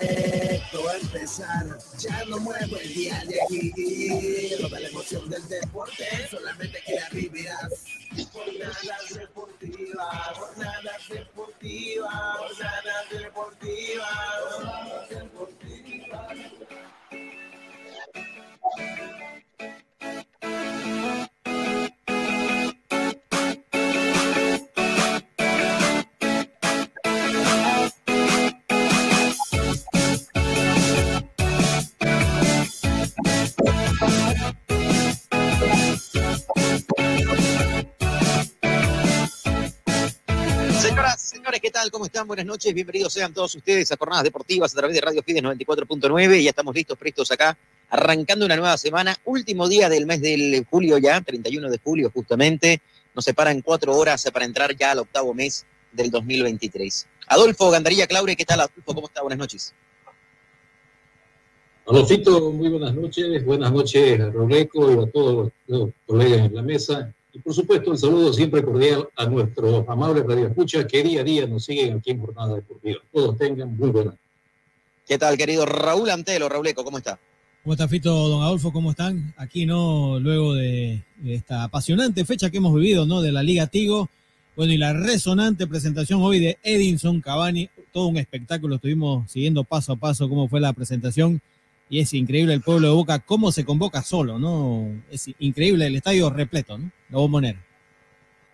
[0.00, 3.72] Esto va a empezar, ya no muevo el día de aquí.
[4.60, 7.84] Toda la emoción del deporte, solamente que la vivirás.
[8.32, 14.08] Jornadas deportivas, jornadas deportivas, jornadas deportivas,
[14.52, 15.57] jornadas deportivas.
[41.98, 42.28] ¿Cómo están?
[42.28, 46.40] Buenas noches, bienvenidos sean todos ustedes a Jornadas Deportivas a través de Radio Fides 94.9.
[46.40, 47.58] Ya estamos listos, prestos acá,
[47.90, 52.80] arrancando una nueva semana, último día del mes de julio ya, 31 de julio justamente.
[53.16, 57.08] Nos separan cuatro horas para entrar ya al octavo mes del 2023.
[57.26, 58.94] Adolfo Gandarilla Claure, ¿qué tal, Adolfo?
[58.94, 59.22] ¿Cómo está?
[59.22, 59.74] Buenas noches.
[61.84, 63.44] Adolfito, muy buenas noches.
[63.44, 67.12] Buenas noches a Roleco y a todos los colegas en la mesa.
[67.38, 71.46] Y por supuesto, un saludo siempre cordial a nuestros amables radioescuchas que día a día
[71.46, 72.98] nos siguen aquí en Jornada Deportiva.
[73.12, 74.14] Todos tengan muy buenas.
[75.06, 76.48] ¿Qué tal, querido Raúl Antelo?
[76.48, 77.16] Rauleco, ¿cómo está?
[77.62, 78.72] ¿Cómo está, Fito, don Adolfo?
[78.72, 79.34] ¿Cómo están?
[79.36, 80.18] Aquí, ¿no?
[80.18, 83.22] Luego de, de esta apasionante fecha que hemos vivido, ¿no?
[83.22, 84.10] De la Liga Tigo.
[84.56, 87.70] Bueno, y la resonante presentación hoy de Edinson Cavani.
[87.92, 88.74] Todo un espectáculo.
[88.74, 91.40] Estuvimos siguiendo paso a paso cómo fue la presentación.
[91.90, 94.90] Y es increíble el pueblo de Boca, cómo se convoca solo, ¿no?
[95.10, 96.90] Es increíble el estadio repleto, ¿no?
[97.08, 97.64] La bombonera.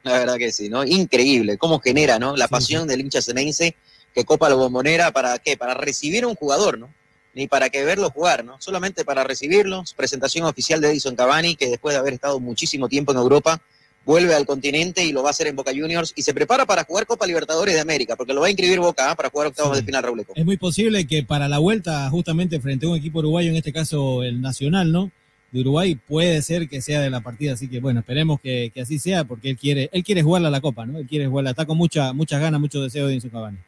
[0.05, 0.85] La verdad que sí, ¿no?
[0.85, 2.37] Increíble cómo genera, ¿no?
[2.37, 2.89] La Sí, pasión sí.
[2.89, 3.75] del hincha ceneice
[4.15, 5.57] que copa la bombonera para qué?
[5.57, 6.95] Para recibir a un jugador, ¿no?
[7.35, 8.61] Ni para que verlo jugar, ¿no?
[8.61, 9.83] Solamente para recibirlo.
[9.97, 13.61] Presentación oficial de Edison Cavani, que después de haber estado muchísimo tiempo en Europa,
[14.05, 16.85] vuelve al continente y lo va a hacer en Boca Juniors y se prepara para
[16.85, 19.15] jugar Copa Libertadores de América, porque lo va a inscribir Boca ¿ah?
[19.15, 19.83] para jugar octavos Sí.
[19.83, 20.25] de final, Raúl.
[20.35, 23.73] Es muy posible que para la vuelta, justamente frente a un equipo uruguayo, en este
[23.73, 25.11] caso el Nacional, ¿no?
[25.53, 27.53] De Uruguay, puede ser que sea de la partida.
[27.53, 30.51] Así que, bueno, esperemos que, que así sea, porque él quiere, él quiere jugarla a
[30.51, 30.99] la Copa, ¿no?
[30.99, 31.51] Él quiere jugarla.
[31.51, 33.59] Está con mucha, muchas ganas, mucho deseo de Edinson Cavani.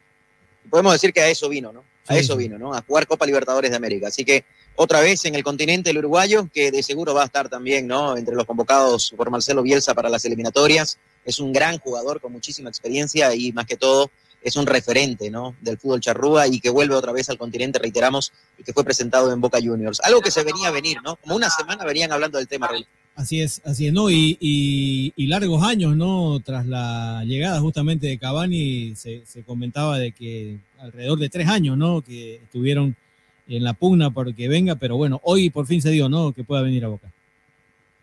[0.69, 1.83] podemos decir que a eso vino, ¿no?
[2.07, 2.73] A Sí, eso vino, ¿no?
[2.73, 4.07] A jugar Copa Libertadores de América.
[4.09, 4.43] Así que
[4.77, 8.15] otra vez en el continente el uruguayo, que de seguro va a estar también, ¿no?
[8.15, 10.97] Entre los convocados por Marcelo Bielsa para las eliminatorias.
[11.25, 14.09] Es un gran jugador con muchísima experiencia y más que todo
[14.41, 15.55] es un referente, ¿no?
[15.61, 19.33] Del fútbol charrúa y que vuelve otra vez al continente, reiteramos, y que fue presentado
[19.33, 19.99] en Boca Juniors.
[20.03, 21.15] Algo que se venía a venir, ¿no?
[21.17, 22.69] Como una semana venían hablando del tema.
[23.15, 24.11] Así es, así es, ¿no?
[24.11, 26.39] Y, y- y largos años, ¿no?
[26.45, 31.75] Tras la llegada justamente de Cavani, se, se comentaba de que alrededor de tres años,
[31.77, 32.03] ¿no?
[32.03, 32.95] Que estuvieron
[33.47, 36.33] en la pugna porque venga, pero bueno, hoy por fin se dio, ¿no?
[36.33, 37.11] Que pueda venir a Boca.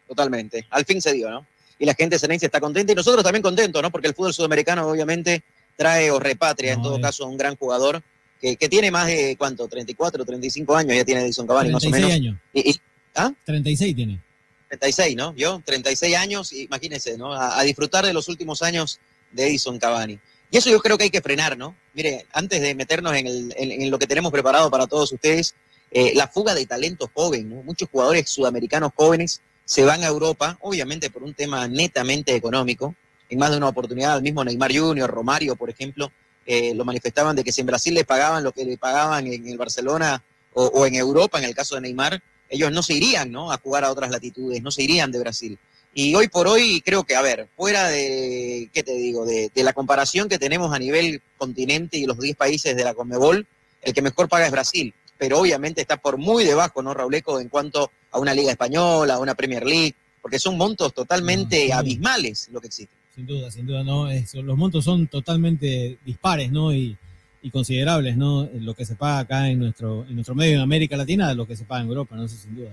[0.08, 0.66] Totalmente.
[0.70, 1.46] Al fin se dio, ¿no?
[1.78, 3.90] Y la gente ceneice está contenta y nosotros también contentos, ¿no?
[3.90, 5.42] Porque el fútbol sudamericano obviamente
[5.76, 8.02] trae o repatria en todo caso a un gran jugador
[8.40, 9.66] que, que tiene más de, ¿cuánto?
[9.66, 12.36] 34, 35 años ya tiene Edison Cavani, más o 36 menos.
[12.36, 12.40] años.
[12.52, 12.80] Y, y-
[13.16, 13.32] ¿Ah?
[13.44, 14.20] 36 tiene.
[14.68, 15.34] 36, ¿no?
[15.36, 17.32] Yo, 36 años, imagínense, ¿no?
[17.32, 18.98] A, a disfrutar de los últimos años
[19.32, 20.18] de Edison Cavani.
[20.54, 21.74] Y eso yo creo que hay que frenar, ¿no?
[21.94, 25.52] Mire, antes de meternos en, el- en- lo que tenemos preparado para todos ustedes,
[25.90, 27.64] eh, la fuga de talento joven, ¿no?
[27.64, 32.94] Muchos jugadores sudamericanos jóvenes se van a Europa, obviamente por un tema netamente económico.
[33.28, 36.12] En más de una oportunidad, el mismo Neymar Junior, Romario, por ejemplo,
[36.46, 39.48] eh, lo manifestaban de que si en Brasil les pagaban lo que le pagaban en
[39.48, 40.22] el Barcelona
[40.52, 43.50] o, o en Europa, en el caso de Neymar, ellos no se irían ¿no?
[43.50, 45.58] a jugar a otras latitudes, no se irían de Brasil.
[45.94, 49.62] Y hoy por hoy creo que, a ver, fuera de, ¿qué te digo?, de, de
[49.62, 53.46] la comparación que tenemos a nivel continente y los 10 países de la Conmebol,
[53.82, 57.48] el que mejor paga es Brasil, pero obviamente está por muy debajo, ¿no, Rauleco, en
[57.48, 61.72] cuanto a una liga española, a una Premier League, porque son montos totalmente No, sí.
[61.72, 62.98] abismales lo que existen.
[63.14, 64.10] Sin duda, sin duda, ¿no?
[64.10, 66.74] Es- los montos son totalmente dispares, ¿no?
[66.74, 66.96] Y,
[67.42, 68.48] y considerables, ¿no?
[68.54, 71.46] Lo que se paga acá en nuestro, en nuestro medio en América Latina, de lo
[71.46, 72.24] que se paga en Europa, ¿no?
[72.24, 72.70] Eso sin duda.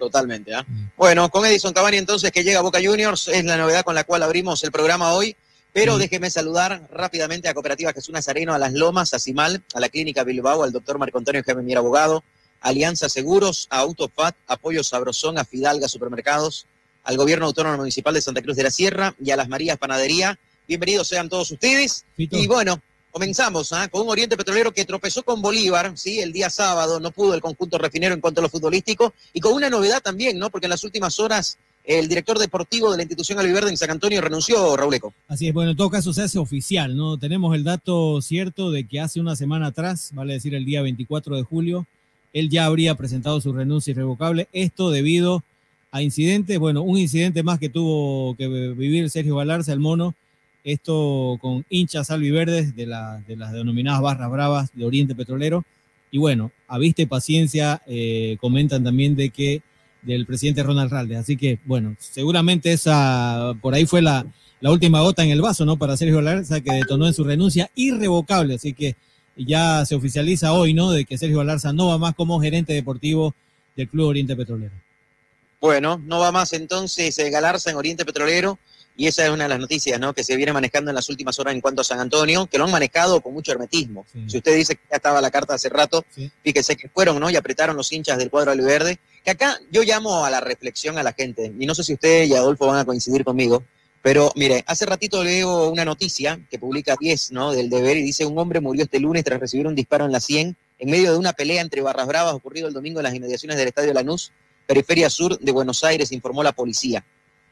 [0.00, 0.64] Totalmente, ¿ah?
[0.66, 0.86] Mm.
[0.96, 4.04] Bueno, con Edison Cavani entonces que llega a Boca Juniors, es la novedad con la
[4.04, 5.36] cual abrimos el programa hoy,
[5.72, 5.98] pero Mm.
[5.98, 10.24] déjeme saludar rápidamente a Cooperativa Jesús Nazareno, a Las Lomas, a Cimal, a la Clínica
[10.24, 12.24] Bilbao, al doctor Marco Antonio Jaime Mier Abogado,
[12.62, 16.66] Alianza Seguros, a Autofat, Apoyo Sabrosón, a Fidalga Supermercados,
[17.04, 20.38] al Gobierno Autónomo Municipal de Santa Cruz de la Sierra y a Las Marías Panadería.
[20.66, 22.04] Bienvenidos sean todos ustedes.
[22.16, 22.80] Fito, Y bueno,
[23.10, 23.88] comenzamos ¿ah?
[23.88, 26.20] con un Oriente Petrolero que tropezó con Bolívar, ¿sí?
[26.20, 29.52] El día sábado no pudo el conjunto refinero en cuanto a lo futbolístico y con
[29.52, 30.50] una novedad también, ¿no?
[30.50, 34.20] Porque en las últimas horas el director deportivo de la institución Alviverde en San Antonio
[34.20, 35.14] renunció, Rauleco.
[35.28, 37.18] Así es, bueno, en todo caso se hace oficial, ¿no?
[37.18, 41.36] Tenemos el dato cierto de que hace una semana atrás, vale decir el día 24
[41.36, 41.86] de julio,
[42.32, 45.42] él ya habría presentado su renuncia irrevocable, esto debido
[45.90, 50.14] a incidentes, bueno, un incidente más que tuvo que vivir Sergio Galarza, el mono,
[50.64, 55.64] esto con hinchas albiverdes de, la, de las denominadas barras bravas de Oriente Petrolero.
[56.10, 59.62] Y bueno, a vista y paciencia, eh, comentan también de que
[60.02, 61.18] del presidente Ronald Raldes.
[61.18, 64.26] Así que, bueno, seguramente esa, por ahí fue la,
[64.60, 65.76] la última gota en el vaso, ¿no?
[65.76, 68.54] Para Sergio Galarza, que detonó en su renuncia irrevocable.
[68.54, 68.96] Así que
[69.36, 70.90] ya se oficializa hoy, ¿no?
[70.90, 73.34] De que Sergio Galarza no va más como gerente deportivo
[73.76, 74.74] del Club Oriente Petrolero.
[75.60, 78.58] Bueno, no va más entonces eh, Galarza en Oriente Petrolero.
[79.00, 80.12] Y esa es una de las noticias ¿no?
[80.12, 82.64] que se viene manejando en las últimas horas en cuanto a San Antonio, que lo
[82.64, 84.04] han manejado con mucho hermetismo.
[84.26, 86.04] Si usted dice que ya estaba la carta hace rato,
[86.44, 87.30] fíjese que fueron ¿no?
[87.30, 88.98] y apretaron los hinchas del cuadro verde.
[89.24, 92.24] Que acá yo llamo a la reflexión a la gente, y no sé si usted
[92.24, 93.64] y Adolfo van a coincidir conmigo,
[94.02, 97.52] pero mire, hace ratito leo una noticia que publica 10 ¿no?
[97.52, 100.20] del deber y dice: Un hombre murió este lunes tras recibir un disparo en la
[100.20, 103.56] 100 en medio de una pelea entre barras bravas ocurrido el domingo en las inmediaciones
[103.56, 104.30] del Estadio Lanús,
[104.66, 107.02] periferia sur de Buenos Aires, informó la policía.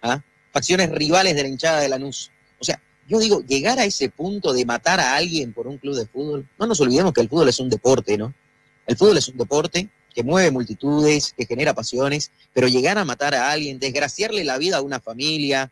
[0.03, 0.23] ¿Ah?
[0.59, 2.33] Facciones rivales de la hinchada de Lanús.
[2.59, 5.95] O sea, yo digo, llegar a ese punto de matar a alguien por un club
[5.95, 8.35] de fútbol, no nos olvidemos que el fútbol es un deporte, ¿no?
[8.85, 13.37] El fútbol es un deporte que mueve multitudes, que genera pasiones, pero llegar a matar
[13.37, 15.71] a alguien, desgraciarle la vida a una familia,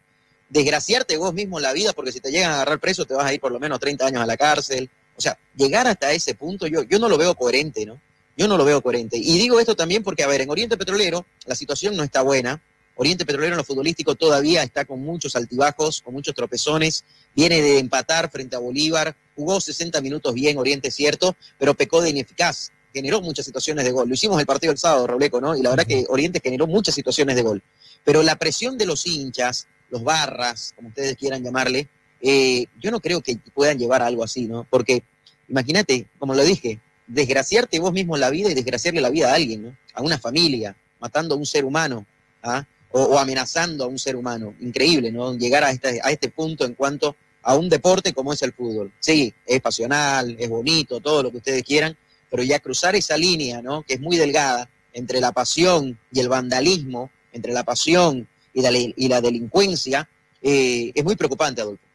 [0.51, 3.35] desgraciarte vos mismo la vida, porque si te llegan a agarrar preso te vas a
[3.35, 4.89] ir por lo menos 30 años a la cárcel.
[5.17, 8.01] O sea, llegar hasta ese punto yo, yo no lo veo coherente, ¿no?
[8.37, 9.17] Yo no lo veo coherente.
[9.17, 12.63] Y digo esto también porque, a ver, en Oriente Petrolero la situación no está buena.
[12.97, 17.05] Oriente Petrolero en lo futbolístico todavía está con muchos altibajos, con muchos tropezones.
[17.35, 19.15] Viene de empatar frente a Bolívar.
[19.35, 22.73] Jugó 60 minutos bien, Oriente cierto, pero pecó de ineficaz.
[22.95, 24.09] Generó muchas situaciones de gol.
[24.09, 25.55] Lo hicimos el partido el sábado, Robleco, ¿no?
[25.55, 27.63] Y la verdad que Oriente generó muchas situaciones de gol.
[28.03, 31.89] Pero la presión de los hinchas, los barras, como ustedes quieran llamarle,
[32.23, 34.67] eh, yo no creo que puedan llevar algo así, ¿no?
[34.71, 35.03] Porque
[35.51, 39.65] imagínate, como lo dije, desgraciarte vos mismo la vida y desgraciarle la vida a alguien,
[39.65, 39.77] ¿no?
[39.93, 42.07] A una familia, matando a un ser humano.
[42.43, 42.67] ¿ah?
[42.93, 44.55] O, amenazando a un ser humano.
[44.61, 45.37] Increíble, ¿no?
[45.37, 48.93] Llegar a este, a este punto en cuanto a un deporte como es el fútbol.
[48.99, 51.97] Sí, es pasional, es bonito, todo lo que ustedes quieran,
[52.31, 53.83] pero ya cruzar esa línea, ¿no?
[53.83, 58.71] Que es muy delgada entre la pasión y el vandalismo, entre la pasión y la,
[58.73, 60.09] y la delincuencia,
[60.43, 61.86] eh, es muy preocupante, Adolfo.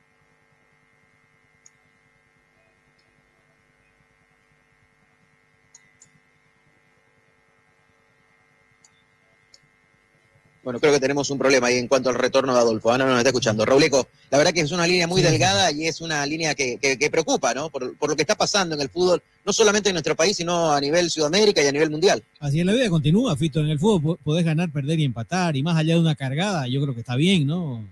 [10.64, 12.92] Bueno, creo que tenemos un problema ahí en cuanto al retorno de Adolfo.
[12.92, 13.66] Ana no nos está escuchando.
[13.66, 16.78] Rauleco, la verdad que es una línea muy delgada y es una línea que,
[17.12, 17.70] preocupa, ¿no?
[17.70, 20.80] Por, lo que está pasando en el fútbol, no solamente en nuestro país, sino a
[20.80, 22.24] nivel Sudamérica y a nivel mundial.
[22.40, 23.60] Así es, la vida continúa, Fito.
[23.60, 25.56] En el fútbol podés ganar, perder y empatar.
[25.56, 27.84] Y más allá de una cargada, yo creo que está bien, ¿no?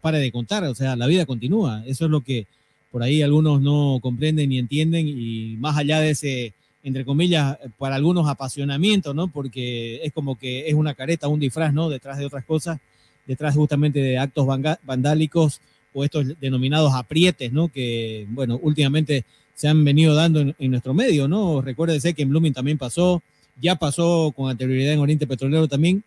[0.00, 1.82] Pare de contar, o sea, la vida continúa.
[1.86, 2.46] Eso es lo que
[2.90, 5.06] por ahí algunos no comprenden ni entienden.
[5.08, 9.28] Y más allá de ese entre comillas, para algunos apasionamiento, ¿no?
[9.28, 11.88] Porque es como que es una careta, un disfraz, ¿no?
[11.88, 12.78] Detrás de otras cosas,
[13.26, 14.46] detrás justamente de actos
[14.84, 15.60] vandálicos
[15.92, 17.68] o estos denominados aprietes, ¿no?
[17.68, 21.60] Que, bueno, últimamente se han venido dando en, nuestro medio, ¿no?
[21.60, 23.22] Recuérdese que en Blooming también pasó,
[23.60, 26.04] ya pasó con anterioridad en Oriente Petrolero también,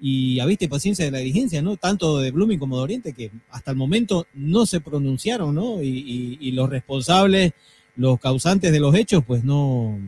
[0.00, 1.76] y a vista paciencia de la dirigencia, ¿no?
[1.76, 5.82] Tanto de Blooming como de Oriente, que hasta el momento no se pronunciaron, ¿no?
[5.82, 7.52] y los responsables
[7.96, 9.98] los causantes de los hechos pues no,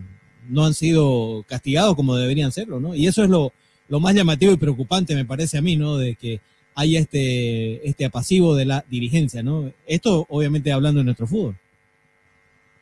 [0.48, 2.94] no han sido castigados como deberían serlo, ¿no?
[2.94, 3.52] Y eso es lo,
[3.88, 5.96] lo más llamativo y preocupante, me parece a mí, ¿no?
[5.96, 6.40] De que
[6.75, 9.72] haya este, este apasivo de la dirigencia, ¿no?
[9.86, 11.58] Esto obviamente hablando de nuestro fútbol.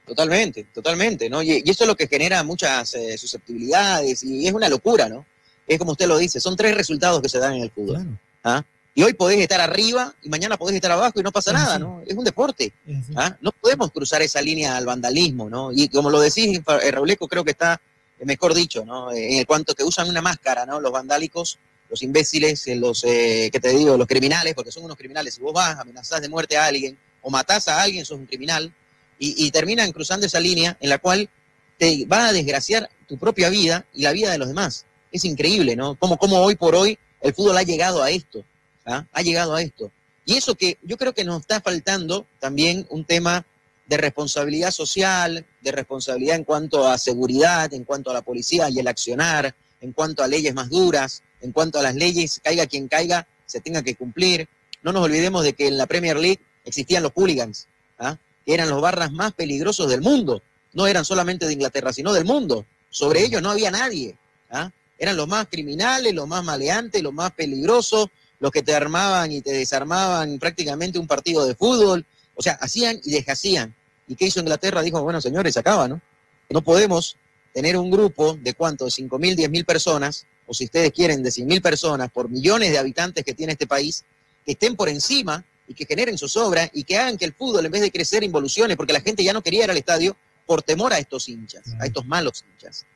[0.07, 1.43] Totalmente, totalmente, ¿no?
[1.43, 5.25] Y, eso es lo que genera muchas eh, susceptibilidades y es una locura, ¿no?
[5.67, 7.97] Es como usted lo dice, son tres resultados que se dan en el fútbol.
[7.97, 8.19] Claro.
[8.45, 8.65] ¿ah?
[8.95, 12.03] Y hoy podés estar arriba y mañana podés estar abajo y no pasa nada, ¿no?
[12.07, 12.75] Es un deporte.
[13.17, 13.37] ¿ah?
[13.41, 15.73] No podemos cruzar esa línea al vandalismo, ¿no?
[15.73, 17.81] Y como lo decís, eh, Rauleco, creo que está
[18.19, 19.11] eh, mejor dicho, ¿no?
[19.11, 20.79] Eh, en cuanto que usan una máscara, ¿no?
[20.79, 21.59] Los vandálicos,
[21.89, 23.97] los imbéciles, los, eh, ¿qué te digo?
[23.97, 25.35] Los criminales, porque son unos criminales.
[25.35, 28.75] Si vos vas, amenazás de muerte a alguien o matás a alguien, sos un criminal.
[29.19, 31.31] Y, y terminan cruzando esa línea en la cual
[31.79, 34.85] te va a desgraciar tu propia vida y la vida de los demás.
[35.11, 35.95] Es increíble, ¿no?
[35.95, 38.45] Como, como hoy por hoy el fútbol ha llegado a esto
[38.87, 39.07] ¿ah?
[39.13, 39.91] ha llegado a esto.
[40.25, 43.45] Y eso que yo creo que nos está faltando también un tema
[43.87, 48.79] de responsabilidad social, de responsabilidad en cuanto a seguridad, en cuanto a la policía y
[48.79, 52.89] el accionar, en cuanto a leyes más duras, en cuanto a las leyes, caiga quien
[52.89, 54.49] caiga, se tenga que cumplir.
[54.83, 57.67] No nos olvidemos de que en la Premier League existían los hooligans,
[57.99, 58.17] ¿ah?
[58.47, 60.43] que eran los barras más peligrosos del mundo.
[60.73, 62.65] No eran solamente de Inglaterra, sino del mundo.
[62.89, 64.17] Sobre ellos no había nadie.
[64.51, 64.71] ¿ah?
[64.99, 68.07] Eran los más criminales, los más maleantes, los más peligrosos,
[68.43, 72.05] los que te armaban y te desarmaban prácticamente un partido de fútbol.
[72.35, 73.73] O sea, hacían y deshacían.
[74.09, 74.83] ¿Y qué hizo Inglaterra?
[74.83, 76.03] Dijo, bueno, señores, acaba, ¿no?
[76.51, 77.17] No podemos
[77.55, 81.23] tener un grupo de cuánto, de 5 mil, 10 mil personas, o si ustedes quieren,
[81.23, 84.05] de 100 mil personas, por millones de habitantes que tiene este país,
[84.45, 87.71] que estén por encima y que generen zozobra y que hagan que el fútbol, en
[87.71, 90.93] vez de crecer, involucione, porque la gente ya no quería ir al estadio por temor
[90.93, 92.87] a estos hinchas, a estos malos hinchas.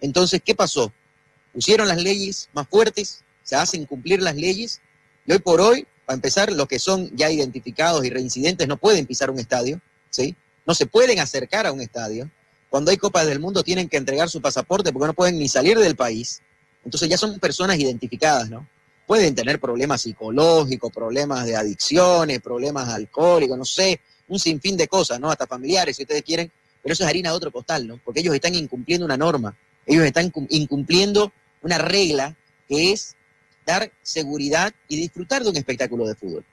[0.00, 0.92] Entonces, ¿qué pasó?
[1.52, 4.80] Pusieron las leyes más fuertes, se hacen cumplir las leyes,
[5.26, 9.06] y hoy por hoy, para empezar, los que son ya identificados y reincidentes no pueden
[9.06, 10.36] pisar un estadio, ¿sí?
[10.66, 12.30] No se pueden acercar a un estadio.
[12.70, 15.78] Cuando hay Copas del Mundo tienen que entregar su pasaporte porque no pueden ni salir
[15.78, 16.40] del país.
[16.84, 18.68] Entonces ya son personas identificadas, ¿no?
[19.06, 25.20] Pueden tener problemas psicológicos, problemas de adicciones, problemas alcohólicos, no sé, un sinfín de cosas,
[25.20, 25.30] ¿no?
[25.30, 26.50] Hasta familiares, si ustedes quieren,
[26.82, 28.00] pero eso es harina de otro costal, ¿no?
[28.04, 32.36] Porque ellos están incumpliendo una norma, ellos están incumpliendo una regla
[32.68, 33.14] que es
[33.66, 36.44] dar seguridad y disfrutar de un espectáculo de fútbol.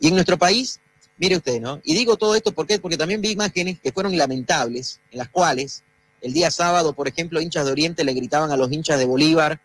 [0.00, 0.80] Y en nuestro país,
[1.18, 1.80] mire usted, ¿no?
[1.84, 5.82] Y digo todo esto ¿por porque también vi imágenes que fueron lamentables, en las cuales
[6.20, 9.60] el día sábado, por ejemplo, hinchas de Oriente le gritaban a los hinchas de Bolívar,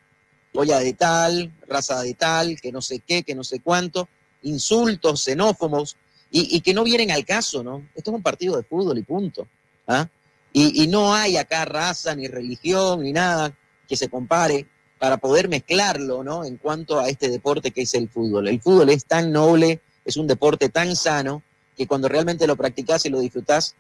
[0.54, 4.10] olla de tal, raza de tal, que no sé qué, que no sé cuánto,
[4.44, 5.96] insultos, xenófobos,
[6.34, 7.90] y, que no vienen al caso, ¿no?
[7.94, 9.50] Esto es un partido de fútbol y punto.
[9.86, 10.08] ¿ah?
[10.54, 13.54] Y no hay acá raza, ni religión, ni nada
[13.86, 14.66] que se compare
[15.02, 16.46] para poder mezclarlo, ¿no?
[16.46, 18.48] En cuanto a este deporte que es el fútbol.
[18.48, 21.42] El fútbol es tan noble, es un deporte tan sano,
[21.76, 23.74] que cuando realmente lo practicas y lo disfrutas,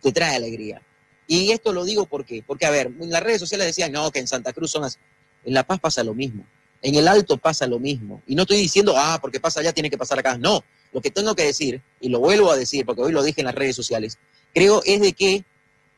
[0.00, 0.80] te trae alegría.
[1.26, 4.20] Y esto lo digo porque, porque a ver, en las redes sociales decían, no, que
[4.20, 4.96] en Santa Cruz son así.
[5.44, 6.46] En La Paz pasa lo mismo.
[6.80, 8.22] En el Alto pasa lo mismo.
[8.26, 10.38] Y no estoy diciendo, ah, porque pasa allá, tiene que pasar acá.
[10.38, 10.64] No,
[10.94, 13.46] lo que tengo que decir, y lo vuelvo a decir, porque hoy lo dije en
[13.46, 14.16] las redes sociales,
[14.54, 15.44] creo es de que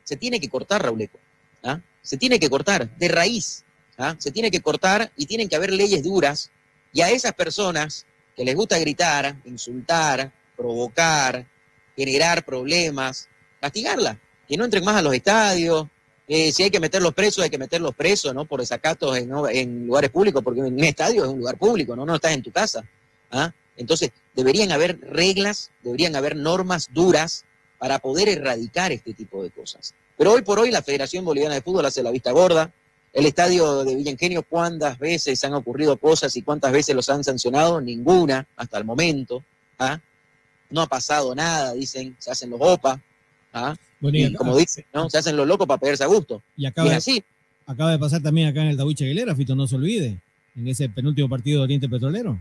[0.03, 1.17] se tiene que cortar, Rauleco.
[1.63, 1.79] ¿ah?
[2.01, 3.64] Se tiene que cortar de raíz.
[3.97, 4.15] ¿Ah?
[4.17, 6.51] Se tiene que cortar y tienen que haber leyes duras.
[6.93, 11.45] Y a esas personas que les gusta gritar, insultar, provocar,
[11.95, 14.19] generar problemas, castigarla.
[14.47, 15.87] Que no entren más a los estadios,
[16.27, 18.45] eh, si hay que meterlos presos, hay que meterlos presos, ¿no?
[18.45, 22.05] Por desacatos en, lugares públicos, porque un estadio es un lugar público, ¿no?
[22.05, 22.83] No estás en tu casa.
[23.31, 23.53] ¿ah?
[23.77, 27.45] Entonces, deberían haber reglas, deberían haber normas duras
[27.77, 29.93] para poder erradicar este tipo de cosas.
[30.17, 32.73] Pero hoy por hoy la Federación Boliviana de Fútbol hace la vista gorda.
[33.15, 37.23] El estadio de Villa Ingenio, ¿cuántas veces han ocurrido cosas y cuántas veces los han
[37.23, 37.79] sancionado?
[37.79, 39.41] Ninguna hasta el momento.
[39.79, 40.01] ¿ah?
[40.69, 43.01] No ha pasado nada, dicen, se hacen los OPA.
[43.53, 43.73] ¿ah?
[44.01, 45.09] y, como dicen, ¿no?
[45.09, 46.43] Se hacen los locos para pedirse a gusto.
[46.57, 47.23] Y acaba, así.
[47.65, 50.21] acaba de pasar también acá en el Tabuche Aguilera, Fito, no se olvide,
[50.53, 52.37] en ese penúltimo partido de Oriente Petrolero.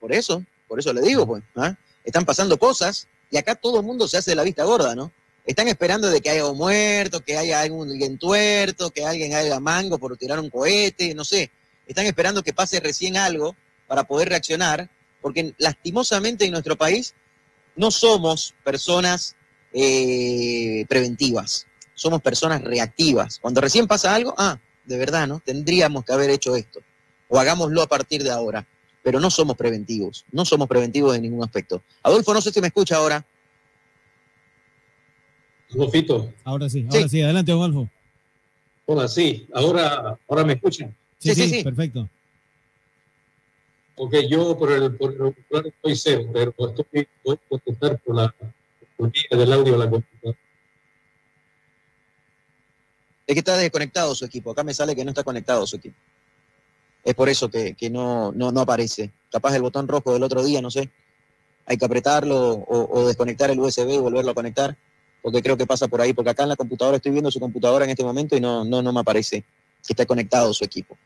[0.00, 1.76] Por eso, por eso le digo, pues, ¿ah?
[2.02, 5.12] están pasando cosas y acá todo el mundo se hace de la vista gorda, ¿no?
[5.46, 9.96] Están esperando de que haya un muerto, que haya alguien tuerto, que alguien haga mango
[9.96, 11.52] por tirar un cohete, no sé.
[11.86, 13.54] Están esperando que pase recién algo
[13.86, 14.90] para poder reaccionar,
[15.22, 17.14] porque lastimosamente en nuestro país
[17.76, 19.36] no somos personas
[19.72, 23.38] eh, preventivas, somos personas reactivas.
[23.38, 25.40] Cuando recién pasa algo, ah, de verdad, ¿no?
[25.44, 26.80] Tendríamos que haber hecho esto,
[27.28, 28.66] o hagámoslo a partir de ahora,
[29.04, 31.84] pero no somos preventivos, no somos preventivos en ningún aspecto.
[32.02, 33.24] Adolfo, no sé si me escucha ahora.
[36.44, 37.88] Ahora sí, ahora sí, adelante, Adolfo.
[38.86, 40.94] Hola, sí, ahora, ahora me escuchan.
[41.18, 42.08] Sí, sí, sí, perfecto.
[43.96, 48.34] Ok, yo por el, por el estoy cero, pero estoy, voy a contestar por la
[49.30, 50.38] del audio a la computadora.
[53.26, 54.52] Es que está desconectado su equipo.
[54.52, 55.96] Acá me sale que no está conectado su equipo.
[57.02, 59.12] Es por eso que, no, no, aparece.
[59.30, 60.90] Capaz el botón rojo del otro día, no sé.
[61.66, 64.76] Hay que apretarlo o, desconectar el USB y volverlo a conectar.
[65.26, 66.12] Porque creo que pasa por ahí.
[66.12, 68.80] Porque acá en la computadora estoy viendo su computadora en este momento y no, no,
[68.80, 69.40] no me aparece
[69.84, 70.96] que está conectado su equipo.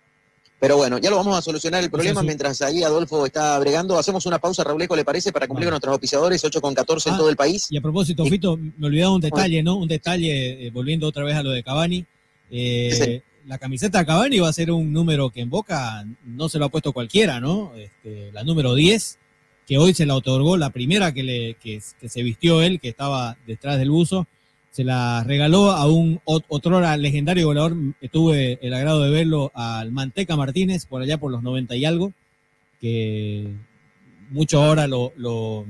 [0.60, 3.98] Pero bueno, ya lo vamos a solucionar el problema mientras ahí Adolfo está bregando.
[3.98, 5.32] Hacemos una pausa, Raúl ¿le parece?
[5.32, 7.68] Para cumplir con nuestros auspiciadores, 8 con 14 en ah, todo el país.
[7.70, 9.76] Y a propósito, Fito, me olvidaba un detalle, ¿no?
[9.76, 12.04] Un detalle, eh, volviendo otra vez a lo de Cavani.
[12.50, 16.58] Eh, la camiseta de Cavani va a ser un número que en Boca no se
[16.58, 17.72] lo ha puesto cualquiera, ¿no?
[17.74, 19.18] Este, la número 10,
[19.70, 23.36] que hoy se la otorgó, la primera que, le, que se vistió él, que estaba
[23.46, 24.26] detrás del buzo
[24.72, 27.76] se la regaló a un otro legendario goleador,
[28.10, 32.12] tuve el agrado de verlo al Manteca Martínez, por allá por los 90 y algo,
[32.80, 33.46] que
[34.30, 35.64] mucho ahora lo, lo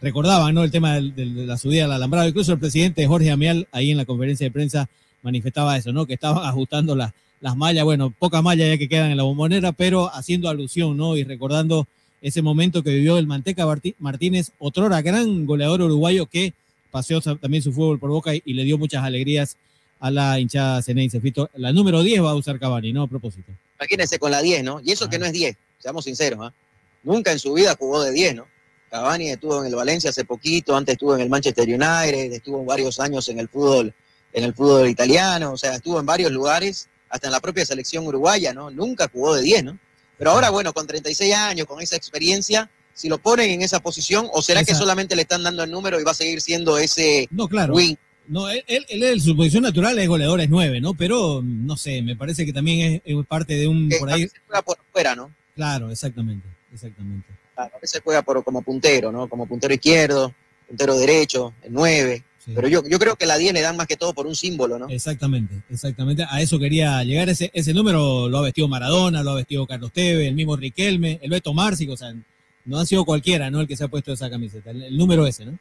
[0.00, 0.64] recordaban, ¿no?
[0.64, 2.28] El tema de, la subida al alambrado.
[2.28, 4.88] Incluso el presidente Jorge Amial, ahí en la conferencia de prensa,
[5.22, 6.06] manifestaba eso, ¿no?
[6.06, 9.72] Que estaban ajustando las, las mallas, bueno, pocas mallas ya que quedan en la bombonera,
[9.72, 11.14] pero haciendo alusión, ¿no?
[11.14, 11.86] Y recordando
[12.20, 13.64] ese momento que vivió el Manteca
[13.98, 16.52] Martínez, otrora gran goleador uruguayo que
[16.90, 19.56] paseó también su fútbol por Boca y, le dio muchas alegrías
[20.00, 21.20] a la hinchada Ceneice.
[21.54, 23.02] La número 10 va a usar Cavani, ¿no?
[23.02, 23.52] A propósito.
[23.78, 24.80] Imagínense con la 10, ¿no?
[24.84, 26.52] Y eso que no es 10, seamos sinceros, ¿ah?
[27.04, 28.46] Nunca en su vida jugó de 10, ¿no?
[28.90, 32.98] Cavani estuvo en el Valencia hace poquito, antes estuvo en el Manchester United, estuvo varios
[32.98, 33.94] años en el fútbol,
[34.32, 38.06] en el fútbol italiano, o sea, estuvo en varios lugares, hasta en la propia selección
[38.06, 38.70] uruguaya, ¿no?
[38.70, 39.78] Nunca jugó de 10, ¿no?
[40.18, 44.28] Pero ahora, bueno, con 36 años, con esa experiencia, si lo ponen en esa posición
[44.32, 47.28] o será que solamente le están dando el número y va a seguir siendo ese
[47.30, 47.74] No, claro.
[47.74, 47.94] wing?
[48.26, 50.92] No, él, él, él su posición natural es goleador, es nueve, ¿no?
[50.92, 54.14] Pero, no sé, me parece que también es, es parte de un, que por a
[54.14, 55.32] ahí, veces juega por fuera, ¿no?
[55.54, 57.26] claro, exactamente, exactamente.
[57.54, 59.28] Claro, a veces juega por, como puntero, ¿no?
[59.28, 60.34] Como puntero izquierdo,
[60.66, 62.24] puntero derecho, el 9.
[62.48, 62.52] Sí.
[62.54, 64.78] Pero yo, yo creo que la 10 le dan más que todo por un símbolo,
[64.78, 64.88] ¿no?
[64.88, 66.24] Exactamente, exactamente.
[66.28, 67.28] A eso quería llegar.
[67.28, 71.18] Ese, ese número lo ha vestido Maradona, lo ha vestido Carlos Tevez, el mismo Riquelme,
[71.22, 72.14] el Beto Márcico, o sea,
[72.64, 73.60] no ha sido cualquiera, ¿no?
[73.60, 75.58] El que se ha puesto esa camiseta, el, el número ese, ¿no?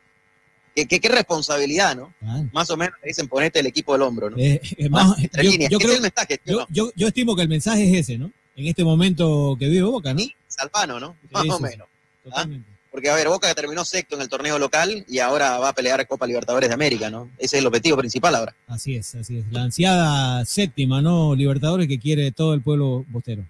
[0.75, 2.13] Qué, qué- qué responsabilidad, ¿no?
[2.21, 4.37] Ah, Más o menos le dicen ponete el equipo del hombro, ¿no?
[4.37, 5.71] eh, más, Entre yo, líneas.
[5.71, 6.67] yo Ese creo, es el mensaje, ¿sí o yo, no?
[6.69, 8.31] yo, yo estimo que el mensaje es ese, ¿no?
[8.55, 10.19] En este momento que vive Boca, ¿no?
[10.19, 11.15] Sí, Salpano, ¿no?
[11.31, 11.87] Más o menos.
[12.23, 12.69] Totalmente.
[12.97, 16.07] Porque, a ver, Boca terminó sexto en el torneo local y ahora va a pelear
[16.07, 17.29] Copa Libertadores de América, ¿no?
[17.37, 18.55] Ese es el objetivo principal ahora.
[18.65, 19.45] Así es, así es.
[19.51, 21.35] La ansiada séptima, ¿no?
[21.35, 23.45] Libertadores que quiere todo el pueblo bostero.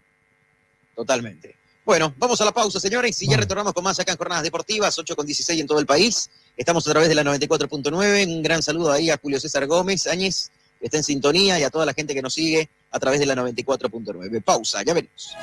[0.94, 1.56] Totalmente.
[1.86, 5.00] Bueno, vamos a la pausa, señores, y ya retornamos con más acá en Jornadas Deportivas,
[5.00, 6.30] 8 con 16 en todo el país.
[6.58, 8.28] Estamos a través de la 94.9.
[8.28, 11.70] Un gran saludo ahí a Julio César Gómez Áñez, que está en sintonía, y a
[11.70, 14.44] toda la gente que nos sigue a través de la 94.9.
[14.44, 15.34] Pausa, ya venimos.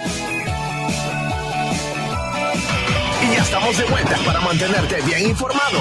[3.45, 5.79] Estamos de vuelta para mantenerte bien informado.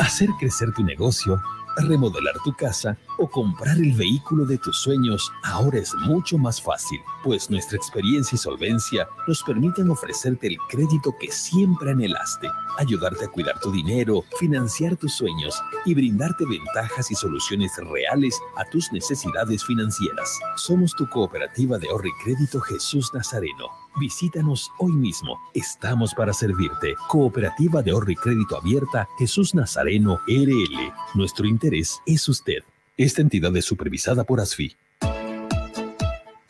[0.00, 1.42] Hacer crecer tu negocio,
[1.78, 2.96] remodelar tu casa
[3.28, 8.38] comprar el vehículo de tus sueños ahora es mucho más fácil, pues nuestra experiencia y
[8.38, 12.48] solvencia nos permiten ofrecerte el crédito que siempre anhelaste,
[12.78, 18.64] ayudarte a cuidar tu dinero, financiar tus sueños y brindarte ventajas y soluciones reales a
[18.64, 20.38] tus necesidades financieras.
[20.56, 23.66] Somos tu cooperativa de ahorro y crédito Jesús Nazareno.
[24.00, 25.38] Visítanos hoy mismo.
[25.52, 26.94] Estamos para servirte.
[27.08, 30.92] Cooperativa de ahorro y crédito abierta Jesús Nazareno RL.
[31.14, 32.62] Nuestro interés es usted.
[32.96, 34.76] Esta entidad es supervisada por ASFI.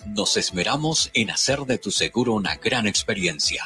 [0.06, 3.64] Nos esmeramos en hacer de tu seguro una gran experiencia.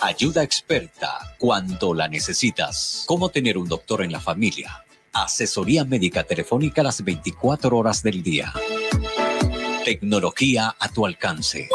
[0.00, 3.04] Ayuda experta cuando la necesitas.
[3.06, 4.84] Cómo tener un doctor en la familia.
[5.12, 8.52] Asesoría médica telefónica las 24 horas del día.
[9.84, 11.68] Tecnología a tu alcance.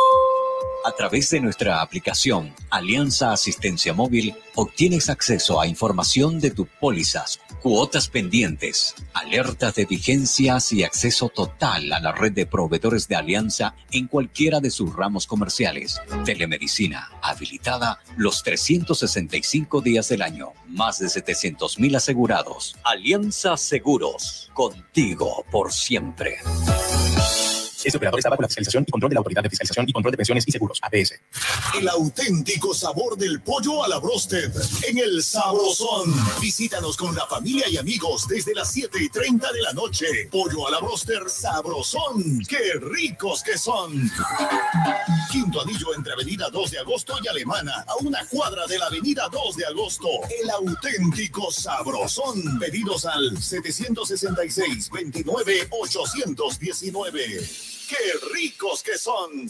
[0.88, 7.42] A través de nuestra aplicación Alianza Asistencia Móvil obtienes acceso a información de tus pólizas,
[7.62, 13.76] cuotas pendientes, alertas de vigencias y acceso total a la red de proveedores de Alianza
[13.92, 16.00] en cualquiera de sus ramos comerciales.
[16.24, 20.54] Telemedicina habilitada los 365 días del año.
[20.68, 22.78] Más de 700 mil asegurados.
[22.86, 24.50] Alianza Seguros.
[24.54, 26.38] Contigo por siempre.
[27.88, 30.12] Este operador está bajo la fiscalización y control de la Autoridad de Fiscalización y Control
[30.12, 31.14] de Pensiones y Seguros, APS.
[31.80, 34.52] El auténtico sabor del pollo a la brosted
[34.90, 36.14] en el Sabrosón.
[36.42, 40.06] Visítanos con la familia y amigos desde las 7 y 30 de la noche.
[40.30, 42.42] Pollo a la broster Sabrosón.
[42.46, 44.12] ¡Qué ricos que son!
[45.32, 49.30] Quinto anillo entre Avenida 2 de Agosto y Alemana, a una cuadra de la Avenida
[49.32, 50.10] 2 de Agosto.
[50.44, 52.60] El auténtico Sabrosón.
[52.60, 57.77] Pedidos al 766 29 819.
[57.88, 57.96] ¡Qué
[58.34, 59.48] ricos que son!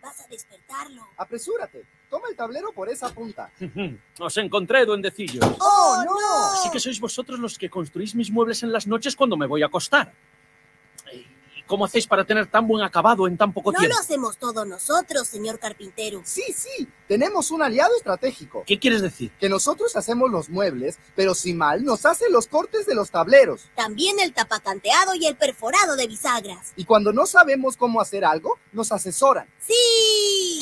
[0.00, 1.06] Vas a despertarlo.
[1.16, 1.84] Apresúrate.
[2.08, 3.50] Toma el tablero por esa punta.
[4.20, 5.44] Os encontré, duendecillos.
[5.60, 6.52] ¡Oh, no!
[6.52, 9.62] Así que sois vosotros los que construís mis muebles en las noches cuando me voy
[9.62, 10.12] a acostar.
[11.72, 13.96] ¿Y cómo hacéis para tener tan buen acabado en tan poco No tiempo?
[13.96, 16.20] lo hacemos todos nosotros, señor carpintero.
[16.22, 16.86] Sí, sí.
[17.08, 18.62] Tenemos un aliado estratégico.
[18.66, 19.30] ¿Qué quieres decir?
[19.40, 23.70] Que nosotros hacemos los muebles, pero si mal nos hace los cortes de los tableros.
[23.74, 26.74] También el tapacanteado y el perforado de bisagras.
[26.76, 29.48] Y cuando no sabemos cómo hacer algo, nos asesoran.
[29.58, 30.60] ¡Sí!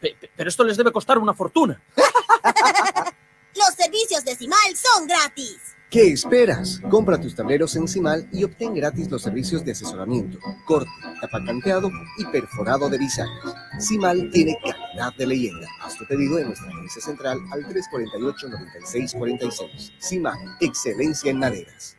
[0.00, 1.82] Pe- pero esto les debe costar una fortuna.
[3.56, 5.73] Los servicios de Cimal son gratis.
[5.94, 6.82] ¿Qué esperas?
[6.90, 12.24] Compra tus tableros en Cimal y obtén gratis los servicios de asesoramiento, corte, tapacanteado y
[12.24, 13.54] perforado de bisagras.
[13.78, 15.68] Cimal tiene calidad de leyenda.
[15.80, 19.92] Haz tu pedido en nuestra agencia central al 348-9646.
[20.00, 21.96] CIMA, excelencia en maderas.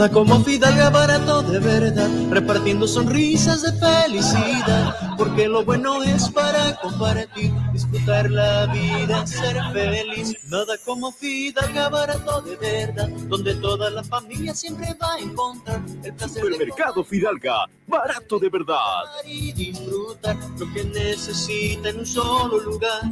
[0.00, 6.74] Nada como Fidalga barato de verdad, repartiendo sonrisas de felicidad, porque lo bueno es para
[6.76, 10.38] compartir, disfrutar la vida, ser feliz.
[10.48, 16.14] Nada como Fidalga barato de verdad, donde toda la familia siempre va a encontrar el
[16.14, 19.04] placer Supermercado Fidalga, barato de verdad.
[19.26, 23.02] y disfrutar lo que necesita en un solo lugar.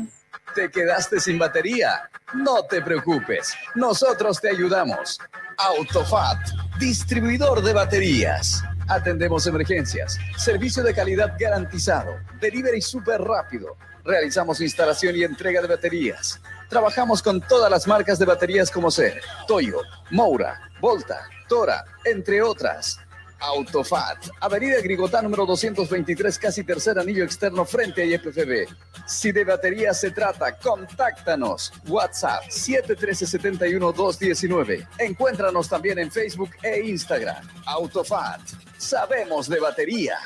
[0.55, 2.11] ¿Te quedaste sin batería?
[2.35, 5.19] No te preocupes, nosotros te ayudamos.
[5.57, 6.38] Autofat,
[6.79, 8.62] distribuidor de baterías.
[8.88, 13.77] Atendemos emergencias, servicio de calidad garantizado, delivery súper rápido.
[14.05, 16.41] Realizamos instalación y entrega de baterías.
[16.69, 22.99] Trabajamos con todas las marcas de baterías como ser Toyo, Moura, Volta, Tora, entre otras.
[23.40, 28.66] Autofat, Avenida Grigotá número 223, casi tercer anillo externo frente a IFFB.
[29.07, 31.72] Si de batería se trata, contáctanos.
[31.87, 34.87] WhatsApp 713-71-219.
[34.98, 37.46] Encuéntranos también en Facebook e Instagram.
[37.66, 38.40] Autofat,
[38.77, 40.18] sabemos de batería.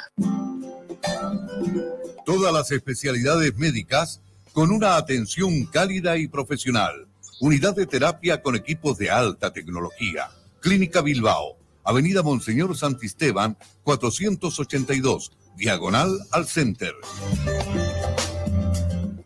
[2.25, 4.23] Todas las especialidades médicas
[4.53, 7.09] con una atención cálida y profesional.
[7.41, 10.31] Unidad de terapia con equipos de alta tecnología.
[10.61, 16.95] Clínica Bilbao, Avenida Monseñor Santisteban, 482, diagonal al Center.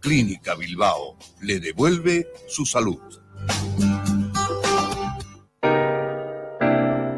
[0.01, 3.01] Clínica Bilbao le devuelve su salud.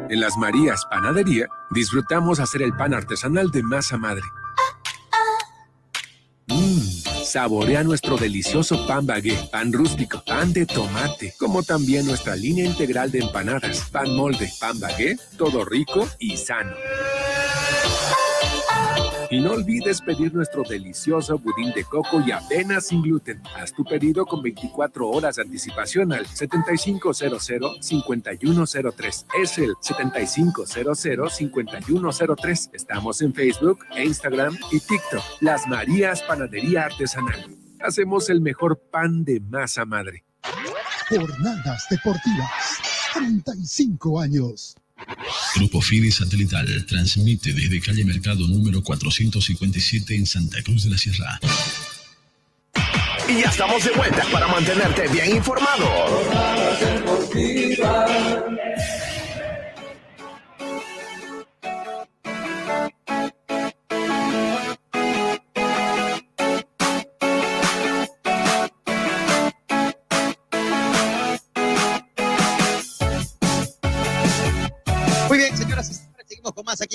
[0.09, 4.23] En las Marías Panadería disfrutamos hacer el pan artesanal de masa madre.
[6.47, 6.98] Mmm,
[7.29, 13.11] saborea nuestro delicioso pan bagué, pan rústico, pan de tomate, como también nuestra línea integral
[13.11, 16.73] de empanadas, pan molde, pan bagué, todo rico y sano.
[19.31, 23.43] Y no olvides pedir nuestro delicioso budín de coco y avena sin gluten.
[23.55, 29.25] Haz tu pedido con 24 horas de anticipación al 7500-5103.
[29.39, 32.71] Es el 7500-5103.
[32.73, 35.21] Estamos en Facebook, Instagram y TikTok.
[35.41, 37.55] Las Marías Panadería Artesanal.
[37.81, 40.23] Hacemos el mejor pan de masa madre.
[41.07, 42.79] Jornadas deportivas.
[43.13, 44.75] 35 años.
[45.55, 51.39] Grupo Fide Satelital transmite desde calle Mercado número 457 en Santa Cruz de la Sierra.
[53.27, 55.85] Y ya estamos de vuelta para mantenerte bien informado.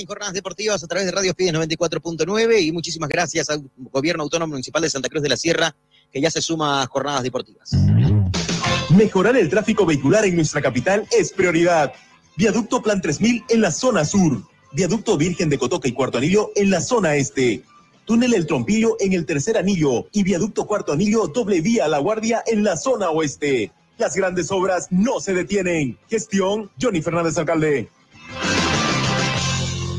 [0.06, 4.82] Jornadas Deportivas a través de Radio Fides 94.9 y muchísimas gracias al Gobierno Autónomo Municipal
[4.82, 5.74] de Santa Cruz de la Sierra
[6.12, 7.70] que ya se suma a Jornadas Deportivas.
[8.90, 11.92] Mejorar el tráfico vehicular en nuestra capital es prioridad.
[12.36, 14.42] Viaducto Plan 3000 en la zona sur.
[14.72, 17.62] Viaducto Virgen de Cotoca y Cuarto Anillo en la zona este.
[18.04, 22.42] Túnel El Trompillo en el tercer anillo y Viaducto Cuarto Anillo doble vía La Guardia
[22.46, 23.72] en la zona oeste.
[23.98, 25.98] Las grandes obras no se detienen.
[26.08, 27.88] Gestión Johnny Fernández Alcalde.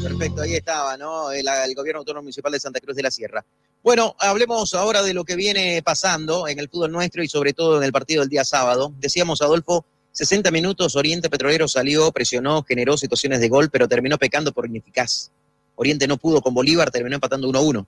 [0.05, 1.31] Perfecto, ahí estaba, ¿no?
[1.31, 3.43] El, el Gobierno Autónomo Municipal de Santa Cruz de la Sierra.
[3.83, 7.77] Bueno, hablemos ahora de lo que viene pasando en el fútbol nuestro y sobre todo
[7.77, 8.93] en el partido del día sábado.
[8.99, 14.51] Decíamos, Adolfo, 60 minutos, Oriente Petrolero salió, presionó, generó situaciones de gol, pero terminó pecando
[14.51, 15.31] por ineficaz.
[15.73, 17.85] Oriente no pudo con Bolívar, terminó empatando 1-1.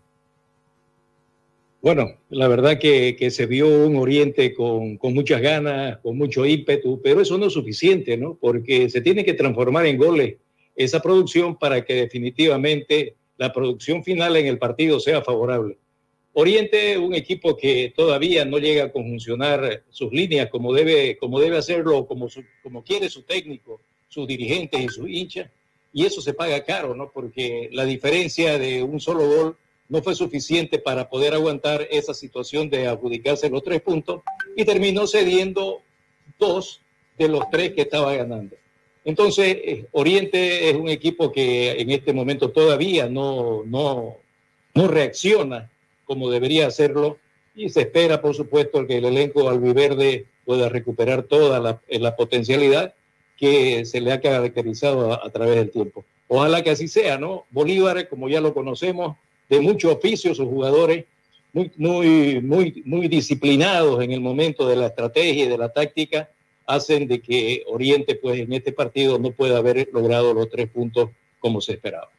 [1.83, 6.47] Bueno, la verdad que, que se vio un Oriente con, con, muchas ganas, con mucho
[6.47, 8.35] ímpetu, pero eso no es suficiente, ¿no?
[8.41, 10.35] Porque se tiene que transformar en goles
[10.77, 15.77] esa producción para que definitivamente la producción final en el partido sea favorable.
[16.33, 21.57] Oriente, un equipo que todavía no llega a conjuncionar sus líneas como debe, como debe
[21.57, 25.49] hacerlo, como, su, como quiere su técnico, sus dirigentes y sus hinchas,
[25.91, 27.11] y eso se paga caro, ¿no?
[27.11, 29.57] Porque la diferencia de un solo gol
[29.89, 34.21] no fue suficiente para poder aguantar esa situación de adjudicarse los tres puntos
[34.55, 35.81] y terminó cediendo
[36.37, 36.81] dos
[37.17, 38.55] de los tres que estaba ganando.
[39.07, 44.17] Entonces, eh, Oriente es un equipo que en este momento todavía no, no,
[44.73, 45.71] no reacciona
[46.03, 47.17] como debería hacerlo
[47.55, 52.95] y se espera, por supuesto, que el elenco albiverde pueda recuperar toda la, la potencialidad
[53.37, 56.03] que se le ha caracterizado a, a, través del tiempo.
[56.27, 57.45] Ojalá que así sea, ¿no?
[57.51, 59.15] Bolívar, como ya lo conocemos,
[59.47, 61.05] de mucho oficio, sus jugadores
[61.53, 66.29] muy, muy, muy, muy disciplinados en el momento de la estrategia y de la táctica,
[66.67, 71.09] hacen de que Oriente, pues en este partido no pueda haber logrado los tres puntos
[71.39, 72.09] como se esperaba.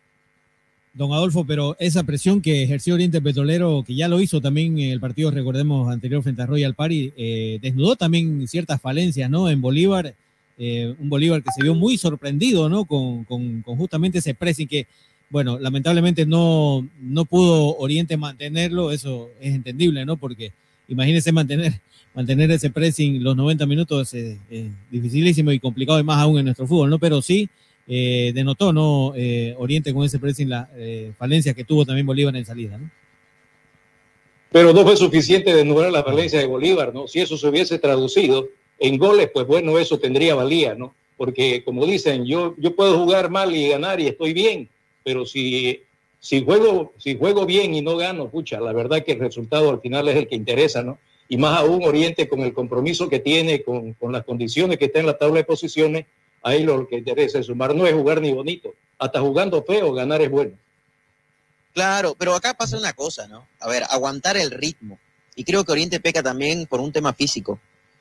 [0.94, 4.90] Don Adolfo, pero esa presión que ejerció Oriente Petrolero, que ya lo hizo también en
[4.90, 9.48] el partido, recordemos, anterior frente a Royal Party, eh, desnudó también ciertas falencias, ¿no?
[9.48, 10.14] En Bolívar,
[10.56, 12.84] eh, un Bolívar que se vio muy sorprendido, ¿no?
[12.84, 14.87] Con, con, con justamente ese pressing que,
[15.30, 20.16] bueno, lamentablemente no, no pudo Oriente mantenerlo, eso es entendible, ¿no?
[20.16, 20.52] Porque
[20.88, 21.81] imagínense mantener,
[22.14, 26.46] mantener ese pressing los 90 minutos es, es dificilísimo y complicado y más aún en
[26.46, 26.98] nuestro fútbol, ¿no?
[26.98, 27.48] Pero sí
[27.87, 29.14] eh, denotó, ¿no?
[29.16, 32.90] Eh, Oriente con ese pressing, la eh, falencia que tuvo también Bolívar en salida, ¿no?
[34.51, 37.07] Pero no fue suficiente desnudar la falencia de Bolívar, ¿no?
[37.07, 38.48] Si eso se hubiese traducido
[38.79, 40.94] en goles, pues bueno, eso tendría valía, ¿no?
[41.16, 44.68] Porque como dicen, yo, yo puedo jugar mal y ganar y estoy bien,
[45.03, 45.83] pero si,
[46.20, 49.81] si, juego, si juego bien y no gano, pucha, la verdad que el resultado al
[49.81, 50.98] final es el que interesa, ¿no?
[51.28, 55.00] Y más aún Oriente con el compromiso que tiene, con, con las condiciones que está
[55.00, 56.07] en la tabla de posiciones,
[56.42, 60.22] ahí lo que interesa es sumar, no es jugar ni bonito, hasta jugando feo, ganar
[60.22, 60.57] es bueno.
[61.74, 63.46] Claro, pero acá pasa una cosa, ¿no?
[63.61, 64.98] A ver, aguantar el ritmo.
[65.37, 67.61] Y creo que Oriente peca también por un tema físico.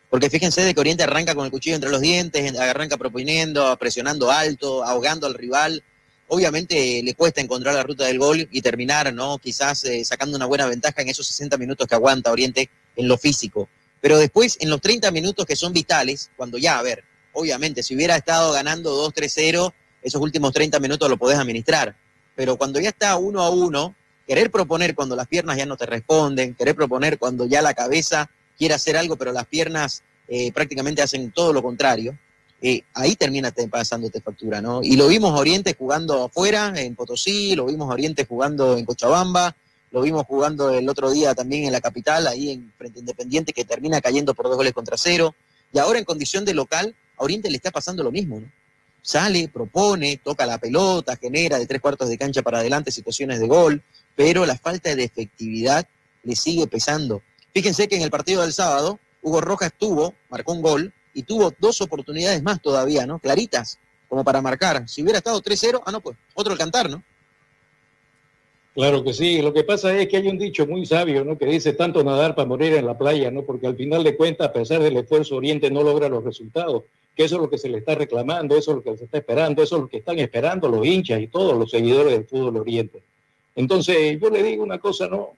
[0.10, 4.32] Porque fíjense de que Oriente arranca con el cuchillo entre los dientes, arranca proponiendo, presionando
[4.32, 5.84] alto, ahogando al rival.
[6.30, 9.38] Obviamente le cuesta encontrar la ruta del gol y terminar, ¿no?
[9.38, 13.18] Quizás eh, sacando una buena ventaja en esos 60 minutos que aguanta Oriente en lo
[13.18, 13.70] físico.
[14.02, 17.96] Pero después, en los 30 minutos que son vitales, cuando ya, a ver, obviamente, si
[17.96, 21.96] hubiera estado ganando 2-3-0, esos últimos 30 minutos lo podés administrar.
[22.36, 23.96] Pero cuando ya está uno a uno,
[24.28, 28.30] querer proponer cuando las piernas ya no te responden, querer proponer cuando ya la cabeza
[28.58, 32.18] quiere hacer algo, pero las piernas eh, prácticamente hacen todo lo contrario,
[32.62, 34.82] eh, ahí termina te- pasándote factura, ¿no?
[34.84, 39.56] Y lo vimos Oriente jugando afuera, en Potosí, lo vimos Oriente jugando en Cochabamba,
[39.92, 43.64] lo vimos jugando el otro día también en la capital, ahí en Frente Independiente, que
[43.64, 45.36] termina cayendo por dos goles contra cero.
[45.72, 48.52] Y ahora en condición de local, a Oriente le está pasando lo mismo, ¿no?
[49.02, 53.48] Sale, propone, toca la pelota, genera de tres cuartos de cancha para adelante situaciones de
[53.48, 53.82] gol,
[54.16, 55.88] pero la falta de efectividad
[56.24, 57.22] le sigue pesando.
[57.54, 61.52] Fíjense que en el partido del sábado, Hugo Rojas tuvo, marcó un gol y tuvo
[61.58, 63.18] dos oportunidades más todavía, ¿no?
[63.18, 64.88] Claritas, como para marcar.
[64.88, 67.02] Si hubiera estado 3-0, ah, no, pues otro el cantar, ¿no?
[68.76, 71.36] Claro que sí, lo que pasa es que hay un dicho muy sabio, ¿no?
[71.36, 73.42] Que dice tanto nadar para morir en la playa, ¿no?
[73.42, 76.84] Porque al final de cuentas, a pesar del esfuerzo, Oriente no logra los resultados,
[77.16, 79.18] que eso es lo que se le está reclamando, eso es lo que se está
[79.18, 82.58] esperando, eso es lo que están esperando los hinchas y todos los seguidores del fútbol
[82.58, 83.02] Oriente.
[83.56, 85.32] Entonces, yo le digo una cosa, ¿no?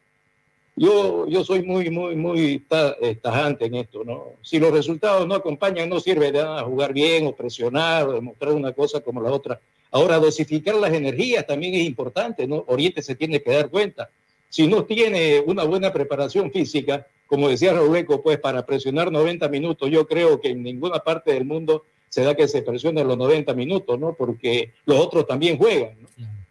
[0.80, 2.66] Yo, yo soy muy, muy, muy
[3.02, 4.28] eh, tajante en esto, ¿no?
[4.42, 8.54] Si los resultados no acompañan, no sirve de nada jugar bien o presionar o demostrar
[8.54, 9.60] una cosa como la otra.
[9.92, 12.64] Ahora, dosificar las energías también es importante, ¿no?
[12.68, 14.10] Oriente se tiene que dar cuenta.
[14.48, 19.92] Si no tiene una buena preparación física, como decía Rauleco, pues para presionar 90 minutos,
[19.92, 23.54] yo creo que en ninguna parte del mundo se da que se presione los 90
[23.54, 24.14] minutos, ¿no?
[24.14, 26.08] Porque los otros también juegan, ¿no?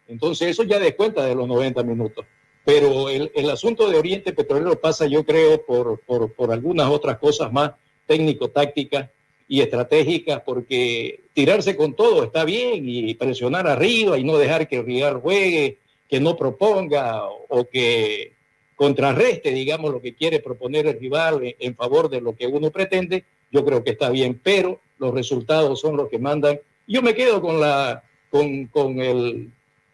[0.07, 2.27] Entonces, eso ya descuenta de los 90 minutos.
[2.69, 7.17] Pero el, el asunto de Oriente Petrolero pasa, yo creo, por, por, por algunas otras
[7.17, 7.71] cosas más
[8.05, 9.09] técnico-tácticas
[9.47, 14.83] y estratégicas, porque tirarse con todo está bien y presionar arriba y no dejar que
[14.83, 18.33] rival juegue, que no proponga o, o que
[18.75, 22.69] contrarreste, digamos, lo que quiere proponer el rival en, en favor de lo que uno
[22.69, 26.59] pretende, yo creo que está bien, pero los resultados son los que mandan.
[26.85, 29.49] Yo me quedo con, la, con, con, el,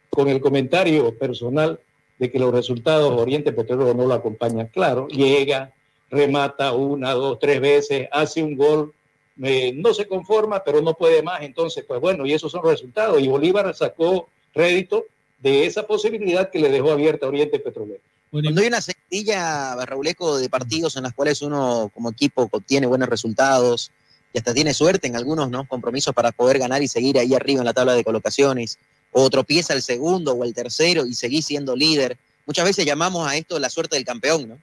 [0.09, 1.79] con el comentario personal
[2.17, 4.67] de que los resultados Oriente Petrolero no lo acompañan.
[4.67, 5.73] Claro, llega,
[6.09, 8.93] remata una, dos, tres veces, hace un gol,
[9.43, 11.41] eh, no se conforma, pero no puede más.
[11.41, 13.21] Entonces, pues bueno, y esos son los resultados.
[13.21, 15.05] Y Bolívar sacó rédito
[15.39, 18.01] de esa posibilidad que le dejó abierta a Oriente Petrolero.
[18.31, 23.07] Cuando hay una seguidilla, Rauleco, de partidos en las cuales uno como equipo obtiene buenos
[23.07, 23.91] resultados
[24.33, 25.65] y hasta tiene suerte en algunos ¿no?
[25.67, 28.77] compromisos para poder ganar y seguir ahí arriba en la tabla de colocaciones,
[29.17, 32.17] o tropieza el segundo o el tercero y seguís siendo líder.
[32.45, 34.57] Muchas veces llamamos a esto la suerte del campeón, ¿no?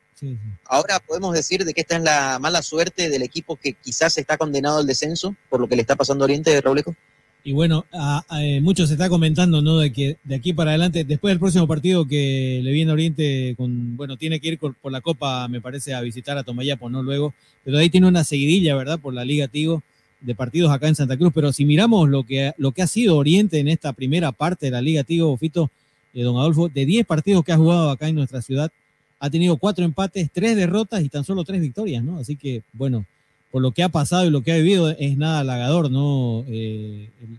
[0.66, 4.36] Ahora podemos decir de que esta es la mala suerte del equipo que quizás está
[4.36, 6.94] condenado al descenso por lo que le está pasando a Oriente, Rauleco.
[7.42, 9.78] Y bueno, a, a, eh, mucho se está comentando, ¿no?
[9.78, 13.54] De que de aquí para adelante, después del próximo partido que le viene a Oriente,
[13.56, 16.90] con, bueno, tiene que ir por, por la Copa, me parece, a visitar a Tomayapo,
[16.90, 17.02] ¿no?
[17.02, 17.34] Luego,
[17.64, 19.00] pero ahí tiene una seguidilla, ¿verdad?
[19.00, 19.82] Por la Liga Tigo
[20.22, 21.32] de partidos acá en Santa Cruz.
[21.34, 24.72] Pero si miramos lo que, lo que ha sido Oriente en esta primera parte de
[24.72, 25.70] la Liga Tigo, Fito,
[26.14, 28.70] eh, don Adolfo, de 10 partidos que ha jugado acá en nuestra ciudad,
[29.18, 32.18] ha tenido cuatro empates, tres derrotas y tan solo tres victorias, ¿no?
[32.18, 33.06] Así que, bueno,
[33.50, 36.44] por lo que ha pasado y lo que ha vivido es nada halagador, ¿no?
[36.48, 37.38] Eh, el,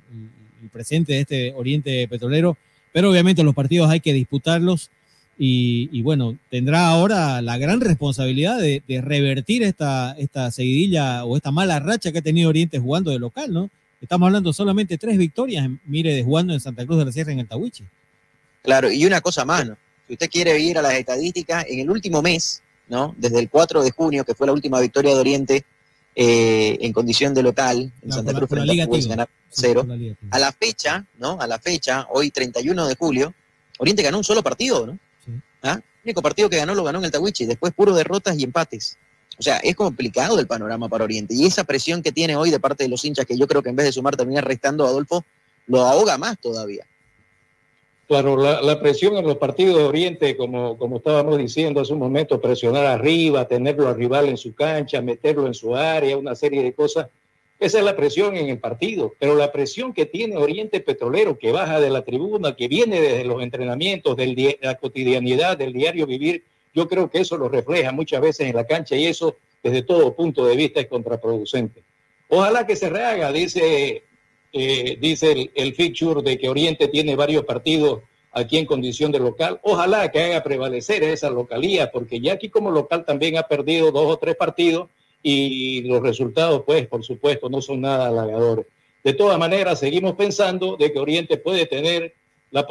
[0.62, 2.58] el, presente de este Oriente Petrolero,
[2.94, 4.90] pero obviamente los partidos hay que disputarlos
[5.38, 11.36] y, y bueno, tendrá ahora la gran responsabilidad de, de, revertir esta, esta seguidilla o
[11.36, 13.70] esta mala racha que ha tenido Oriente jugando de local, ¿no?
[14.02, 17.40] Estamos hablando solamente tres victorias, mire, de jugando en Santa Cruz de la Sierra en
[17.40, 17.86] el Tahuiche.
[18.62, 19.78] Claro, y una cosa más, ¿no?
[20.08, 23.16] Si usted quiere ir a las estadísticas, en el último mes, ¿no?
[23.18, 25.66] Desde el 4 de junio, que fue la última victoria de Oriente
[26.16, 29.86] eh, en condición de local, en Santa Cruz la frente a ganar cero.
[29.88, 30.16] la.
[30.32, 31.40] A la fecha, ¿no?
[31.40, 33.34] A la fecha, hoy 31 de julio,
[33.80, 35.00] Oriente ganó un solo partido, ¿no?
[35.64, 35.80] ¿Ah?
[36.04, 38.98] El único partido que ganó lo ganó en el Tawichi, después puro derrotas y empates.
[39.40, 41.34] O sea, es complicado el panorama para Oriente.
[41.34, 43.70] Y esa presión que tiene hoy de parte de los hinchas, que yo creo que
[43.70, 45.26] en vez de sumar termina restando a Adolfo,
[45.68, 46.86] lo ahoga más todavía.
[48.08, 52.40] Claro, la, presión en los partidos de Oriente, como, como estábamos diciendo hace un momento,
[52.40, 56.74] presionar arriba, tenerlo al rival en su cancha, meterlo en su área, una serie de
[56.74, 57.08] cosas.
[57.64, 61.54] Esa es la presión en el partido, pero la presión que tiene Oriente Petrolero, que
[61.54, 66.44] baja de la tribuna, que viene desde los entrenamientos, de la cotidianidad, del diario vivir,
[66.76, 70.14] yo creo que eso lo refleja muchas veces en la cancha y eso desde todo
[70.14, 71.84] punto de vista es contraproducente.
[72.28, 74.04] Ojalá que se rehaga, dice,
[74.52, 75.74] eh, dice el, el
[76.22, 78.02] de que Oriente tiene varios partidos
[78.34, 79.62] aquí en condición de local.
[79.64, 84.08] Ojalá que haga prevalecer esa localía, porque ya aquí como local también ha perdido dos
[84.08, 84.90] o tres partidos
[85.24, 88.68] y los resultados, pues, por supuesto, no son nada halagadores.
[89.04, 92.14] De todas maneras, seguimos pensando de que Oriente puede tener
[92.52, 92.68] la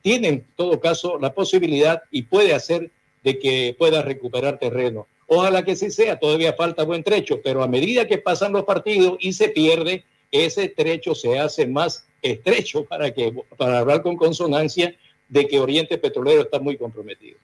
[0.00, 2.90] tiene en todo caso la posibilidad y puede hacer
[3.24, 5.08] de que pueda recuperar terreno.
[5.26, 9.16] Ojalá que sí sea, todavía falta buen trecho, pero a medida que pasan los partidos
[9.18, 14.94] y se pierde, ese trecho se hace más estrecho para, que, para hablar con consonancia
[15.28, 17.38] de que Oriente Petrolero está muy comprometido.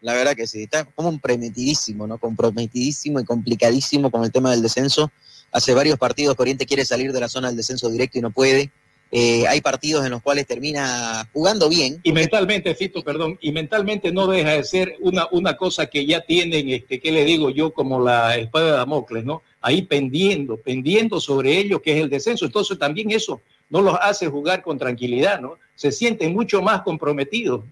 [0.00, 2.18] La verdad que sí, está comprometidísimo, ¿no?
[2.18, 5.10] Comprometidísimo y complicadísimo con el tema del descenso.
[5.52, 8.30] Hace varios partidos que Oriente quiere salir de la zona del descenso directo y no
[8.30, 8.70] puede.
[9.12, 12.00] Eh, hay partidos en los cuales termina jugando bien.
[12.02, 16.20] Y mentalmente, Fito, perdón, y mentalmente no deja de ser una, una cosa que ya
[16.22, 17.72] tienen, este, ¿qué le digo yo?
[17.72, 19.42] Como la espada de Damocles, ¿no?
[19.60, 22.44] Ahí pendiendo, pendiendo sobre ello, que es el descenso.
[22.46, 25.54] Entonces también eso no los hace jugar con tranquilidad, ¿no?
[25.76, 27.64] Se sienten mucho más comprometidos.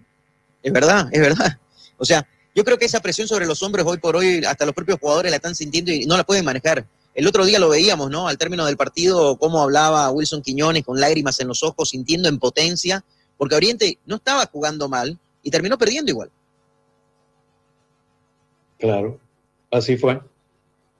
[0.63, 1.59] Es verdad, es verdad.
[1.99, 4.75] O sea, yo creo que esa presión sobre los hombres hoy por hoy, hasta los
[4.75, 6.87] propios jugadores la están sintiendo y no la pueden manejar.
[7.15, 8.29] El otro día lo veíamos, ¿no?
[8.29, 12.39] Al término del partido, cómo hablaba Wilson Quiñones con lágrimas en los ojos, sintiendo en
[12.39, 13.05] potencia,
[13.37, 16.31] porque Oriente no estaba jugando mal y terminó perdiendo igual.
[18.79, 19.19] Claro,
[19.71, 20.21] así fue.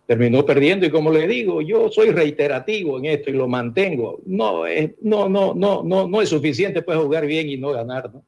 [0.07, 4.21] Terminó perdiendo y como le digo, yo soy reiterativo en esto y lo mantengo.
[4.27, 8.13] No es, no, no, no, no, no es suficiente pues jugar bien y no ganar,
[8.13, 8.23] ¿no?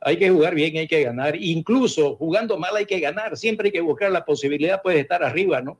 [0.00, 1.36] Hay que jugar bien, hay que ganar.
[1.36, 3.36] Incluso jugando mal hay que ganar.
[3.36, 5.78] Siempre hay que buscar la posibilidad pues, de estar arriba, ¿no?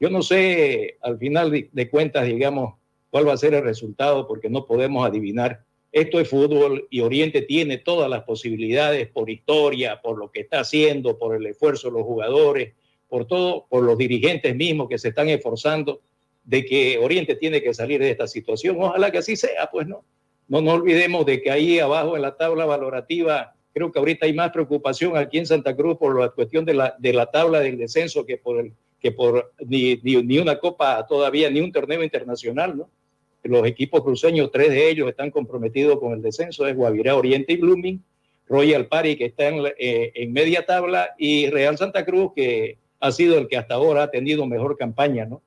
[0.00, 2.74] Yo no sé al final de cuentas, digamos,
[3.10, 5.62] cuál va a ser el resultado porque no podemos adivinar.
[5.92, 10.58] Esto es fútbol y Oriente tiene todas las posibilidades por historia, por lo que está
[10.58, 12.74] haciendo, por el esfuerzo de los jugadores,
[13.08, 16.00] por todo, por los dirigentes mismos que se están esforzando
[16.42, 18.76] de que Oriente tiene que salir de esta situación.
[18.80, 20.04] Ojalá que así sea, pues no.
[20.48, 24.32] No nos olvidemos de que ahí abajo en la tabla valorativa, creo que ahorita hay
[24.32, 27.76] más preocupación aquí en Santa Cruz por la cuestión de la, de la tabla del
[27.76, 32.02] descenso que por, el, que por ni, ni, ni una copa todavía, ni un torneo
[32.02, 32.88] internacional, ¿no?
[33.42, 37.56] Los equipos cruceños, tres de ellos están comprometidos con el descenso, es Guavirá, Oriente y
[37.56, 38.02] Blooming,
[38.48, 43.12] Royal Party que está en, eh, en media tabla y Real Santa Cruz que ha
[43.12, 45.42] sido el que hasta ahora ha tenido mejor campaña, ¿no?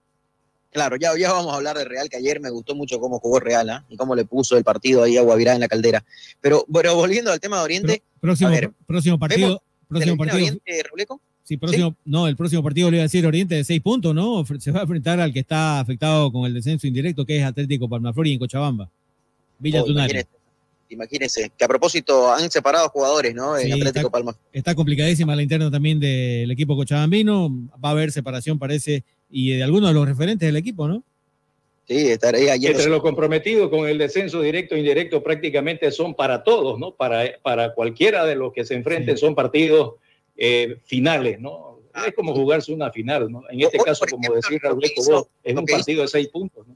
[0.71, 3.39] Claro, ya, ya vamos a hablar de Real, que ayer me gustó mucho cómo jugó
[3.39, 3.80] Real ¿eh?
[3.89, 6.03] y cómo le puso el partido ahí a Guavirá en la caldera.
[6.41, 8.03] Pero, pero volviendo al tema de Oriente.
[8.19, 9.62] Próximo, ver, próximo partido.
[9.88, 10.38] Próximo partido.
[10.38, 11.21] Oriente, Ruleco?
[11.43, 11.95] Sí, próximo, ¿Sí?
[12.03, 14.45] no, el próximo partido le iba a decir Oriente de seis puntos, ¿no?
[14.60, 17.88] Se va a enfrentar al que está afectado con el descenso indirecto, que es Atlético
[17.88, 18.89] Palmaflor y en Cochabamba.
[19.58, 20.12] Villa oh, Tunari.
[20.12, 20.30] Imagínese,
[20.89, 23.58] imagínese, que a propósito han separado jugadores, ¿no?
[23.58, 24.43] En Sí, Atlético está- Palmaflor.
[24.51, 27.49] Está complicadísima la interna también del equipo cochabambino.
[27.84, 31.03] Va a haber separación, parece, y de algunos de los referentes del equipo, ¿no?
[31.87, 32.71] Sí, estaré ayer.
[32.71, 36.93] Entre los comprometidos con el descenso directo e indirecto prácticamente son para todos, ¿no?
[36.93, 39.95] Para, para cualquiera de los que se enfrenten son partidos
[40.35, 41.79] eh, finales, ¿no?
[42.05, 43.43] Es como jugarse una final, ¿no?
[43.49, 46.75] En este caso, como decir Raúl Escobar, es un partido de seis puntos, ¿no?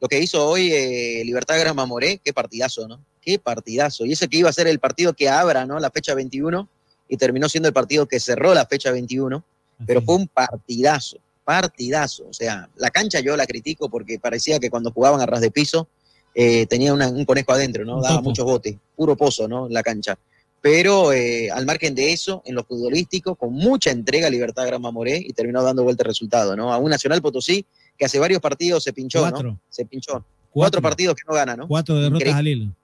[0.00, 3.00] Lo que hizo hoy eh, Libertad Grama Moré, qué partidazo, ¿no?
[3.20, 4.04] Qué partidazo.
[4.04, 5.78] Y ese que iba a ser el partido que abra, ¿no?
[5.78, 6.68] La fecha 21
[7.08, 9.44] y terminó siendo el partido que cerró la fecha 21,
[9.86, 12.26] pero fue un partidazo, partidazo.
[12.28, 15.50] O sea, la cancha yo la critico porque parecía que cuando jugaban a ras de
[15.50, 15.88] piso
[16.34, 18.00] eh, tenía una- un conejo adentro, ¿no?
[18.00, 19.68] Daba muchos botes, puro pozo, ¿no?
[19.68, 20.18] La cancha.
[20.62, 25.18] Pero eh, al margen de eso, en lo futbolístico, con mucha entrega Libertad Grama Moré
[25.18, 26.72] y terminó dando vuelta el resultado, ¿no?
[26.72, 27.66] A un Nacional Potosí
[27.98, 29.42] que hace varios partidos se pinchó, Cuatro.
[29.42, 29.60] ¿no?
[29.68, 30.24] Se pinchó.
[30.50, 31.66] Cuatro, partidos que no gana, ¿no?
[31.68, 32.38] Cuatro derrotas Increíble.
[32.38, 32.74] al hilo.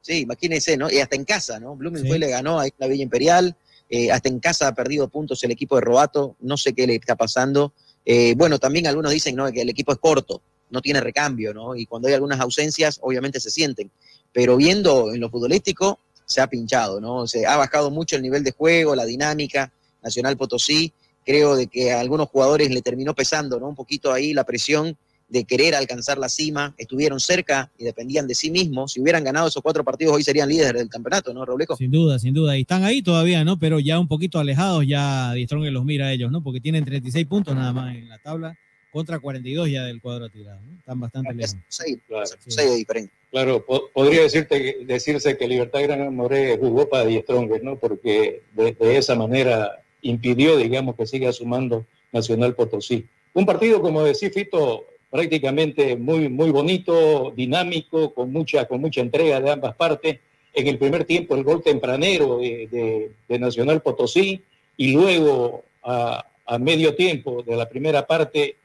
[0.00, 0.90] Sí, imagínense, ¿no?
[0.90, 1.74] Y hasta en casa, ¿no?
[1.74, 2.18] Blooming Sí.
[2.18, 3.56] le ganó en la Villa Imperial,
[3.90, 6.94] eh, hasta en casa ha perdido puntos el equipo de Robato, no sé qué le
[6.96, 7.72] está pasando.
[8.08, 9.50] Eh, bueno, también algunos dicen, ¿no?
[9.50, 10.40] Que el equipo es corto,
[10.70, 11.74] no tiene recambio, ¿no?
[11.74, 13.90] Y cuando hay algunas ausencias, obviamente se sienten.
[14.32, 17.26] Pero viendo en lo futbolístico, se ha pinchado, ¿no?
[17.26, 20.92] Se ha bajado mucho el nivel de juego, la dinámica, Nacional Potosí,
[21.24, 23.68] creo de que a algunos jugadores le terminó pesando, ¿no?
[23.68, 24.96] Un poquito ahí la presión
[25.28, 28.92] de querer alcanzar la cima, estuvieron cerca y dependían de sí mismos.
[28.92, 31.76] Si hubieran ganado esos cuatro partidos, hoy serían líderes del campeonato, ¿no, Robleco?
[31.76, 32.56] Sin duda, sin duda.
[32.56, 33.58] Y están ahí todavía, ¿no?
[33.58, 36.42] Pero ya un poquito alejados, ya Strong los mira a ellos, ¿no?
[36.42, 38.56] Porque tienen 36 puntos nada más en la tabla
[38.92, 40.60] contra 42 ya del cuadro tirado.
[40.62, 40.78] ¿no?
[40.78, 41.56] Están bastante lejos.
[41.68, 42.24] Seis, Claro.
[42.46, 43.12] seis de diferencia.
[43.30, 47.76] Claro, po- podría decirte, decirse que Libertad Gran Moré jugó para Die Strongest, ¿no?
[47.76, 53.04] Porque de, de esa manera impidió, digamos, que siga sumando Nacional Potosí.
[53.34, 59.40] Un partido, como decía Fito, prácticamente muy, muy bonito, dinámico, con mucha, con mucha entrega
[59.40, 60.18] de ambas partes.
[60.52, 64.42] En el primer tiempo, el gol tempranero de, Nacional Potosí
[64.76, 68.56] y luego a, a medio tiempo de la primera parte,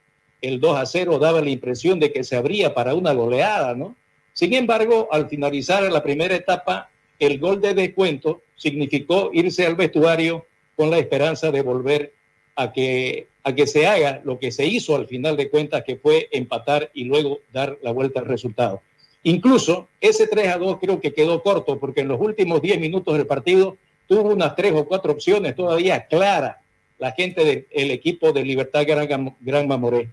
[0.42, 3.96] el 2 a 0 daba la impresión de que se abría para una goleada, ¿no?
[4.34, 6.90] Sin embargo, al finalizar la primera etapa,
[7.20, 12.14] el gol de descuento significó irse al vestuario con la esperanza de volver
[12.62, 15.96] a que, a que se haga lo que se hizo al final de cuentas, que
[15.96, 18.82] fue empatar y luego dar la vuelta al resultado.
[19.24, 23.16] Incluso ese 3 a 2 creo que quedó corto, porque en los últimos 10 minutos
[23.16, 26.58] del partido tuvo unas tres o cuatro opciones todavía claras
[26.98, 30.10] la gente del equipo de Libertad Gran, Gran Mamoré,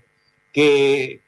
[0.51, 1.19] que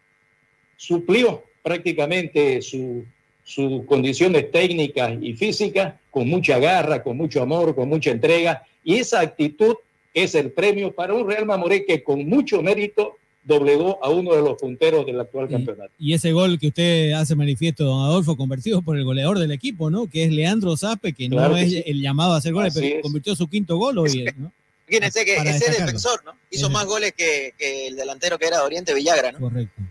[0.75, 3.05] suplió prácticamente su,
[3.43, 8.63] sus condiciones técnicas y físicas con mucha garra, con mucho amor, con mucha entrega.
[8.83, 9.75] Y esa actitud
[10.13, 14.41] es el premio para un Real Mamoré que con mucho mérito doblegó a uno de
[14.41, 15.91] los punteros del actual campeonato.
[15.97, 19.89] Y ese gol que usted hace manifiesto, don Adolfo, convertido por el goleador del equipo,
[19.89, 20.07] ¿no?
[20.07, 21.83] Que es Leandro Zape, que Claro no que es sí.
[21.87, 23.01] el llamado a hacer goles, Así pero es.
[23.01, 24.51] convirtió su quinto gol hoy, ¿no?
[24.85, 25.85] Fíjense que Para ese destacarlo.
[25.85, 26.31] defensor, ¿no?
[26.51, 29.39] Hizo más goles que, que el delantero que era de Oriente Villagra, ¿no?
[29.39, 29.81] Correcto.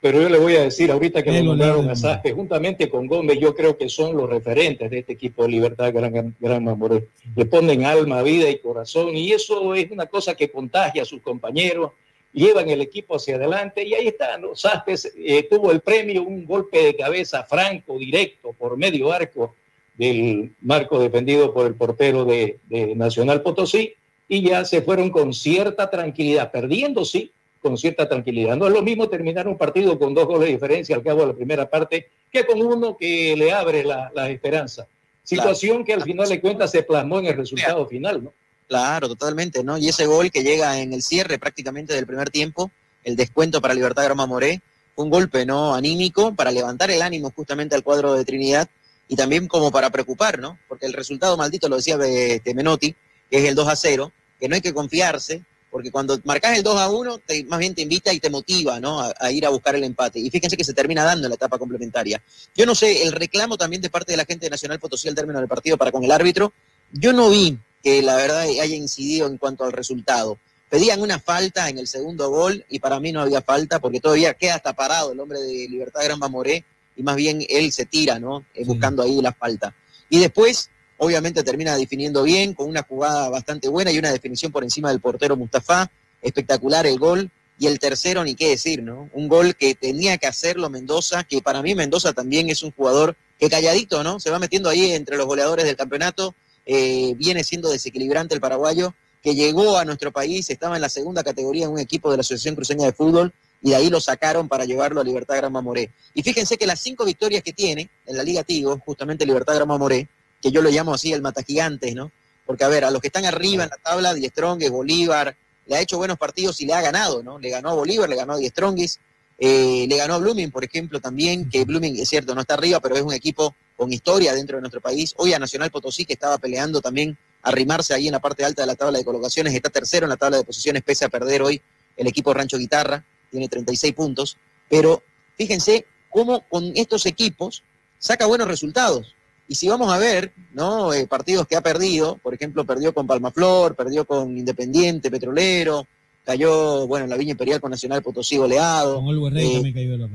[0.00, 3.38] Pero yo le voy a decir ahorita que me nombraron a Saspe, juntamente con Gómez,
[3.40, 7.08] yo creo que son los referentes de este equipo de Libertad Gran, Gran Mamoré.
[7.34, 11.22] Le ponen alma, vida y corazón, y eso es una cosa que contagia a sus
[11.22, 11.92] compañeros,
[12.32, 14.54] llevan el equipo hacia adelante, y ahí está, ¿no?
[14.54, 19.54] Saspe eh, tuvo el premio, un golpe de cabeza franco, directo, por medio arco
[19.96, 23.94] del marco defendido por el portero de, de Nacional Potosí,
[24.28, 28.56] y ya se fueron con cierta tranquilidad, perdiendo sí, con cierta tranquilidad.
[28.56, 31.26] No es lo mismo terminar un partido con dos goles de diferencia al cabo de
[31.28, 34.86] la primera parte que con uno que le abre la, la esperanza.
[35.22, 38.32] Situación que al final de cuentas se plasmó en el resultado final, ¿no?
[38.68, 39.76] Claro, totalmente, ¿no?
[39.78, 42.70] Y ese gol que llega en el cierre prácticamente del primer tiempo,
[43.04, 44.60] el descuento para Libertad Grama Moré,
[44.94, 45.74] fue un golpe, ¿no?
[45.74, 48.68] Anímico para levantar el ánimo justamente al cuadro de Trinidad
[49.08, 50.58] y también como para preocupar, ¿no?
[50.68, 52.94] Porque el resultado maldito, lo decía este, Menotti,
[53.28, 56.62] que es el 2 a 0, que no hay que confiarse, porque cuando marcas el
[56.62, 59.00] 2 a 1, te, más bien te invita y te motiva, ¿no?
[59.00, 60.18] A, a, ir a buscar el empate.
[60.18, 62.22] Y fíjense que se termina dando en la etapa complementaria.
[62.54, 65.14] Yo no sé, el reclamo también de parte de la gente de Nacional Potosí al
[65.14, 66.52] término del partido para con el árbitro,
[66.92, 70.38] yo no vi que la verdad haya incidido en cuanto al resultado.
[70.68, 74.34] Pedían una falta en el segundo gol y para mí no había falta porque todavía
[74.34, 76.64] queda hasta parado el hombre de Libertad Gran Mamoré
[76.96, 78.44] y más bien él se tira, ¿no?
[78.54, 79.74] Eh, buscando ahí la falta.
[80.08, 80.70] Y después,
[81.00, 85.00] obviamente, termina definiendo bien, con una jugada bastante buena y una definición por encima del
[85.00, 85.90] portero Mustafa.
[86.22, 87.30] Espectacular el gol.
[87.58, 89.10] Y el tercero, ni qué decir, ¿no?
[89.12, 93.16] Un gol que tenía que hacerlo Mendoza, que para mí Mendoza también es un jugador
[93.38, 94.18] que calladito, ¿no?
[94.18, 96.34] Se va metiendo ahí entre los goleadores del campeonato.
[96.64, 101.22] Eh, viene siendo desequilibrante el paraguayo, que llegó a nuestro país, estaba en la segunda
[101.22, 103.32] categoría en un equipo de la Asociación Cruceña de Fútbol
[103.62, 105.92] y de ahí lo sacaron para llevarlo a Libertad Gran Mamoré.
[106.14, 109.68] Y fíjense que las cinco victorias que tiene en la Liga Tigo, justamente Libertad Gran
[109.68, 110.08] Mamoré,
[110.40, 112.10] que yo lo llamo así el matagigantes, ¿no?
[112.46, 115.36] Porque a ver, a los que están arriba en la tabla, Die Strongest, Bolívar,
[115.66, 117.38] le ha hecho buenos partidos y le ha ganado, ¿no?
[117.38, 119.00] Le ganó a Bolívar, le ganó a Die Strongest,
[119.38, 122.80] eh, le ganó a Blooming, por ejemplo, también, que Blooming es cierto, no está arriba,
[122.80, 125.14] pero es un equipo con historia dentro de nuestro país.
[125.16, 128.66] Hoy a Nacional Potosí, que estaba peleando también arrimarse ahí en la parte alta de
[128.66, 131.62] la tabla de colocaciones, está tercero en la tabla de posiciones, pese a perder hoy
[131.96, 134.36] el equipo Rancho Guitarra, tiene 36 puntos,
[134.68, 135.02] pero
[135.36, 137.62] fíjense cómo con estos equipos
[137.98, 139.14] saca buenos resultados.
[139.50, 140.94] Y si vamos a ver, ¿no?
[140.94, 145.88] Eh, partidos que ha perdido, por ejemplo, perdió con Palmaflor, perdió con Independiente, Petrolero,
[146.24, 148.94] cayó, bueno, en la Viña Imperial con Nacional Potosí goleado.
[148.94, 150.08] Con Olver Rey eh, también cayó la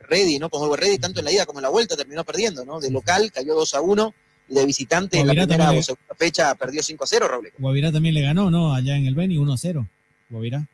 [0.00, 0.50] Ready, ¿no?
[0.50, 2.80] Con Olver Ready, tanto en la ida como en la vuelta terminó perdiendo, ¿no?
[2.80, 4.14] De local cayó 2 a 1
[4.48, 7.52] y de visitante en la Guavirá primera o segunda fecha perdió 5 a 0, Roble.
[7.56, 8.74] Guavirá también le ganó, ¿no?
[8.74, 9.88] Allá en el Beni, 1 a 0.
[10.28, 10.66] Guavirá.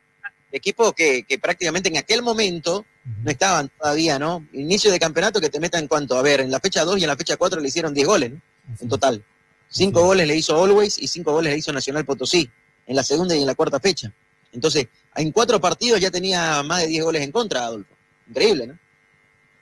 [0.51, 2.87] Equipo que, que prácticamente en aquel momento
[3.23, 4.45] no estaban todavía, ¿no?
[4.53, 7.03] Inicio de campeonato que te meta en cuanto, a ver, en la fecha 2 y
[7.03, 8.41] en la fecha 4 le hicieron 10 goles, ¿no?
[8.79, 9.23] En total.
[9.69, 12.49] 5 goles le hizo Always y 5 goles le hizo Nacional Potosí,
[12.87, 14.11] en la segunda y en la cuarta fecha.
[14.51, 17.93] Entonces, en cuatro partidos ya tenía más de 10 goles en contra, Adolfo.
[18.27, 18.79] Increíble, ¿no?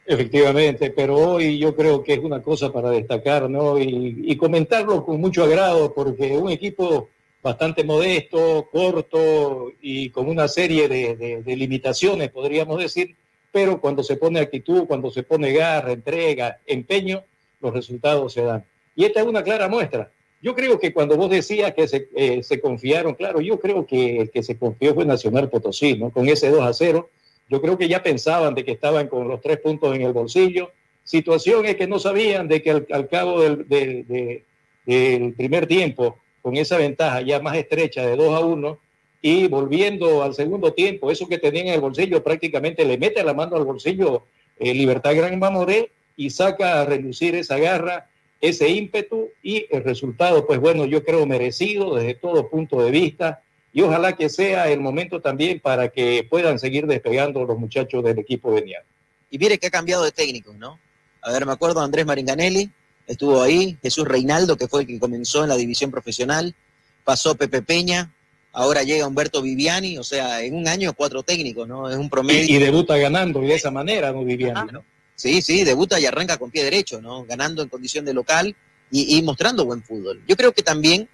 [0.06, 3.78] Efectivamente, pero hoy yo creo que es una cosa para destacar, ¿no?
[3.78, 7.10] Y, y comentarlo con mucho agrado, porque un equipo
[7.44, 13.16] bastante modesto, corto y con una serie de, de- de limitaciones, podríamos decir,
[13.58, 17.24] pero cuando se pone actitud, cuando se pone garra, entrega, empeño,
[17.60, 18.64] los resultados se dan.
[18.96, 20.12] Y esta es una clara muestra.
[20.44, 24.20] Yo creo que cuando vos decías que se, eh, se confiaron, claro, yo creo que
[24.22, 26.12] el que se confió fue Nacional Potosí, ¿no?
[26.12, 27.10] Con ese 2 a 0.
[27.50, 30.70] Yo creo que ya pensaban de que estaban con los tres puntos en el bolsillo.
[31.04, 34.44] Situación es que no sabían de que al, al cabo del, del- de-
[34.86, 38.78] del primer tiempo, con esa ventaja ya más estrecha de 2 a 1,
[39.22, 43.34] y volviendo al segundo tiempo, eso que tenían en el bolsillo prácticamente le mete la
[43.34, 44.24] mano al bolsillo
[44.60, 48.10] eh, Libertad Gran Mamoré y saca a relucir esa garra,
[48.42, 53.42] ese ímpetu y el resultado, pues bueno, yo creo merecido desde todo punto de vista
[53.74, 58.20] y ojalá que sea el momento también para que puedan seguir despegando los muchachos del
[58.20, 58.86] equipo veniano.
[59.30, 60.80] Y mire que ha cambiado de técnico, ¿no?
[61.22, 62.72] A ver, me acuerdo Andrés Maringanelli,
[63.06, 66.56] estuvo ahí, Jesús Reinaldo, que fue el que comenzó en la división profesional,
[67.04, 68.14] pasó Pepe Peña,
[68.52, 71.90] ahora llega Humberto Viviani, o sea, en un año cuatro técnicos, ¿no?
[71.90, 72.44] Es un promedio.
[72.44, 74.72] Y, y debuta ganando y de esa manera, ¿no, Viviani?
[74.72, 74.84] ¿no?
[75.16, 77.26] Sí, sí, debuta y arranca con pie derecho, ¿no?
[77.26, 78.56] Ganando en condición de local
[78.92, 80.22] y, y mostrando buen fútbol.
[80.28, 81.10] Yo creo que también,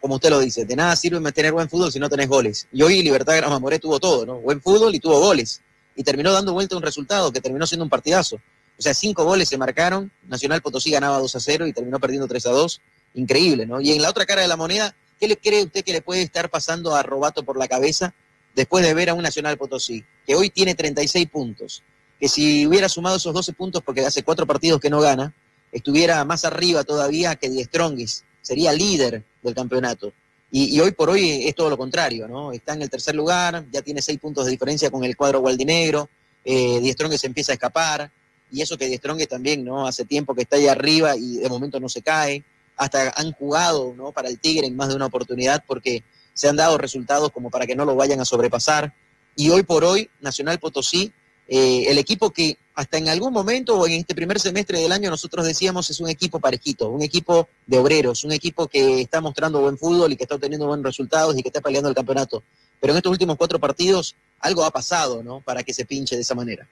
[0.00, 2.68] como usted lo dice, de nada sirve tener buen fútbol si no tenés goles.
[2.72, 4.40] Y hoy Libertad Gran Mamoré tuvo todo, ¿no?
[4.40, 5.62] Buen fútbol y tuvo goles.
[5.96, 8.36] Y terminó dando vuelta un resultado que terminó siendo un partidazo.
[8.78, 12.26] O sea, cinco goles se marcaron, Nacional Potosí ganaba 2 a 0 y terminó perdiendo
[12.26, 12.80] 3 a 2.
[13.14, 13.80] Increíble, ¿no?
[13.80, 16.22] Y en la otra cara de la moneda, ¿qué le cree usted que le puede
[16.22, 18.14] estar pasando a Robato por la cabeza
[18.54, 21.82] después de ver a un Nacional Potosí, que hoy tiene 36 puntos?
[22.20, 25.32] que si hubiera sumado esos 12 puntos, porque hace cuatro partidos que no gana,
[25.72, 30.12] estuviera más arriba todavía que Die Strongis, sería líder del campeonato.
[30.52, 32.52] Y, hoy por hoy es todo lo contrario, ¿no?
[32.52, 36.10] Está en el tercer lugar, ya tiene seis puntos de diferencia con el cuadro gualdinegro,
[36.44, 38.10] eh, Die Strongis empieza a escapar,
[38.50, 39.86] y eso que Die Strongis también, ¿no?
[39.86, 42.44] Hace tiempo que está ahí arriba y de momento no se cae,
[42.80, 44.10] hasta han jugado, ¿no?
[44.12, 46.02] Para el Tigre en más de una oportunidad porque
[46.32, 48.94] se han dado resultados como para que no lo vayan a sobrepasar.
[49.36, 51.12] Y hoy por hoy, Nacional Potosí
[51.52, 55.10] eh, el equipo que hasta en algún momento o en este primer semestre del año
[55.10, 59.60] nosotros decíamos es un equipo parejito, un equipo de obreros, un equipo que está mostrando
[59.60, 62.44] buen fútbol y que está obteniendo buenos resultados y que está peleando el campeonato.
[62.80, 65.40] Pero en estos últimos cuatro partidos algo ha pasado, ¿no?
[65.40, 66.68] Para que se pinche de esa manera.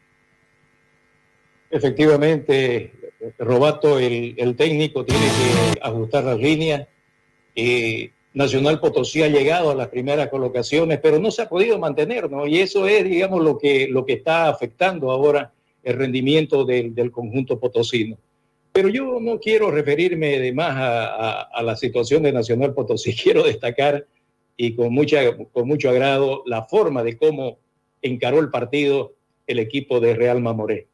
[1.71, 2.93] Efectivamente,
[3.39, 6.87] Robato, el, técnico, tiene que ajustar las líneas.
[7.55, 12.31] Eh, Nacional Potosí ha llegado a las primeras colocaciones, pero no se ha podido mantener,
[12.31, 12.47] ¿no?
[12.47, 15.53] Y eso es, digamos, lo que, lo que está afectando ahora
[15.83, 18.19] el rendimiento del, del conjunto potosino.
[18.73, 23.15] Pero yo no quiero referirme de más a, a, a, la situación de Nacional Potosí,
[23.23, 24.07] quiero destacar
[24.57, 27.59] y con, mucha, con mucho agrado la forma de cómo
[28.03, 29.15] encaró el partido
[29.47, 30.88] el equipo de Real Mamoré.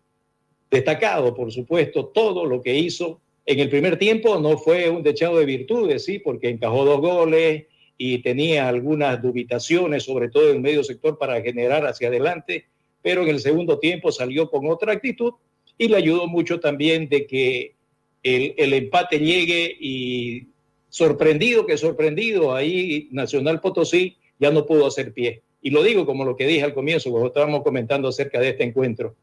[0.75, 4.41] Destacado, por supuesto, todo lo que hizo en el primer tiempo.
[4.41, 7.67] No fue un dechado de virtudes, sí, porque encajó dos goles
[7.97, 12.67] y tenía algunas dubitaciones, sobre todo en el medio sector, para generar hacia adelante,
[13.03, 15.35] pero en el segundo tiempo salió con otra actitud
[15.79, 17.75] y le ayudó mucho también de que
[18.25, 20.49] el, el empate llegue y
[20.89, 25.43] sorprendido que sorprendido, ahí Nacional Potosí ya no pudo hacer pie.
[25.63, 28.65] Y lo digo como lo que dije al comienzo, cuando estábamos comentando acerca de este
[28.65, 29.15] encuentro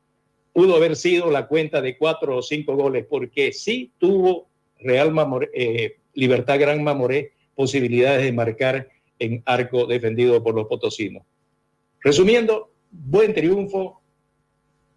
[0.54, 4.48] pudo haber sido la cuenta de cuatro o cinco goles, porque sí tuvo
[4.80, 8.90] Real Mamoré, eh, Libertad Gran Mamoré posibilidades de marcar
[9.20, 11.24] en arco defendido por los potosinos.
[12.02, 14.02] Resumiendo, buen triunfo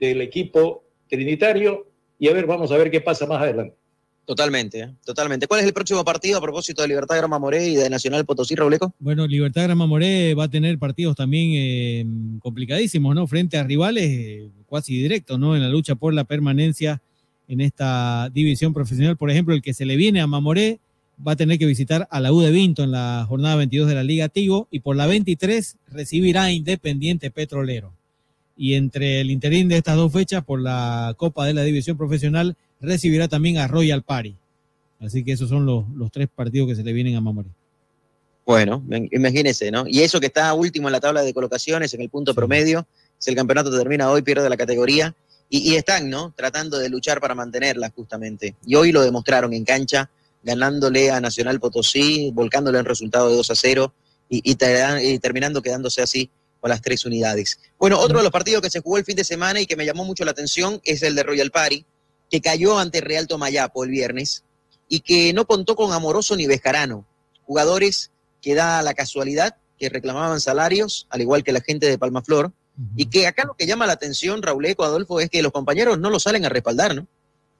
[0.00, 1.86] del equipo trinitario
[2.18, 3.76] y a ver, vamos a ver qué pasa más adelante.
[4.24, 4.94] Totalmente, ¿eh?
[5.04, 5.46] totalmente.
[5.46, 8.54] ¿Cuál es el próximo partido a propósito de Libertad Gran Mamoré y de Nacional Potosí,
[8.54, 8.94] Robleco?
[8.98, 12.06] Bueno, Libertad Gran Mamoré va a tener partidos también eh,
[12.40, 13.26] complicadísimos, ¿no?
[13.26, 15.56] Frente a rivales casi directos, ¿no?
[15.56, 17.00] En la lucha por la permanencia
[17.48, 19.16] en esta división profesional.
[19.16, 20.80] Por ejemplo, el que se le viene a Mamoré
[21.26, 23.94] va a tener que visitar a la U de Vinto en la jornada 22 de
[23.94, 27.92] la Liga Tigo y por la 23 recibirá a Independiente Petrolero.
[28.56, 32.56] Y entre el interín de estas dos fechas, por la Copa de la División Profesional,
[32.80, 34.36] recibirá también a Royal Party.
[35.00, 37.48] Así que esos son los, los tres partidos que se le vienen a Mamoré.
[38.46, 39.84] Bueno, imagínense, ¿no?
[39.86, 42.36] Y eso que está último en la tabla de colocaciones, en el punto sí.
[42.36, 42.86] promedio,
[43.24, 45.14] si el campeonato termina hoy, pierde la categoría.
[45.48, 46.34] Y, están, ¿no?
[46.36, 48.54] Tratando de luchar para mantenerla, justamente.
[48.66, 50.10] Y hoy lo demostraron en cancha,
[50.42, 53.94] ganándole a Nacional Potosí, volcándole en resultado de 2 a 0
[54.28, 56.28] y, y terminando quedándose así
[56.60, 57.58] con las tres unidades.
[57.78, 59.86] Bueno, otro de los partidos que se jugó el fin de semana y que me
[59.86, 61.86] llamó mucho la atención es el de Royal Party,
[62.30, 64.44] que cayó ante Real Tomayapo el viernes
[64.86, 67.06] y que no contó con Amoroso ni Bejarano,
[67.46, 68.10] jugadores
[68.42, 72.52] que da la casualidad que reclamaban salarios, al igual que la gente de Palmaflor,
[72.96, 76.10] Y que acá lo que llama la atención, Rauleco, Adolfo, es que los compañeros no
[76.10, 77.06] lo salen a respaldar, ¿no?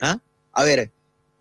[0.01, 0.19] ¿Ah?
[0.53, 0.91] A ver,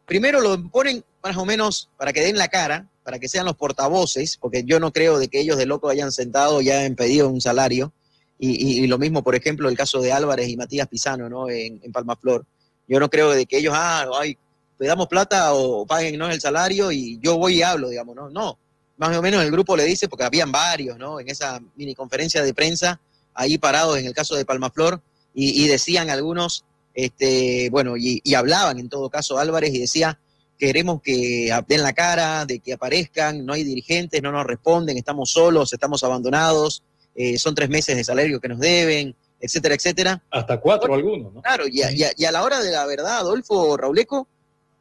[0.05, 3.55] primero lo ponen más o menos para que den la cara, para que sean los
[3.55, 7.29] portavoces, porque yo no creo de que ellos de loco hayan sentado y hayan pedido
[7.29, 7.91] un salario.
[8.39, 11.49] Y, y- lo mismo, por ejemplo, el caso de Álvarez y Matías Pisano, ¿no?
[11.49, 12.45] En, en Palmaflor.
[12.87, 14.37] Yo no creo de que ellos, ah, ay,
[14.77, 18.29] te damos plata o paguen el salario y yo voy y hablo, digamos, ¿no?
[18.29, 18.57] No,
[18.97, 21.19] más o menos el grupo le dice, porque habían varios, ¿no?
[21.19, 22.99] En esa mini conferencia de prensa,
[23.33, 25.01] ahí parados en el caso de Palmaflor,
[25.33, 26.63] y, y decían algunos,
[26.93, 30.19] este, bueno, y, y hablaban en todo caso Álvarez y decía,
[30.59, 35.31] queremos que den la cara, de que aparezcan, no hay dirigentes, no nos responden, estamos
[35.31, 36.83] solos, estamos abandonados,
[37.15, 40.23] eh, son tres meses de salario que nos deben, etcétera, etcétera.
[40.31, 41.41] Hasta cuatro algunos, ¿no?
[41.41, 44.27] Claro, y a, y a- y a la hora de la verdad, Adolfo Rauleco,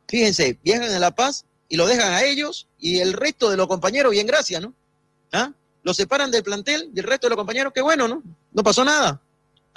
[0.07, 3.66] fíjense, viajan a La Paz y lo dejan a ellos y el resto de los
[3.66, 4.74] compañeros, bien gracias, ¿no?
[5.32, 5.53] ¿Ah?
[5.83, 8.22] Lo separan del plantel y el resto de los compañeros, qué bueno, ¿no?
[8.53, 9.20] No pasó nada.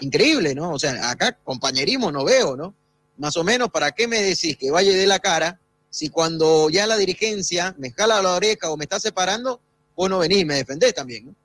[0.01, 0.73] Increíble, ¿no?
[0.73, 2.75] O sea, acá compañerismo no veo, ¿no?
[3.17, 6.85] Más o menos, ¿para qué me decís que vaya de la cara si cuando ya
[6.85, 9.61] la dirigencia me jala la oreja o me está separando,
[9.95, 11.35] vos no venís, me defendés también, ¿no?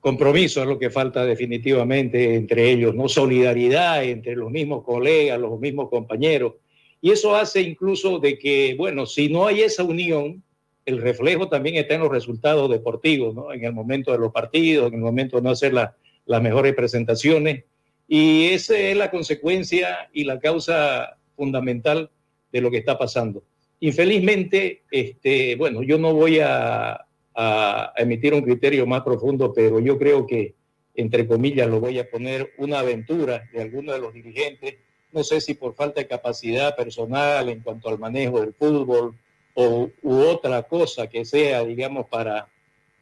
[0.00, 5.58] Compromiso es lo que falta definitivamente entre ellos, no solidaridad entre los mismos colegas, los
[5.58, 6.54] mismos compañeros.
[7.00, 10.42] Y eso hace incluso de que, bueno, si no hay esa unión,
[10.86, 13.52] el reflejo también está en los resultados deportivos, ¿no?
[13.52, 16.74] En el momento de los partidos, en el momento de no hacer la- las mejores
[16.74, 17.64] presentaciones.
[18.06, 22.10] Y esa es la consecuencia y la causa fundamental
[22.52, 23.42] de lo que está pasando.
[23.80, 27.00] Infelizmente, este, bueno, yo no voy a,
[27.34, 30.54] a emitir un criterio más profundo, pero yo creo que,
[30.94, 34.76] entre comillas, lo voy a poner una aventura de alguno de los dirigentes,
[35.12, 39.14] no sé si por falta de capacidad personal en cuanto al manejo del fútbol
[39.54, 42.48] o u otra cosa que sea, digamos, para,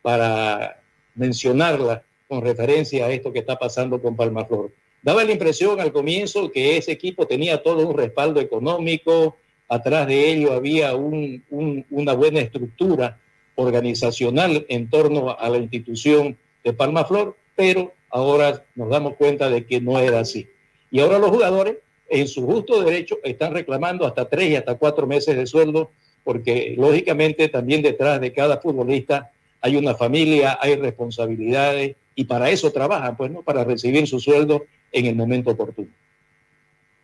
[0.03, 0.81] para
[1.15, 4.71] mencionarla con referencia a esto que está pasando con Palmaflor.
[5.03, 9.37] Daba la impresión al comienzo que ese equipo tenía todo un respaldo económico,
[9.69, 13.19] atrás de ello había un- un- una buena estructura
[13.55, 19.81] organizacional en torno a la institución de Palmaflor, pero ahora nos damos cuenta de que
[19.81, 20.47] no era así.
[20.91, 21.79] Y ahora los jugadores,
[22.09, 25.91] en su justo derecho, están reclamando hasta tres y hasta cuatro meses de sueldo,
[26.25, 32.71] porque lógicamente también detrás de cada futbolista hay una familia, hay responsabilidades, y para eso
[32.71, 33.43] trabajan, pues, ¿no?
[33.43, 35.89] Para recibir su sueldo en el momento oportuno.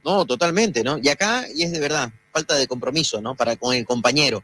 [0.04, 0.98] No, totalmente, ¿no?
[0.98, 3.34] Y acá, y es de verdad, falta de compromiso, ¿no?
[3.34, 4.42] Para con el compañero.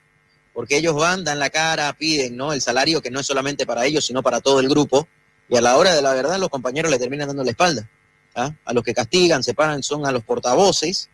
[0.53, 2.53] Porque ellos van, dan la cara, piden, ¿no?
[2.53, 5.09] El salario que no es solamente para ellos, sino para todo el grupo.
[5.49, 7.89] Y a la hora de la verdad, los compañeros le terminan dando la espalda.
[8.35, 8.53] ¿ah?
[8.65, 11.11] A los que castigan, separan, son a los portavoces,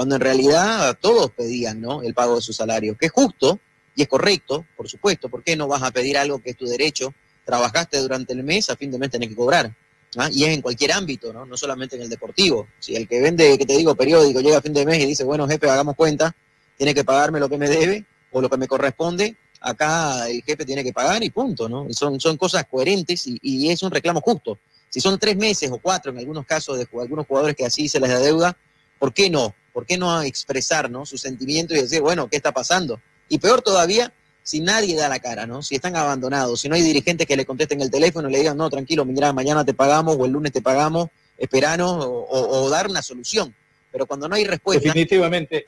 [0.00, 2.02] cuando en realidad todos pedían, ¿no?
[2.02, 3.60] El pago de su salario, que es justo
[3.94, 5.28] y es correcto, por supuesto.
[5.28, 7.12] ¿Por qué no vas a pedir algo que es tu derecho?
[7.44, 9.76] Trabajaste durante el mes, a fin de mes tenés que cobrar.
[10.16, 10.30] ¿ah?
[10.32, 11.44] Y es en cualquier ámbito, ¿no?
[11.44, 12.66] No solamente en el deportivo.
[12.78, 15.22] Si el que vende, que te digo, periódico, llega a fin de mes y dice,
[15.22, 16.34] bueno, jefe, hagamos cuenta,
[16.78, 20.64] tiene que pagarme lo que me debe o lo que me corresponde, acá el jefe
[20.64, 21.86] tiene que pagar y punto, ¿no?
[21.86, 24.60] Y son, son cosas coherentes y, es un reclamo justo.
[24.88, 28.00] Si son tres meses o cuatro en algunos casos de algunos jugadores que así se
[28.00, 28.56] les adeuda,
[28.98, 29.54] ¿por qué no?
[29.72, 31.06] ¿Por qué no expresar ¿no?
[31.06, 33.00] su sentimiento y decir, bueno, ¿qué está pasando?
[33.28, 34.12] Y peor todavía,
[34.42, 35.62] si nadie da la cara, ¿no?
[35.62, 38.56] Si están abandonados, si no hay dirigentes que le contesten el teléfono y le digan,
[38.56, 41.08] no, tranquilo, mira, mañana te pagamos o el lunes te pagamos,
[41.38, 43.54] esperanos o, o- o dar una solución.
[43.92, 45.64] Pero cuando no hay respuesta, Definitivamente,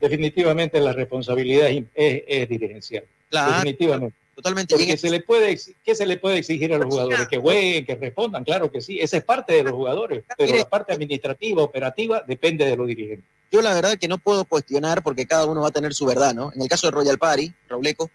[0.00, 3.04] definitivamente la responsabilidad es, es- es dirigencial.
[3.30, 4.16] Claro, definitivamente.
[4.36, 4.76] Totalmente.
[4.76, 7.26] Porque se le puede, ¿qué se le puede exigir a los jugadores?
[7.26, 9.00] Que jueguen, que respondan, claro que sí.
[9.00, 13.28] Esa es parte de los jugadores, pero la parte administrativa, operativa, depende de los dirigentes.
[13.50, 16.34] yo la verdad que no puedo cuestionar porque cada uno va a tener su verdad,
[16.34, 16.52] ¿no?
[16.54, 18.10] En el caso de Royal Party, Rauleco,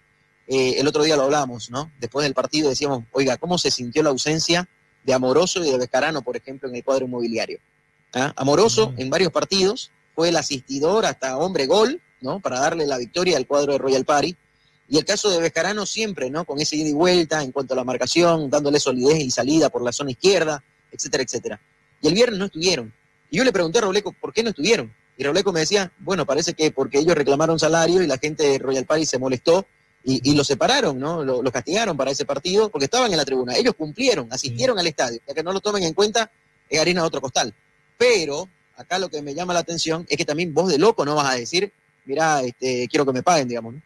[0.48, 1.92] eh, el otro día lo hablamos, ¿no?
[2.00, 4.70] Después del partido decíamos, oiga, ¿cómo se sintió la ausencia
[5.04, 7.60] de Amoroso y de Becarano, por ejemplo, en el cuadro inmobiliario?
[8.14, 8.34] ¿Ah?
[8.36, 12.40] Amoroso en varios partidos fue el asistidor hasta hombre gol, ¿no?
[12.40, 14.36] Para darle la victoria al cuadro de Royal Party.
[14.94, 16.44] Y el caso de Becarano siempre, ¿no?
[16.44, 19.82] Con ese ida y vuelta en cuanto a la marcación, dándole solidez y salida por
[19.84, 20.62] la zona izquierda,
[20.92, 21.62] etcétera, etcétera.
[22.02, 22.94] Y el viernes no estuvieron.
[23.30, 24.94] Y yo le pregunté a Robleco, ¿por qué no estuvieron?
[25.18, 28.58] Y Robleco me decía, bueno, parece que porque ellos reclamaron salario y la gente de
[28.60, 29.66] Royal Party se molestó
[30.04, 31.24] y, y los separaron, ¿no?
[31.24, 33.56] Lo- Los castigaron para ese partido porque estaban en la tribuna.
[33.56, 35.22] Ellos cumplieron, asistieron al estadio.
[35.26, 36.30] Ya que no lo tomen en cuenta,
[36.70, 37.54] es harina de otro costal.
[37.98, 41.16] Pero acá lo que me llama la atención es que también vos de loco no
[41.16, 41.72] vas a decir,
[42.04, 43.82] mira, este, quiero que me paguen, digamos, ¿no?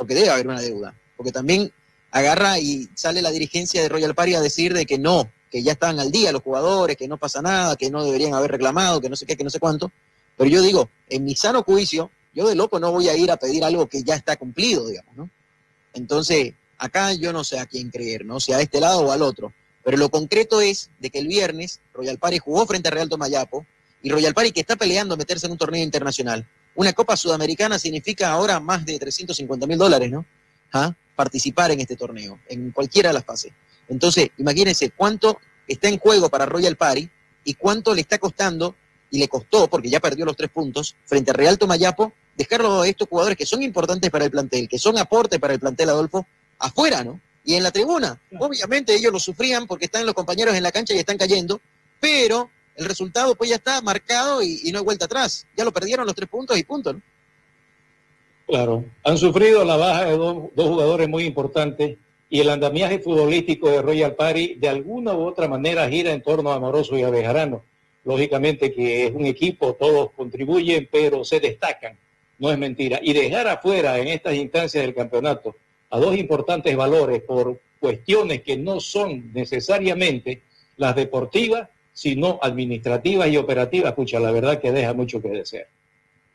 [0.00, 0.94] Porque debe haber una deuda.
[1.14, 1.70] Porque también
[2.10, 5.72] agarra y sale la dirigencia de Royal Party a decir de que no, que ya
[5.72, 9.10] estaban al día los jugadores, que no pasa nada, que no deberían haber reclamado, que
[9.10, 9.92] no sé qué, que no sé cuánto.
[10.38, 13.36] Pero yo digo, en mi sano juicio, yo de loco no voy a ir a
[13.36, 15.30] pedir algo que ya está cumplido, digamos, ¿no?
[15.92, 18.40] Entonces, acá yo no sé a quién creer, ¿no?
[18.40, 19.52] Si a este lado o al otro.
[19.84, 23.66] Pero lo concreto es de que el viernes Royal Party jugó frente a Real Tomayapo
[24.02, 26.48] y Royal Party que está peleando meterse en un torneo internacional.
[26.74, 30.24] Una Copa Sudamericana significa ahora más de 350 mil dólares, ¿no?
[30.72, 30.94] ¿Ah?
[31.16, 33.52] Participar en este torneo, en cualquiera de las fases.
[33.88, 37.10] Entonces, imagínense cuánto está en juego para Royal Party
[37.44, 38.76] y cuánto le está costando,
[39.10, 42.88] y le costó, porque ya perdió los tres puntos, frente a Real Tomayapo, dejarlo a
[42.88, 46.26] estos jugadores que son importantes para el plantel, que son aporte para el plantel, Adolfo,
[46.58, 47.20] afuera, ¿no?
[47.44, 48.20] Y en la tribuna.
[48.38, 51.60] Obviamente ellos lo sufrían porque están los compañeros en la cancha y están cayendo,
[51.98, 52.50] pero
[52.80, 55.46] el resultado pues ya está marcado y, no hay vuelta atrás.
[55.56, 57.02] Ya lo perdieron los tres puntos y punto, ¿no?
[58.46, 63.70] Claro, han sufrido la baja de dos, dos jugadores muy importantes y el andamiaje futbolístico
[63.70, 67.10] de Royal Party de alguna u otra manera gira en torno a Amoroso y a
[67.10, 67.62] Bejarano.
[68.04, 71.98] Lógicamente que es un equipo, todos contribuyen, pero se destacan,
[72.38, 72.98] no es mentira.
[73.02, 75.54] Y dejar afuera en estas instancias del campeonato
[75.90, 80.42] a dos importantes valores por cuestiones que no son necesariamente
[80.76, 85.66] las deportivas, sino administrativas y operativas, escucha, la verdad que deja mucho que desear.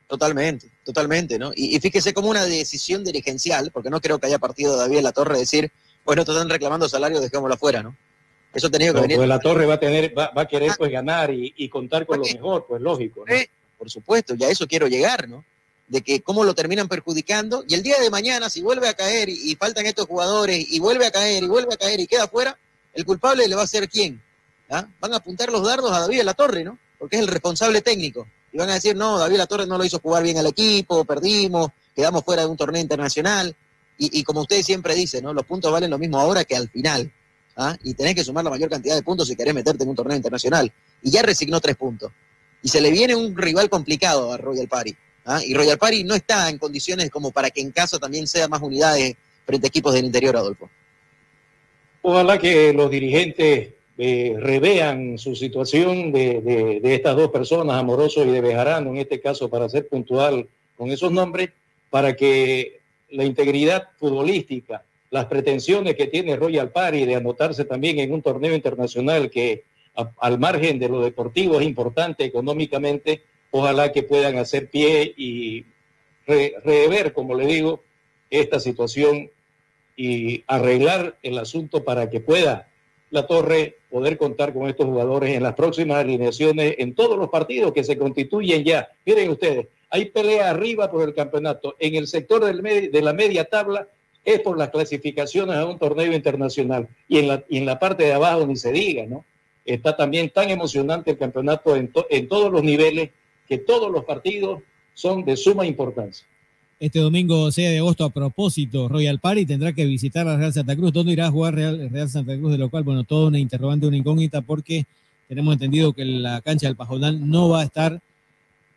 [0.08, 1.52] Totalmente, totalmente, ¿no?
[1.56, 5.04] Y, y fíjese como una decisión dirigencial, porque no creo que haya partido David en
[5.04, 5.72] la torre decir,
[6.06, 7.96] bueno, te están reclamando salario, dejémoslo afuera, ¿no?
[8.54, 9.18] Eso ha tenido que No, venir.
[9.18, 12.06] pues la torre va a tener, va, va a querer pues ganar y, y contar
[12.06, 13.24] con lo mejor, pues lógico.
[13.28, 13.34] ¿no?
[13.34, 15.44] Eh, por supuesto, ya a eso quiero llegar, ¿no?
[15.88, 19.28] De que cómo lo terminan perjudicando y el día de mañana, si vuelve a caer
[19.30, 22.28] y, y faltan estos jugadores y vuelve a caer y vuelve a caer y queda
[22.28, 22.58] fuera,
[22.94, 24.22] el culpable le va a ser quién?
[24.70, 24.88] ¿Ah?
[25.00, 26.78] Van a apuntar los dardos a David de la Torre, ¿no?
[26.98, 28.28] Porque es el responsable técnico.
[28.52, 31.04] Y van a decir, no, David la Torre no lo hizo jugar bien al equipo,
[31.06, 33.56] perdimos, quedamos fuera de un torneo internacional.
[33.98, 35.34] Y, como ustedes siempre dicen, ¿no?
[35.34, 37.10] Los puntos valen lo mismo ahora que al final.
[37.56, 37.78] ¿ah?
[37.84, 40.18] Y tenés que sumar la mayor cantidad de puntos si querés meterte en un torneo
[40.18, 40.70] internacional.
[41.02, 42.12] Y ya resignó tres puntos.
[42.62, 44.94] Y se le viene un rival complicado a Royal Party.
[45.26, 45.40] ¿ah?
[45.46, 48.62] Y Royal Party no está en condiciones como para que en casa también sea más
[48.62, 50.70] unidades frente a equipos del interior, Adolfo.
[52.02, 58.42] Ojalá que los dirigentes eh, revean su situación de, estas dos personas, Amoroso y de
[58.42, 61.50] Bejarano, en este caso, para ser puntual con esos nombres,
[61.90, 62.80] para que
[63.12, 68.54] la integridad futbolística, las pretensiones que tiene Royal Party de anotarse también en un torneo
[68.54, 69.64] internacional que
[70.18, 73.22] al margen de lo deportivo es importante económicamente,
[73.52, 75.64] ojalá que puedan hacer pie y
[76.28, 77.82] re- rever, como le digo,
[78.30, 79.30] esta situación
[79.96, 82.68] y arreglar el asunto para que pueda
[83.16, 87.74] la Torre poder contar con estos jugadores en las próximas alineaciones en todos los partidos
[87.74, 88.88] que se constituyen ya.
[89.06, 91.76] Miren ustedes, hay pelea arriba por el campeonato.
[91.80, 93.88] En el sector de la media tabla
[94.24, 96.88] es por las clasificaciones a un torneo internacional.
[97.08, 99.24] Y en la, en la parte de abajo ni se diga, ¿no?
[99.64, 103.10] Está también tan emocionante el campeonato en, to- en todos los niveles
[103.48, 104.62] que todos los partidos
[104.94, 106.28] son de suma importancia.
[106.80, 110.76] Este domingo 6 de agosto, a propósito, Royal Party tendrá que visitar a Real Santa
[110.76, 110.92] Cruz.
[110.92, 112.52] ¿Dónde irá a jugar Real, Real Santa Cruz?
[112.52, 114.86] De lo cual, bueno, todo una interrogante, una incógnita, porque
[115.30, 118.02] tenemos entendido que la cancha del Pajonal no va a estar,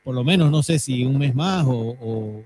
[0.05, 2.45] por lo menos, no sé si un mes más o, o- o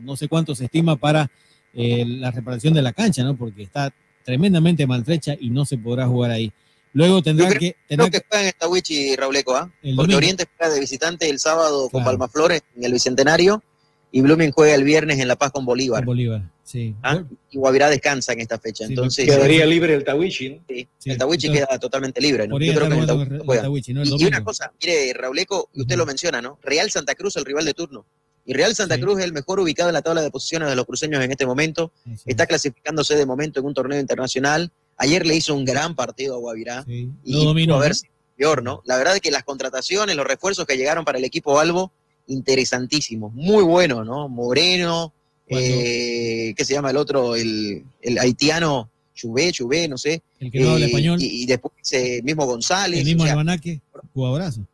[0.00, 1.30] no sé cuánto se estima para
[1.74, 3.36] eh, la reparación de la cancha, ¿no?
[3.36, 3.92] Porque está
[4.24, 6.52] tremendamente maltrecha y no se podrá jugar ahí.
[6.92, 7.58] Luego tendrá que...
[7.58, 9.70] Creo Tendrá que juegan en Tawichi y Rauleco, ¿ah?
[9.82, 10.16] El Porque domingo.
[10.18, 13.62] Oriente juega de visitante el sábado con Palmaflores en el Bicentenario
[14.10, 16.04] y Blooming juega el viernes en La Paz con Bolívar.
[16.04, 16.94] Bolívar, sí.
[17.02, 17.22] ¿ah?
[17.50, 18.84] Y Guavirá descansa en esta fecha.
[18.84, 20.64] Entonces, Quedaría libre el Tawichi, ¿no?
[20.68, 22.52] Sí, el Tawichi queda totalmente libre, ¿no?
[22.54, 23.62] Podría Yo creo estar que el jugando Tawichi el juega.
[23.62, 24.02] Tawichi, ¿no?
[24.02, 26.58] El Y- una cosa, mire, Rauleco, y usted lo menciona, ¿no?
[26.62, 28.06] Real Santa Cruz, el rival de turno.
[28.46, 30.86] Y Real Santa Cruz es el mejor ubicado en la tabla de posiciones de los
[30.86, 31.92] cruceños en este momento.
[32.24, 34.72] Está clasificándose de momento en un torneo internacional.
[34.96, 36.82] Ayer le hizo un gran partido a Guavirá.
[36.88, 37.94] Y Lo dominó, haber ¿no?
[37.94, 38.82] sido peor, ¿no?
[38.86, 41.92] La verdad es que las contrataciones, los refuerzos que llegaron para el equipo Albo,
[42.28, 43.34] interesantísimos.
[43.34, 44.28] Muy buenos, ¿no?
[44.28, 45.12] Moreno,
[45.48, 47.34] eh, ¿qué se llama el otro?
[47.36, 50.22] El, el haitiano Chubé, Chubé, no sé.
[50.38, 51.20] El que no habla Eh, español.
[51.20, 53.00] Y, y después eh, mismo González.
[53.00, 53.80] El mismo o sea, Albanaque,
[54.14, 54.64] jugadorazo.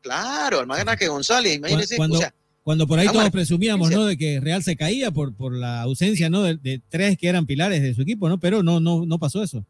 [0.00, 1.96] Claro, el Maganaque González, imagínense.
[1.96, 4.04] Cuando, o sea, cuando por ahí todos presumíamos, ¿no?
[4.04, 6.42] De que Real se caía por, por la ausencia, ¿no?
[6.42, 8.38] De, de tres que eran pilares de su equipo, ¿no?
[8.38, 9.64] Pero no, no, no pasó eso.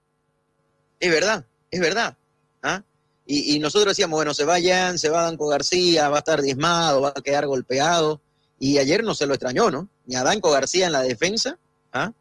[1.01, 2.17] Es verdad, es verdad.
[2.63, 2.83] ¿ah?
[3.27, 6.43] Y, y nosotros decíamos, bueno, se va Jan, se va Danco García, va a estar
[6.43, 8.21] diezmado, va a quedar golpeado.
[8.59, 9.89] Y ayer no se lo extrañó, ¿no?
[10.07, 11.59] Ni a Danco García en la defensa,
[11.93, 12.13] ¿ah?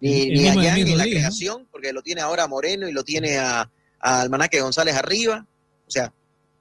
[0.00, 3.38] ni, ni a Jan en la creación, porque lo tiene ahora Moreno y lo tiene
[3.38, 5.46] a, a Almanaque González arriba.
[5.86, 6.12] O sea,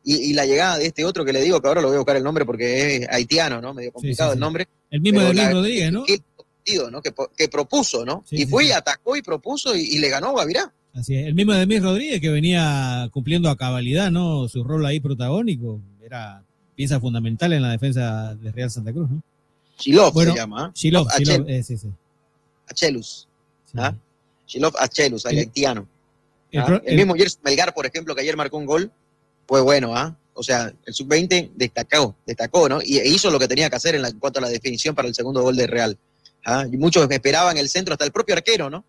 [0.04, 2.00] y, y la llegada de este otro que le digo, que ahora lo voy a
[2.00, 3.74] buscar el nombre porque es haitiano, ¿no?
[3.74, 4.42] Medio complicado sí, el sí.
[4.42, 4.68] nombre.
[4.92, 6.04] El mismo Emir la- Rodríguez, ¿no?
[6.04, 6.22] que-
[7.50, 8.24] propuso, ¿no?
[8.32, 10.74] Y fue y atacó y propuso y, y le ganó a Guavirá.
[10.94, 11.26] Así es.
[11.28, 14.48] El mismo Demir Rodríguez que venía cumpliendo a cabalidad, ¿no?
[14.48, 15.80] Su rol ahí protagónico.
[16.04, 16.44] Era
[16.76, 19.22] pieza fundamental en la defensa de Real Santa Cruz, ¿no?
[19.80, 20.66] Shilov Bueno, se llama.
[20.66, 20.72] ¿ah?
[20.74, 21.88] Shilov, Achel- Shilov, eh, sí, sí.
[22.68, 23.28] Achelus.
[23.76, 23.94] ¿ah?
[24.48, 25.88] Shilov Achelus, el haitiano.
[26.52, 26.66] El ¿ah?
[26.66, 28.92] pro- El, el- mismo Gerson Melgar, por ejemplo, que ayer marcó un gol,
[29.48, 30.16] fue bueno, ¿ah?
[30.36, 32.80] O sea, el sub-20 destacó, destacó, ¿no?
[32.84, 34.94] Y e hizo lo que tenía que hacer en, la- en cuanto a la definición
[34.96, 35.98] para el segundo gol de Real.
[36.46, 36.66] ¿ah?
[36.72, 38.84] Y muchos esperaban el centro, hasta el propio arquero, ¿no?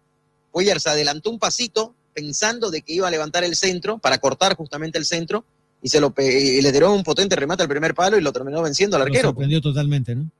[0.54, 4.54] Poyer se adelantó un pasito pensando de que iba a levantar el centro para cortar
[4.54, 5.44] justamente el centro
[5.82, 8.62] y se lo y le tiró un potente remate al primer palo y lo terminó
[8.62, 9.30] venciendo al Lo arquero.
[9.30, 10.30] sorprendió totalmente, ¿no?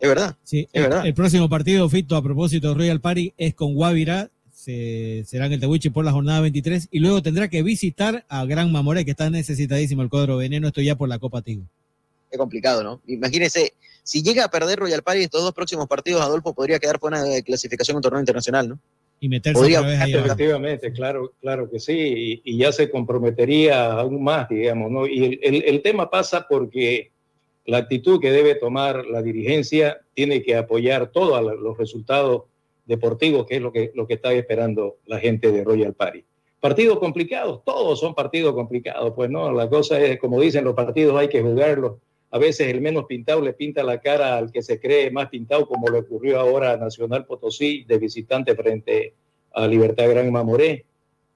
[0.00, 0.36] Es verdad.
[0.42, 1.06] Sí, Es el, verdad.
[1.06, 4.30] el próximo partido, Fito, a propósito de Royal Party, es con Guavirá.
[4.52, 8.44] Se, será en el Tehuiche por la jornada 23 y luego tendrá que visitar a
[8.46, 10.66] Gran Mamoré, que está necesitadísimo el cuadro veneno.
[10.66, 11.62] Esto ya por la Copa Tigo.
[12.32, 13.00] Es complicado, ¿no?
[13.06, 17.22] Imagínese, si llega a perder Royal Party estos dos próximos partidos, Adolfo podría quedar fuera
[17.22, 18.78] de clasificación en un torneo internacional, ¿no?
[19.24, 20.12] Y meterse Podría- otra vez ahí.
[20.14, 25.06] Efectivamente, claro, claro que sí, y, y ya se comprometería aún más, digamos, ¿no?
[25.06, 27.10] Y el, el- el tema pasa porque
[27.64, 32.42] la actitud que debe tomar la dirigencia tiene que apoyar todos los resultados
[32.84, 36.22] deportivos, que es lo que, lo que está esperando la gente de Royal Party.
[36.60, 41.18] Partidos complicados, todos son partidos complicados, pues no, la cosa es, como dicen, los partidos
[41.18, 41.94] hay que jugarlos.
[42.34, 45.68] A veces el menos pintado le pinta la cara al que se cree más pintado,
[45.68, 49.14] como le ocurrió ahora a Nacional Potosí de visitante frente
[49.52, 50.84] a Libertad Gran Mamoré.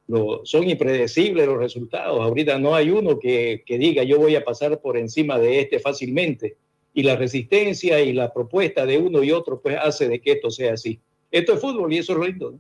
[0.09, 2.19] Lo- son impredecibles los resultados.
[2.21, 6.57] Ahorita no hay uno que, diga yo voy a pasar por encima de este fácilmente.
[6.93, 10.51] Y la resistencia y la propuesta de uno y otro pues hace de que esto
[10.51, 10.99] sea así.
[11.31, 12.59] Esto es fútbol y eso es lindo.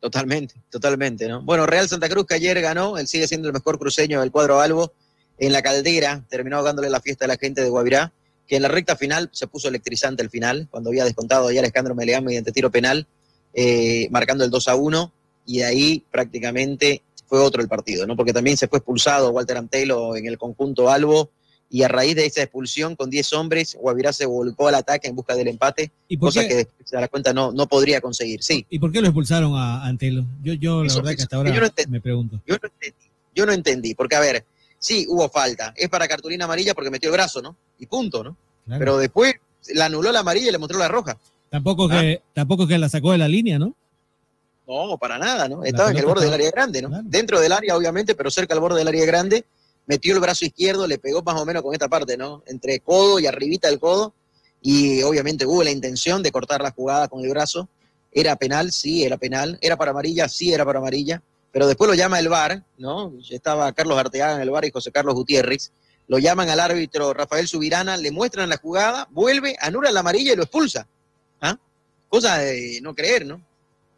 [0.00, 1.42] Totalmente, totalmente, ¿no?
[1.42, 4.58] Bueno, Real Santa Cruz que ayer ganó, él sigue siendo el mejor cruceño del cuadro
[4.58, 4.92] Albo
[5.38, 8.12] en la caldera, terminó ahogándole la fiesta a la gente de Guavirá,
[8.46, 11.94] que en la recta final se puso electrizante el final, cuando había descontado ayer Alejandro
[11.94, 13.06] Melegán mediante tiro penal,
[13.54, 15.12] eh, marcando el 2 a 1,
[15.46, 18.16] y de ahí prácticamente fue otro el partido, ¿no?
[18.16, 21.30] Porque también se fue expulsado Walter Antelo en el conjunto Albo,
[21.70, 25.14] y a raíz de esa expulsión con 10 hombres, Guavirá se volcó al ataque en
[25.14, 26.66] busca del empate, ¿Y cosa qué?
[26.66, 28.64] que se da cuenta no, no podría conseguir, sí.
[28.70, 30.24] ¿Y por qué lo expulsaron a Antelo?
[30.42, 31.92] Yo, yo la Eso- verdad que hasta ahora yo no entendí.
[31.92, 32.40] me pregunto.
[32.46, 33.06] Yo no entendí.
[33.34, 34.44] Yo no entendí, porque a ver,
[34.78, 35.72] sí, hubo falta.
[35.76, 37.56] Es para cartulina amarilla porque metió el brazo, ¿no?
[37.78, 38.36] Y punto, ¿no?
[38.66, 38.78] Claro.
[38.78, 39.34] Pero después
[39.74, 41.16] la anuló la amarilla y le mostró la roja.
[41.50, 42.00] Tampoco Ah.
[42.00, 43.74] que, tampoco que la sacó de la línea, ¿no?
[44.66, 45.64] No, para nada, ¿no?
[45.64, 46.90] Estaba en el borde del área grande, ¿no?
[47.04, 49.46] Dentro del área, obviamente, pero cerca al borde del área grande.
[49.86, 52.42] Metió el brazo izquierdo, le pegó más o menos con esta parte, ¿no?
[52.46, 54.12] Entre codo y arribita del codo.
[54.60, 57.66] Y obviamente hubo la intención de cortar la jugada con el brazo.
[58.12, 59.56] Era penal, sí, era penal.
[59.62, 61.22] Era para amarilla, sí, era para amarilla.
[61.52, 63.12] Pero después lo llama el VAR, ¿no?
[63.30, 65.72] Estaba Carlos Arteaga en el VAR y José Carlos Gutiérrez.
[66.06, 70.36] Lo llaman al árbitro Rafael Subirana, le muestran la jugada, vuelve, anula la amarilla y
[70.36, 70.86] lo expulsa.
[71.40, 71.58] ¿Ah?
[72.08, 73.42] Cosa de no creer, ¿no?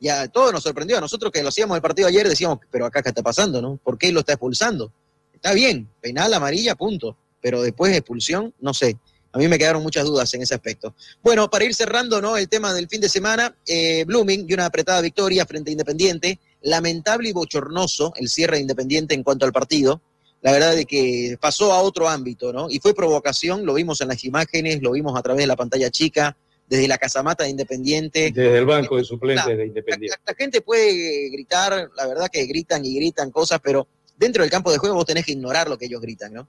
[0.01, 0.99] Y a todos nos sorprendió.
[0.99, 3.77] A nosotros que lo hacíamos el partido ayer decíamos, pero acá qué está pasando, ¿no?
[3.77, 4.93] ¿Por qué lo está expulsando?
[5.33, 7.17] Está bien, penal, amarilla, punto.
[7.41, 8.97] Pero después de expulsión, no sé.
[9.33, 10.95] A mí me quedaron muchas dudas en ese aspecto.
[11.23, 12.37] Bueno, para ir cerrando, ¿no?
[12.37, 16.41] El tema del fin de semana, eh, Blooming y una apretada victoria frente a Independiente.
[16.63, 20.01] Lamentable y bochornoso el cierre de Independiente en cuanto al partido.
[20.43, 22.71] La verdad de que pasó a otro ámbito, ¿no?
[22.71, 25.91] Y fue provocación, lo vimos en las imágenes, lo vimos a través de la pantalla
[25.91, 26.37] chica,
[26.71, 28.31] desde la casamata de Independiente.
[28.33, 30.17] Desde el banco de suplentes de Independiente.
[30.25, 34.71] La gente puede gritar, la verdad que gritan y gritan cosas, pero dentro del campo
[34.71, 36.49] de juego vos tenés que ignorar lo que ellos gritan, ¿no?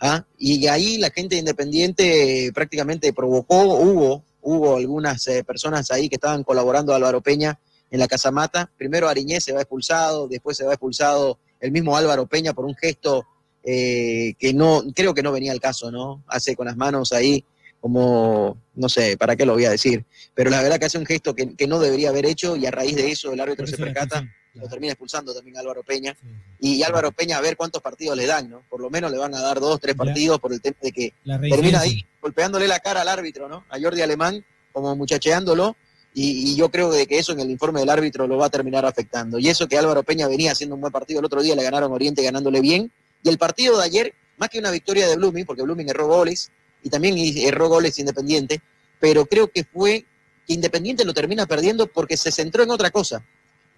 [0.00, 0.24] ¿Ah?
[0.38, 6.14] Y ahí la gente de Independiente prácticamente provocó, hubo, hubo algunas eh, personas ahí que
[6.14, 7.58] estaban colaborando a Álvaro Peña
[7.90, 8.70] en la casamata.
[8.76, 12.74] Primero Ariñez se va expulsado, después se va expulsado el mismo Álvaro Peña por un
[12.74, 13.26] gesto
[13.64, 16.22] eh, que no, creo que no venía al caso, ¿no?
[16.28, 17.44] Hace con las manos ahí
[17.80, 20.04] como, no sé, ¿para qué lo voy a decir?
[20.34, 22.70] Pero la verdad que hace un gesto que, que no debería haber hecho y a
[22.70, 24.24] raíz de eso el árbitro se percata,
[24.54, 26.16] lo termina expulsando también a Álvaro Peña.
[26.58, 28.62] Y Álvaro Peña a ver cuántos partidos le dan, ¿no?
[28.68, 31.14] Por lo menos le van a dar dos, tres partidos por el tema de que
[31.24, 33.64] termina ahí golpeándole la cara al árbitro, ¿no?
[33.68, 35.76] A Jordi Alemán, como muchacheándolo.
[36.20, 38.84] Y, yo creo de que eso en el informe del árbitro lo va a terminar
[38.84, 39.38] afectando.
[39.38, 41.92] Y eso que Álvaro Peña venía haciendo un buen partido el otro día, le ganaron
[41.92, 42.90] Oriente ganándole bien.
[43.22, 46.50] Y el partido de ayer, más que una victoria de Blooming, porque Blooming erró goles
[46.82, 47.14] y también
[47.46, 48.60] erró goles Independiente,
[48.98, 50.04] pero creo que fue
[50.44, 53.24] que Independiente lo termina perdiendo porque se centró en otra cosa.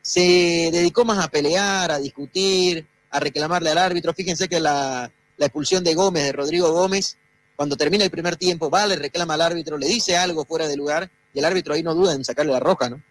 [0.00, 4.14] Se dedicó más a pelear, a discutir, a reclamarle al árbitro.
[4.14, 7.18] Fíjense que la, la expulsión de Gómez, de Rodrigo Gómez,
[7.54, 10.78] cuando termina el primer tiempo, va, le reclama al árbitro, le dice algo fuera de
[10.78, 13.02] lugar y el árbitro ahí no duda en sacarle la roja, ¿no?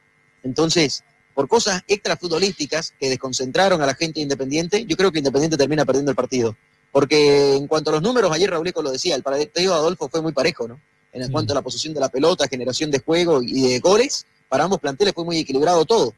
[0.43, 1.03] Entonces,
[1.34, 6.11] por cosas extrafutbolísticas que desconcentraron a la gente independiente, yo creo que Independiente termina perdiendo
[6.11, 6.55] el partido.
[6.91, 10.22] Porque en cuanto a los números, ayer Rauleco lo decía, el partido de Adolfo fue
[10.22, 10.82] muy parejo, ¿no?
[11.11, 14.63] En cuanto a la posición de la pelota, generación de juego y de goles, para
[14.63, 16.13] ambos planteles fue muy equilibrado todo.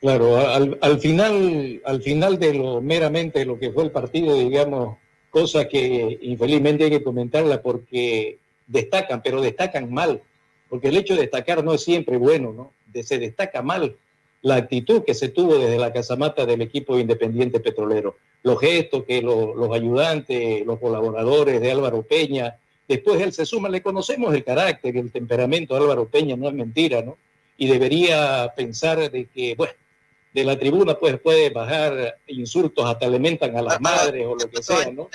[0.00, 4.98] Claro, al, al final, al final de lo meramente lo que fue el partido, digamos,
[5.36, 10.22] cosa que infelizmente hay que comentarla porque destacan, pero destacan mal.
[10.70, 12.72] porque el hecho de destacar no es siempre bueno, ¿no?
[12.92, 13.94] De- se destaca mal
[14.42, 18.16] la actitud que se tuvo desde la casamata del equipo independiente petrolero.
[18.42, 22.56] Los gestos que lo- los ayudantes, los colaboradores de Álvaro Peña,
[22.88, 26.54] después él se suma, le conocemos el carácter, el temperamento de Álvaro Peña, no es
[26.54, 27.16] mentira, ¿no?
[27.58, 29.74] Y debería pensar de que, bueno,
[30.36, 34.50] de la tribuna pues puede bajar insultos, hasta le mentan a las madres o lo
[34.50, 35.08] que sea, ¿no?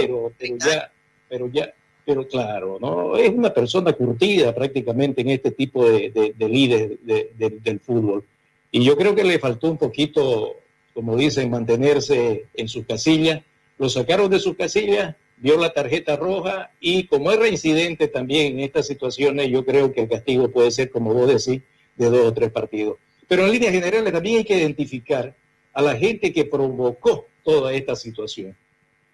[0.00, 0.92] Pero, pero ya,
[1.30, 1.74] pero ya,
[2.04, 3.16] pero claro, ¿no?
[3.16, 7.80] Es una persona curtida prácticamente en este tipo de, de, de líderes de- de- del
[7.80, 8.22] fútbol.
[8.70, 10.56] Y yo creo que le faltó un poquito,
[10.92, 13.40] como dicen, mantenerse en sus casillas.
[13.78, 18.60] Lo sacaron de sus casillas, vio la tarjeta roja y como es reincidente también en
[18.60, 21.62] estas situaciones, yo creo que el castigo puede ser, como vos decís,
[21.96, 22.98] de dos o tres partidos.
[23.28, 25.34] Pero en líneas generales también hay que identificar
[25.72, 28.56] a la gente que provocó toda esta situación.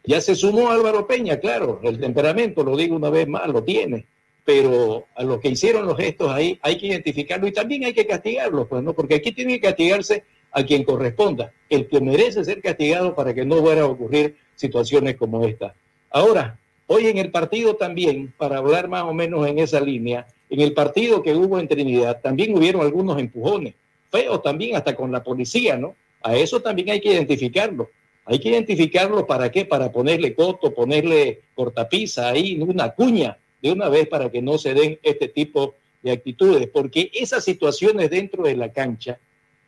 [0.05, 4.07] Ya se sumó Álvaro Peña, claro, el temperamento, lo digo una vez más, lo tiene,
[4.45, 8.07] pero a los que hicieron los gestos ahí hay que identificarlo y también hay que
[8.07, 8.93] castigarlos, pues, ¿no?
[8.95, 13.45] Porque aquí tiene que castigarse a quien corresponda, el que merece ser castigado para que
[13.45, 15.75] no vuelvan a ocurrir situaciones como esta.
[16.11, 20.61] Ahora, hoy en el partido también, para hablar más o menos en esa línea, en
[20.61, 23.75] el partido que hubo en Trinidad, también hubieron algunos empujones,
[24.13, 25.97] feos también hasta con la policía, ¿no?
[26.23, 27.91] A eso también hay que identificarlo.
[28.25, 33.89] Hay que identificarlo para qué, para ponerle coto, ponerle cortapisa ahí, una cuña de una
[33.89, 38.57] vez para que no se den este tipo de actitudes, porque esas situaciones dentro de
[38.57, 39.19] la cancha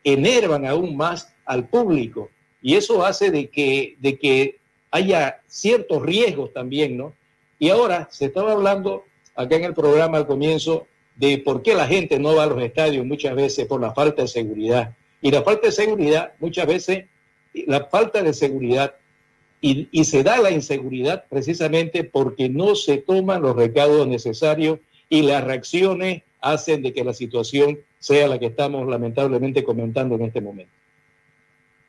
[0.05, 2.29] enervan aún más al público
[2.61, 4.59] y eso hace de que, de que
[4.91, 7.15] haya ciertos riesgos también, ¿no?
[7.59, 10.87] Y ahora se estaba hablando acá en el programa al comienzo
[11.17, 14.23] de por qué la gente no va a los estadios muchas veces por la falta
[14.23, 14.95] de seguridad.
[15.21, 17.07] Y la falta de seguridad, muchas veces,
[17.67, 18.95] la falta de seguridad,
[19.61, 25.43] y, se da la inseguridad precisamente porque no se toman los recados necesarios y las
[25.43, 30.73] reacciones hacen de que la situación sea la que estamos lamentablemente comentando en este momento.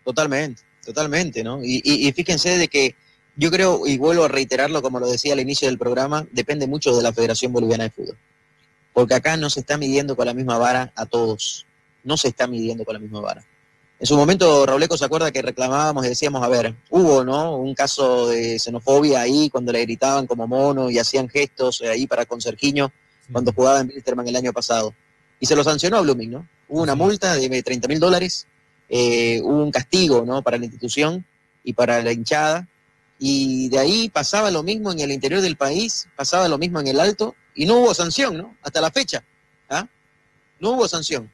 [0.05, 1.61] Totalmente, totalmente, ¿no?
[1.61, 2.95] Y- y fíjense de que
[3.35, 6.95] yo creo, y vuelvo a reiterarlo como lo decía al inicio del programa, depende mucho
[6.95, 8.17] de la Federación Boliviana de Fútbol.
[8.95, 11.65] Porque acá no se está midiendo con la misma vara a todos.
[12.05, 13.45] No se está midiendo con la misma vara.
[13.99, 17.57] En su momento, Rauleco se acuerda que reclamábamos y decíamos, a ver, hubo, ¿no?
[17.57, 22.25] Un caso de xenofobia ahí cuando le gritaban como mono y hacían gestos ahí para
[22.25, 22.89] con Sergiño
[23.33, 24.93] cuando jugaba en Wilstermann el año pasado.
[25.41, 26.47] Y se lo sancionó a Blooming, ¿no?
[26.69, 28.47] Hubo una multa de 30 mil dólares,
[28.87, 30.41] eh, hubo un castigo, ¿no?
[30.41, 31.25] Para la institución
[31.65, 32.69] y para la hinchada.
[33.19, 36.87] Y de ahí pasaba lo mismo en el interior del país, pasaba lo mismo en
[36.87, 38.55] el alto, y no hubo sanción, ¿no?
[38.61, 39.23] Hasta la fecha.
[39.69, 39.87] ¿ah?
[40.59, 41.31] No hubo sanción.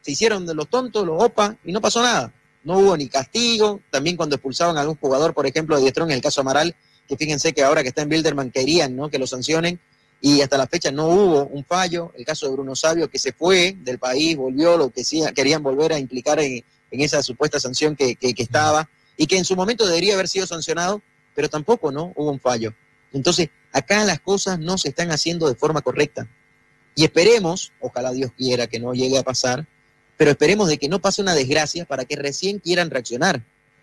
[0.00, 2.32] Se hicieron de los tontos, los OPA, y no pasó nada.
[2.64, 3.80] No hubo ni castigo.
[3.90, 6.74] También cuando expulsaban a algún jugador, por ejemplo, de Diestrón, en el caso Amaral,
[7.06, 9.10] que fíjense que ahora que está en Bilderman querían ¿no?
[9.10, 9.78] que lo sancionen,
[10.20, 12.12] y hasta la fecha no hubo un fallo.
[12.16, 15.62] El caso de Bruno Sabio, que se fue del país, volvió, lo que sí, querían
[15.62, 20.14] volver a implicar en, esa supuesta sanción que estaba, y que en su momento debería
[20.14, 21.02] haber sido sancionado,
[21.34, 22.74] pero tampoco no hubo un fallo.
[23.12, 26.26] Entonces, acá las cosas no se están haciendo de forma correcta.
[26.94, 29.66] Y esperemos, ojalá Dios quiera que no llegue a pasar,
[30.16, 33.42] pero esperemos de que no pase una desgracia para que recién quieran reaccionar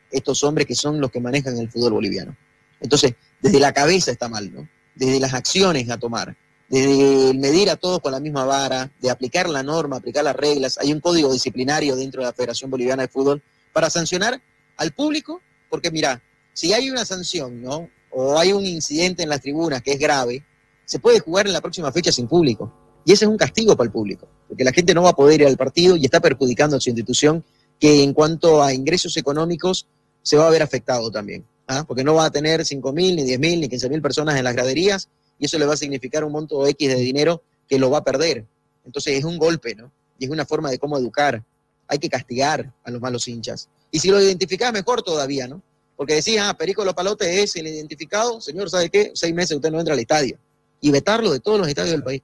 [0.10, 2.36] estos hombres que son los que manejan el fútbol boliviano.
[2.80, 4.68] Entonces, desde la cabeza está mal, ¿no?
[4.96, 6.38] Desde las acciones a tomar,
[6.70, 10.36] desde el medir a todos con la misma vara, de aplicar la norma, aplicar las
[10.36, 10.78] reglas.
[10.78, 13.42] Hay un código disciplinario dentro de la Federación Boliviana de Fútbol
[13.74, 14.42] para sancionar
[14.78, 16.22] al público, porque mira,
[16.54, 17.90] si hay una sanción, ¿no?
[18.12, 20.44] O hay un incidente en las tribunas que es grave,
[20.86, 22.72] se puede jugar en la próxima fecha sin público.
[23.06, 25.42] Y ese es un castigo para el público, porque la gente no va a poder
[25.42, 27.44] ir al partido y está perjudicando a su institución,
[27.80, 29.88] que en cuanto a ingresos económicos
[30.22, 31.84] se va a ver afectado también, ¿ah?
[31.88, 34.44] porque no va a tener 5 mil, ni 10 mil, ni 15 mil personas en
[34.44, 35.10] las graderías,
[35.40, 38.04] y eso le va a significar un monto X de dinero que lo va a
[38.04, 38.46] perder.
[38.86, 39.92] Entonces es un golpe, ¿no?
[40.20, 41.44] Y es una forma de cómo educar.
[41.88, 43.70] Hay que castigar a los malos hinchas.
[43.90, 45.64] Y si lo identificás, mejor todavía, ¿no?
[46.02, 49.12] Porque decía, ah, Perico Los Palotes es el identificado, señor, ¿sabe qué?
[49.14, 50.36] Seis meses usted no entra al estadio.
[50.80, 52.24] Y vetarlo de todos los estadios del país.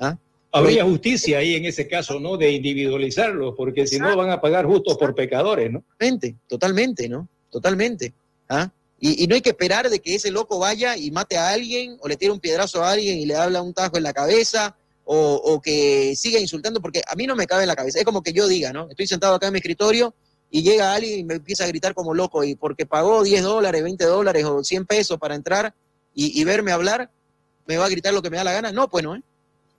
[0.00, 0.16] ¿ah?
[0.50, 2.38] Habría justicia ahí en ese caso, ¿no?
[2.38, 5.80] De individualizarlo, porque si no van a pagar justos por pecadores, ¿no?
[5.80, 7.28] Totalmente, totalmente, ¿no?
[7.50, 8.14] Totalmente.
[8.48, 8.70] ¿ah?
[8.98, 11.98] Y, y no hay que esperar de que ese loco vaya y mate a alguien
[12.00, 14.74] o le tire un piedrazo a alguien y le habla un tajo en la cabeza
[15.04, 17.98] o, o que siga insultando, porque a mí no me cabe en la cabeza.
[17.98, 18.88] Es como que yo diga, ¿no?
[18.88, 20.14] Estoy sentado acá en mi escritorio
[20.50, 23.82] y llega alguien y me empieza a gritar como loco y porque pagó 10 dólares,
[23.82, 25.74] 20 dólares o 100 pesos para entrar
[26.14, 27.10] y, verme hablar,
[27.64, 28.72] me va a gritar lo que me da la gana.
[28.72, 29.22] No, pues no.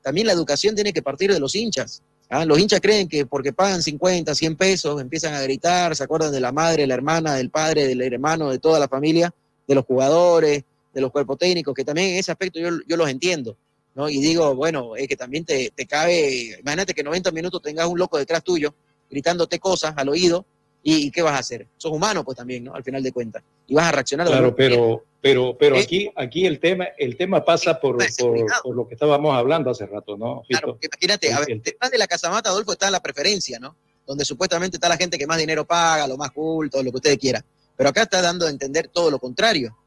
[0.02, 2.02] También la educación tiene que partir de los hinchas.
[2.30, 2.46] ¿ah?
[2.46, 6.40] Los hinchas creen que porque pagan 50, 100 pesos, empiezan a gritar, se acuerdan de
[6.40, 9.34] la madre, la hermana, del padre, del hermano, de toda la familia,
[9.68, 10.64] de los jugadores,
[10.94, 13.58] de los cuerpos técnicos, que también en ese aspecto yo, yo los entiendo.
[13.96, 14.08] ¿no?
[14.08, 18.00] Y digo, bueno, es que también te, te cabe, imagínate que 90 minutos tengas un
[18.00, 18.74] loco detrás tuyo
[19.10, 20.46] gritándote cosas al oído
[20.82, 21.68] y, ¿qué vas a hacer?
[21.78, 22.74] Sos humano pues también, ¿no?
[22.74, 23.44] Al final de cuentas.
[23.68, 24.28] Y vas a reaccionar.
[24.28, 28.76] Claro, pero, pero, pero Eh, aquí, aquí el tema, el tema pasa por, por, por
[28.76, 30.44] lo que estábamos hablando hace rato, ¿no?
[30.48, 33.76] Claro, imagínate, a ver, detrás de la casamata, Adolfo, está la preferencia, ¿no?
[34.08, 37.18] Donde supuestamente está la gente que más dinero paga, lo más culto, lo que ustedes
[37.18, 37.44] quieran.
[37.76, 39.78] Pero acá está dando a entender todo lo contrario,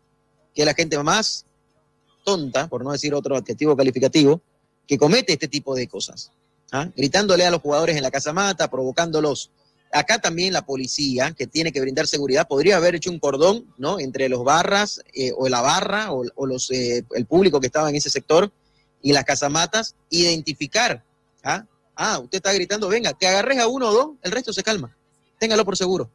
[0.54, 1.46] que la gente más
[2.24, 4.40] tonta, por no decir otro adjetivo calificativo,
[4.86, 6.30] que comete este tipo de cosas.
[6.70, 6.88] ¿ah?
[6.94, 9.50] Gritándole a los jugadores en la casamata, provocándolos.
[9.94, 14.00] Acá también la policía, que tiene que brindar seguridad, podría haber hecho un cordón, ¿no?
[14.00, 17.96] Entre los barras, eh, o la barra, o, los, eh, el público que estaba en
[17.96, 18.50] ese sector,
[19.02, 21.04] y las casamatas, identificar.
[21.44, 21.66] ¿ah?
[21.94, 24.96] ah, usted está gritando, venga, que agarres a uno o dos, el resto se calma.
[25.38, 26.10] Téngalo por seguro.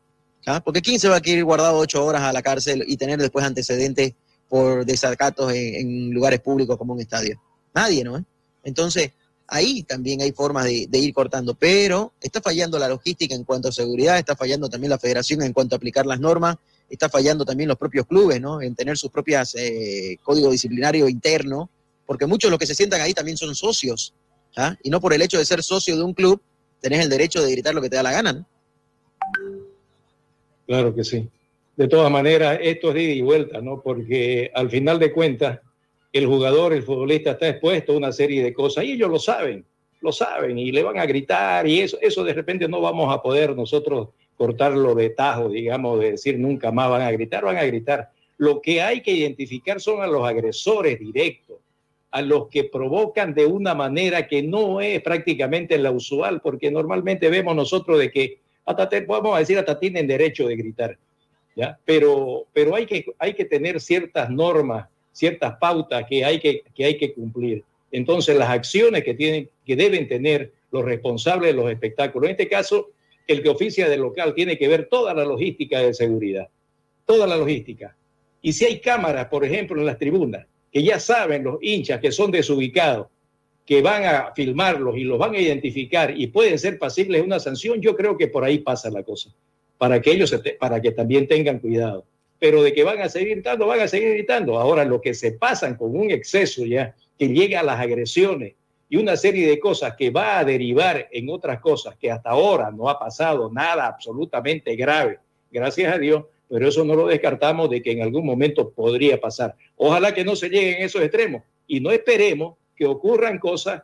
[0.47, 0.59] ¿ah?
[0.63, 3.45] Porque ¿quién se va a querer guardado ocho horas a la cárcel y tener después
[3.45, 4.13] antecedentes
[4.49, 7.39] por desacatos en lugares públicos como un estadio?
[7.75, 8.25] Nadie, ¿no?
[8.63, 9.11] Entonces,
[9.47, 13.71] ahí también hay formas de, ir cortando, pero está fallando la logística en cuanto a
[13.71, 16.57] seguridad, está fallando también la federación en cuanto a aplicar las normas,
[16.89, 18.61] está fallando también los propios clubes, ¿no?
[18.61, 21.07] En tener sus propias eh, código disciplinario
[22.05, 24.13] porque muchos de los que se sientan ahí también son socios,
[24.55, 24.75] ¿ah?
[24.83, 26.41] Y no por el hecho de ser socio de un club,
[26.79, 28.45] tenés el derecho de gritar lo que te da la gana, ¿no?
[30.65, 31.29] Claro que sí.
[31.75, 33.81] De todas maneras, esto es ida y vuelta, ¿no?
[33.81, 35.59] Porque al final de cuentas,
[36.13, 39.65] el jugador, el futbolista está expuesto a una serie de cosas y ellos lo saben,
[40.01, 43.21] lo saben y le van a gritar y eso, eso de repente no vamos a
[43.21, 47.65] poder nosotros cortarlo de tajo, digamos, de decir nunca más van a gritar, van a
[47.65, 48.11] gritar.
[48.37, 51.57] Lo que hay que identificar son a los agresores directos,
[52.11, 57.29] a los que provocan de una manera que no es prácticamente la usual, porque normalmente
[57.29, 60.97] vemos nosotros de que hasta te, vamos decir, hasta tienen derecho de gritar,
[61.55, 61.79] ¿ya?
[61.83, 64.87] Pero, pero hay, que, hay que tener ciertas normas,
[65.17, 67.63] ciertas pautas que hay que, que hay que cumplir.
[67.91, 72.47] Entonces, las acciones que, tienen, que deben tener los responsables de los espectáculos, en este
[72.47, 72.89] caso,
[73.25, 76.47] el que oficia del local tiene que ver toda la logística de seguridad,
[77.05, 77.95] toda la logística.
[78.41, 82.11] Y si hay cámaras, por ejemplo, en las tribunas, que ya saben los hinchas que
[82.11, 83.07] son desubicados,
[83.65, 87.39] que van a filmarlos y los van a identificar y pueden ser pasibles de una
[87.39, 89.31] sanción, yo creo que por ahí pasa la cosa,
[89.77, 92.05] para que ellos, para que también tengan cuidado.
[92.39, 94.59] Pero de que van a seguir gritando, van a seguir gritando.
[94.59, 98.53] Ahora, lo que se pasan con un exceso ya, que llega a las agresiones
[98.89, 102.71] y una serie de cosas que va a derivar en otras cosas que hasta ahora
[102.71, 105.19] no ha pasado nada absolutamente grave,
[105.51, 109.55] gracias a Dios, pero eso no lo descartamos de que en algún momento podría pasar.
[109.75, 113.83] Ojalá que no se lleguen a esos extremos y no esperemos que ocurran cosas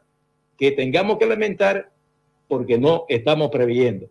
[0.57, 1.91] que tengamos que lamentar
[2.47, 4.07] porque no estamos previendo.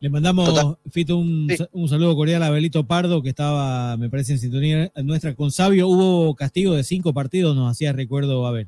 [0.00, 4.38] Le mandamos, Fito, un, un saludo cordial a Belito Pardo, que estaba, me parece, en
[4.38, 5.88] sintonía nuestra con Sabio.
[5.88, 8.66] Hubo castigo de cinco partidos, nos hacía recuerdo a ver.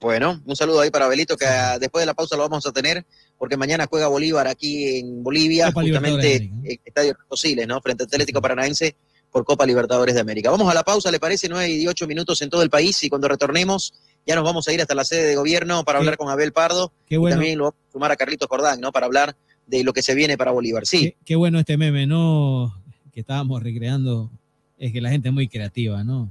[0.00, 2.72] Bueno, un saludo ahí para Belito, que ah, después de la pausa lo vamos a
[2.72, 3.04] tener,
[3.36, 7.80] porque mañana juega Bolívar aquí en Bolivia, Copa justamente en Estadio Rosiles, ¿no?
[7.80, 8.94] Frente al Atlético Paranaense
[9.30, 10.50] por Copa Libertadores de América.
[10.50, 11.48] Vamos a la pausa, ¿le parece?
[11.48, 13.92] 9 y 8 minutos en todo el país y cuando retornemos
[14.26, 16.92] ya nos vamos a ir hasta la sede de gobierno para hablar con Abel Pardo
[17.06, 17.34] Qué bueno.
[17.34, 18.92] y también lo vamos a sumar a Carlitos Cordán, ¿no?
[18.92, 19.36] Para hablar
[19.68, 20.86] de lo que se viene para Bolívar.
[20.86, 22.74] Sí, Qué, qué bueno este meme, ¿no?
[23.12, 24.30] Que estábamos recreando.
[24.78, 26.30] Es que la gente es muy creativa, ¿no?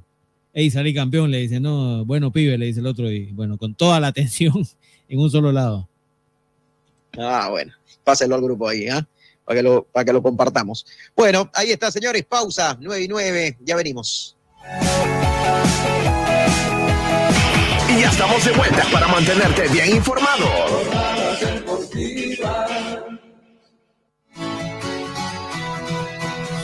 [0.53, 3.75] Ey, salí campeón, le dice, no, bueno, pibe, le dice el otro, y bueno, con
[3.75, 4.67] toda la atención
[5.07, 5.87] en un solo lado.
[7.17, 7.73] Ah, bueno,
[8.03, 9.07] páselo al grupo ahí, ¿ah?
[9.45, 10.85] Para que, lo, para que lo compartamos.
[11.15, 14.35] Bueno, ahí está, señores, pausa, 9 y 9, ya venimos.
[17.89, 20.45] Y ya estamos de vuelta para mantenerte bien informado.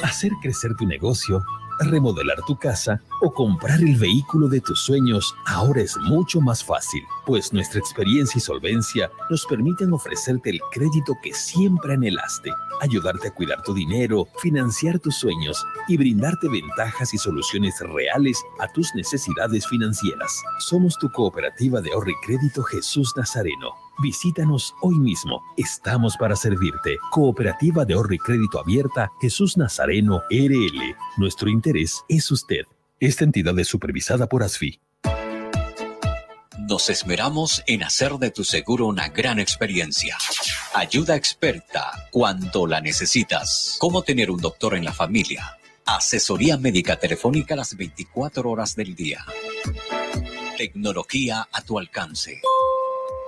[0.04, 1.42] Hacer crecer tu negocio,
[1.80, 7.02] remodelar tu casa o comprar el vehículo de tus sueños ahora es mucho más fácil,
[7.26, 12.52] pues nuestra experiencia y solvencia nos permiten ofrecerte el crédito que siempre anhelaste,
[12.82, 18.68] ayudarte a cuidar tu dinero, financiar tus sueños y brindarte ventajas y soluciones reales a
[18.68, 20.44] tus necesidades financieras.
[20.60, 23.70] Somos tu cooperativa de ahorro y crédito Jesús Nazareno.
[24.00, 25.42] Visítanos hoy mismo.
[25.56, 26.98] Estamos para servirte.
[27.12, 30.96] Cooperativa de ahorro y crédito abierta Jesús Nazareno RL.
[31.18, 32.64] Nuestro interés es usted.
[33.00, 34.80] Esta entidad es supervisada por ASFI.
[36.58, 40.18] Nos esmeramos en hacer de tu seguro una gran experiencia.
[40.74, 43.78] Ayuda experta cuando la necesitas.
[43.80, 45.58] Cómo tener un doctor en la familia.
[45.86, 49.26] Asesoría médica telefónica las 24 horas del día.
[50.58, 52.42] Tecnología a tu alcance.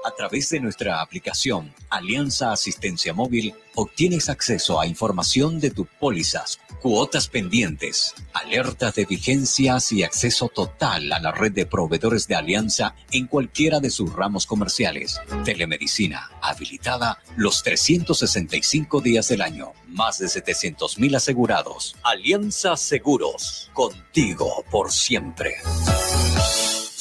[0.05, 6.59] A través de nuestra aplicación Alianza Asistencia Móvil obtienes acceso a información de tus pólizas,
[6.79, 12.93] cuotas pendientes, alertas de vigencias y acceso total a la red de proveedores de Alianza
[13.11, 15.19] en cualquiera de sus ramos comerciales.
[15.43, 19.73] Telemedicina habilitada los 365 días del año.
[19.87, 21.95] Más de 700 mil asegurados.
[22.03, 23.71] Alianza Seguros.
[23.73, 25.55] Contigo por siempre.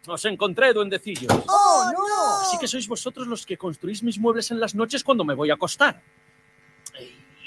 [0.06, 1.32] Os encontré, duendecillos.
[1.48, 2.40] ¡Oh, no!
[2.42, 5.50] Así que sois vosotros los que construís mis muebles en las noches cuando me voy
[5.50, 6.02] a acostar.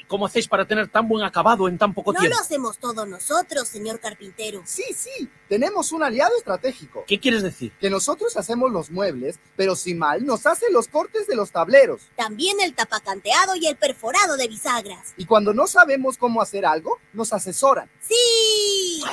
[0.10, 2.36] ¿Y cómo hacéis para tener tan buen acabado en tan poco No tiempo?
[2.36, 4.64] lo hacemos todos nosotros, señor carpintero.
[4.66, 5.30] Sí, sí.
[5.48, 7.04] Tenemos un aliado estratégico.
[7.08, 7.72] ¿Qué quieres decir?
[7.80, 12.02] Que nosotros hacemos los muebles, pero si mal nos hace los cortes de los tableros.
[12.16, 15.14] También el tapacanteado y el perforado de bisagras.
[15.16, 17.88] Y cuando no sabemos cómo hacer algo, nos asesoran.
[18.02, 19.04] ¡Sí!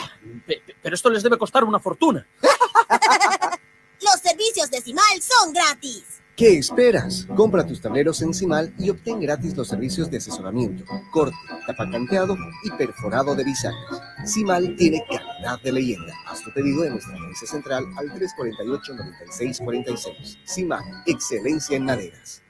[0.47, 2.27] Pe- Pero esto les debe costar una fortuna.
[4.01, 6.05] Los servicios de Simal son gratis.
[6.36, 7.26] ¿Qué esperas?
[7.34, 11.34] Compra tus tableros en Cimal y obtén gratis los servicios de asesoramiento, corte,
[11.66, 14.02] tapacanteado y perforado de bisagras.
[14.26, 16.12] Cimal tiene calidad de leyenda.
[16.26, 20.36] Haz tu pedido en nuestra agencia central al 348-9646.
[20.44, 22.42] Cimal, excelencia en maderas.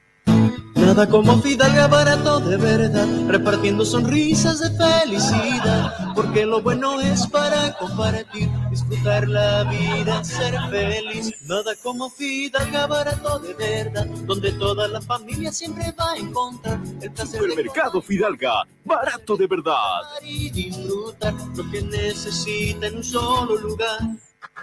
[0.97, 7.75] Nada como Fidalga barato de verdad, repartiendo sonrisas de felicidad, porque lo bueno es para
[7.75, 11.35] compartir, disfrutar la vida, ser feliz.
[11.43, 17.13] Nada como Fidalga barato de verdad, donde toda la familia siempre va a encontrar el
[17.13, 20.01] placer de Supermercado Fidalga, barato de verdad.
[20.23, 23.99] y disfrutar lo que necesita en un solo lugar.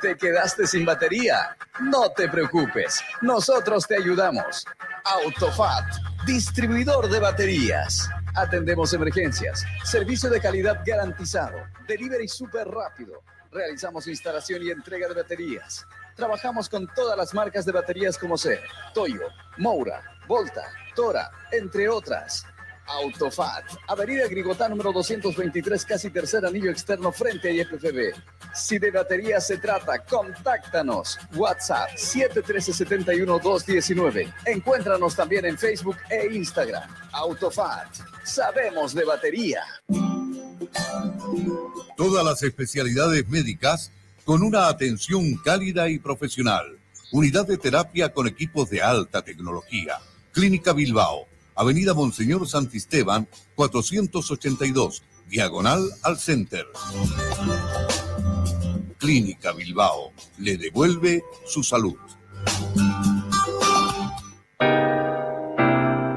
[0.01, 1.55] ¿Te quedaste sin batería?
[1.79, 4.65] No te preocupes, nosotros te ayudamos.
[5.05, 5.83] Autofat,
[6.25, 8.09] distribuidor de baterías.
[8.35, 13.21] Atendemos emergencias, servicio de calidad garantizado, delivery súper rápido.
[13.51, 15.85] Realizamos instalación y entrega de baterías.
[16.15, 18.61] Trabajamos con todas las marcas de baterías como ser
[18.93, 19.27] Toyo,
[19.57, 20.63] Moura, Volta,
[20.95, 22.45] Tora, entre otras.
[22.85, 28.13] Autofat, Avenida Grigotá número 223, casi tercer anillo externo frente a IFFB.
[28.53, 31.17] Si de batería se trata, contáctanos.
[31.35, 34.33] WhatsApp 713-71-219.
[34.45, 36.83] Encuéntranos también en Facebook e Instagram.
[37.13, 37.87] Autofat,
[38.23, 39.63] sabemos de batería.
[41.95, 43.93] Todas las especialidades médicas
[44.25, 46.79] con una atención cálida y profesional.
[47.11, 49.99] Unidad de terapia con equipos de alta tecnología.
[50.31, 56.65] Clínica Bilbao, Avenida Monseñor Santisteban, 482, diagonal al Center.
[58.97, 61.97] Clínica Bilbao le devuelve su salud.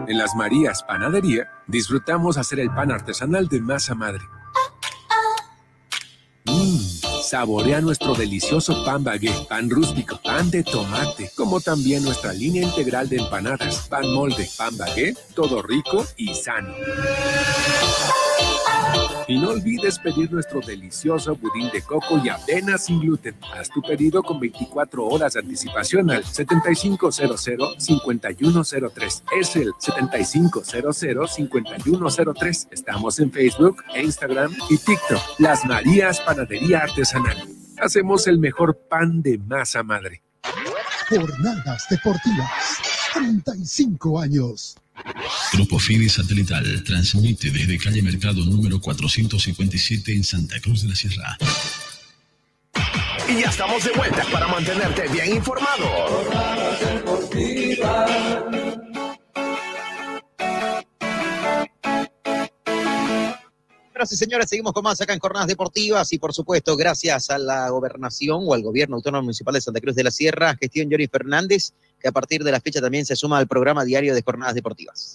[0.09, 4.23] En las Marías Panadería disfrutamos hacer el pan artesanal de masa madre.
[7.27, 13.09] Saborea nuestro delicioso pan bagué, pan rústico, pan de tomate, como también nuestra línea integral
[13.09, 16.73] de empanadas, pan molde, pan bagué, todo rico y sano.
[19.29, 23.35] Y no olvides pedir nuestro delicioso budín de coco y avena sin gluten.
[23.55, 29.23] Haz tu pedido con 24 horas de anticipación al 7500-5103.
[29.41, 32.69] Es el 7500-5103.
[32.71, 35.21] Estamos en Facebook, Instagram y TikTok.
[35.39, 37.37] Las Marías Panadería Artesanal.
[37.79, 40.23] hacemos el mejor pan de masa madre.
[41.09, 42.79] Jornadas Deportivas,
[43.15, 44.77] 35 años.
[45.53, 51.39] Grupo Fide Satelital transmite desde calle Mercado número 457 en Santa Cruz de la Sierra.
[53.29, 55.87] Y ya estamos de vuelta para mantenerte bien informado.
[63.97, 67.71] Señoras señores, seguimos con más acá en Jornadas Deportivas y por supuesto gracias a la
[67.71, 71.73] gobernación o al gobierno autónomo municipal de Santa Cruz de la Sierra, gestión Johnny Fernández,
[71.99, 75.15] que a partir de la fecha también se suma al programa diario de Jornadas Deportivas.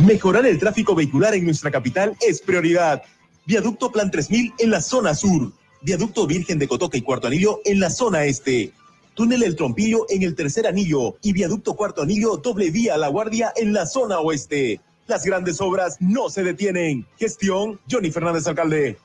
[0.00, 3.00] Mejorar el tráfico vehicular en nuestra capital es prioridad.
[3.46, 5.52] Viaducto Plan 3000 en la zona sur.
[5.82, 8.72] Viaducto Virgen de Cotoca y Cuarto Anillo en la zona este.
[9.14, 13.52] Túnel El Trompillo en el tercer anillo y Viaducto Cuarto Anillo doble vía La Guardia
[13.54, 14.80] en la zona oeste.
[15.12, 17.06] Las grandes obras no se detienen.
[17.18, 18.96] Gestión Johnny Fernández Alcalde.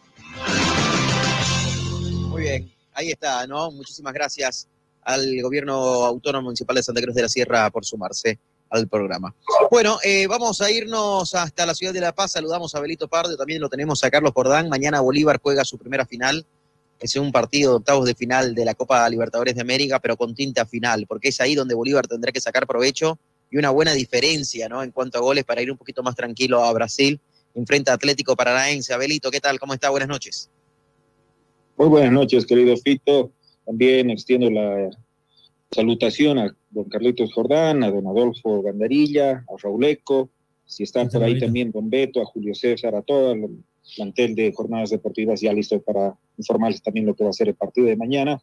[2.30, 3.72] Muy bien, ahí está, ¿no?
[3.72, 4.70] Muchísimas gracias
[5.02, 5.76] al gobierno
[6.06, 8.40] autónomo municipal de Santa Cruz de la Sierra por sumarse
[8.70, 9.36] al programa.
[9.70, 12.32] Bueno, eh, vamos a irnos hasta la ciudad de La Paz.
[12.32, 14.70] Saludamos a Belito Pardo, también lo tenemos a Carlos Jordán.
[14.70, 16.46] Mañana Bolívar juega su primera final.
[17.02, 20.34] Es un partido de octavos de final de la Copa Libertadores de América, pero con
[20.34, 24.68] tinta final, porque es ahí donde Bolívar tendrá que sacar provecho y una buena diferencia,
[24.68, 24.84] ¿no?
[24.84, 27.20] En cuanto a goles para ir un poquito más tranquilo a Brasil.
[27.56, 28.94] Enfrenta a Atlético Paranaense.
[28.94, 29.60] Abelito, ¿qué tal?
[29.60, 29.90] ¿Cómo está?
[29.90, 30.50] Buenas noches.
[31.78, 33.32] Muy buenas noches, querido Fito.
[33.66, 34.90] También extiendo la
[35.72, 40.30] salutación a don Carlitos Jordán, a don Adolfo Gandarilla, a Rauleco,
[40.66, 43.64] si están por ahí también don Beto, a Julio César, a todo el
[43.96, 47.56] plantel de jornadas deportivas ya listo para informarles también lo que va a ser el
[47.56, 48.42] partido de mañana.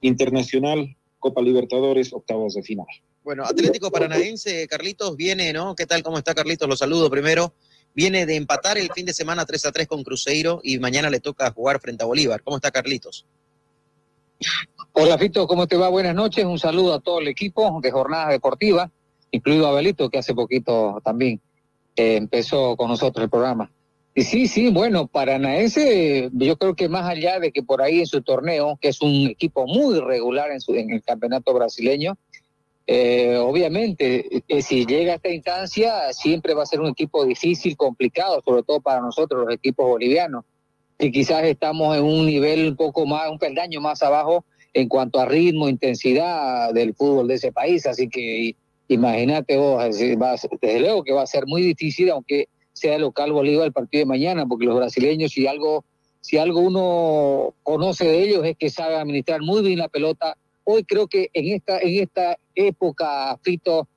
[0.00, 2.86] Internacional, Copa Libertadores, octavos de final.
[3.22, 5.74] Bueno, Atlético Paranaense, Carlitos, viene, ¿no?
[5.74, 6.02] ¿Qué tal?
[6.02, 6.66] ¿Cómo está Carlitos?
[6.66, 7.52] Lo saludo primero.
[7.94, 11.20] Viene de empatar el fin de semana 3 a 3 con Cruzeiro y mañana le
[11.20, 12.42] toca jugar frente a Bolívar.
[12.42, 13.26] ¿Cómo está Carlitos?
[14.92, 15.90] Hola Fito, ¿cómo te va?
[15.90, 16.46] Buenas noches.
[16.46, 18.90] Un saludo a todo el equipo de Jornadas Deportivas,
[19.30, 21.42] incluido a Belito, que hace poquito también
[21.96, 23.70] eh, empezó con nosotros el programa.
[24.14, 28.06] Y sí, sí, bueno, Paranaense, yo creo que más allá de que por ahí en
[28.06, 32.16] su torneo, que es un equipo muy regular en el campeonato brasileño,
[32.86, 37.76] eh, obviamente, eh, si llega a esta instancia, siempre va a ser un equipo difícil,
[37.76, 40.44] complicado, sobre todo para nosotros, los equipos bolivianos,
[40.98, 44.44] que quizás estamos en un nivel un poco más, un peldaño más abajo
[44.74, 47.86] en cuanto a ritmo, intensidad del fútbol de ese país.
[47.86, 48.54] Así que
[48.88, 53.72] imagínate vos, desde luego que va a ser muy difícil, aunque sea local Bolívar el
[53.72, 55.84] partido de mañana, porque los brasileños, si algo,
[56.20, 60.36] si algo uno conoce de ellos, es que saben administrar muy bien la pelota.
[60.72, 63.88] Hoy creo que en esta, en esta época, Fito,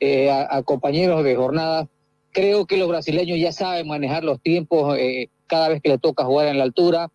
[0.00, 1.88] eh, a, compañeros de jornada,
[2.30, 6.24] creo que los brasileños ya saben manejar los tiempos eh, cada vez que le toca
[6.24, 7.10] jugar en la altura.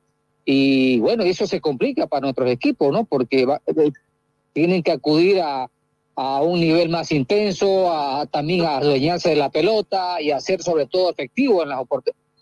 [0.46, 3.06] Y bueno, eso se complica para nuestros equipos, ¿no?
[3.06, 3.92] Porque eh,
[4.54, 5.68] tienen que acudir a,
[6.16, 10.62] a un nivel más intenso, a, también a adueñarse de la pelota y a ser
[10.62, 11.82] sobre todo efectivo en, las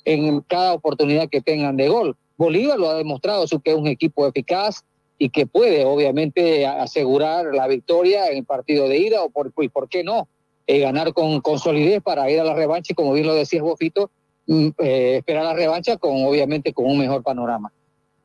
[0.04, 2.18] en cada oportunidad que tengan de gol.
[2.38, 4.84] Bolívar lo ha demostrado, su que es un equipo eficaz
[5.18, 9.70] y que puede obviamente asegurar la victoria en el partido de ida o por, y
[9.70, 10.28] por qué no,
[10.68, 13.62] eh, ganar con, con, solidez para ir a la revancha y como bien lo decías
[13.62, 14.12] Bofito,
[14.48, 17.72] mm, eh, esperar la revancha con obviamente con un mejor panorama.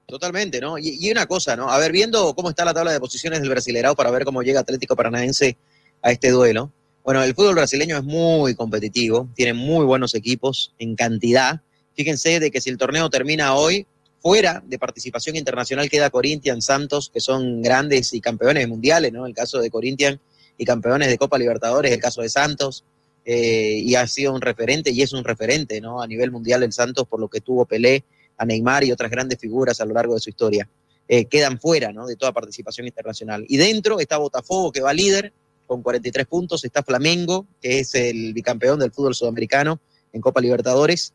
[0.06, 0.76] Totalmente, ¿no?
[0.76, 1.70] Y, y, una cosa, ¿no?
[1.70, 4.60] A ver, viendo cómo está la tabla de posiciones del Brasilerao para ver cómo llega
[4.60, 5.56] Atlético Paranaense
[6.02, 6.72] a este duelo.
[7.04, 11.60] Bueno, el fútbol brasileño es muy competitivo, tiene muy buenos equipos en cantidad.
[11.94, 13.86] Fíjense de que si el torneo termina hoy,
[14.20, 19.26] fuera de participación internacional queda Corinthians, Santos, que son grandes y campeones mundiales, ¿no?
[19.26, 20.18] El caso de Corinthians
[20.58, 22.84] y campeones de Copa Libertadores, el caso de Santos,
[23.24, 26.02] eh, y ha sido un referente y es un referente, ¿no?
[26.02, 28.04] A nivel mundial el Santos por lo que tuvo Pelé
[28.36, 30.68] a Neymar y otras grandes figuras a lo largo de su historia.
[31.08, 32.06] Eh, quedan fuera ¿no?
[32.06, 33.44] de toda participación internacional.
[33.48, 35.32] Y dentro está Botafogo, que va líder
[35.66, 39.80] con 43 puntos, está Flamengo, que es el bicampeón del fútbol sudamericano
[40.12, 41.12] en Copa Libertadores,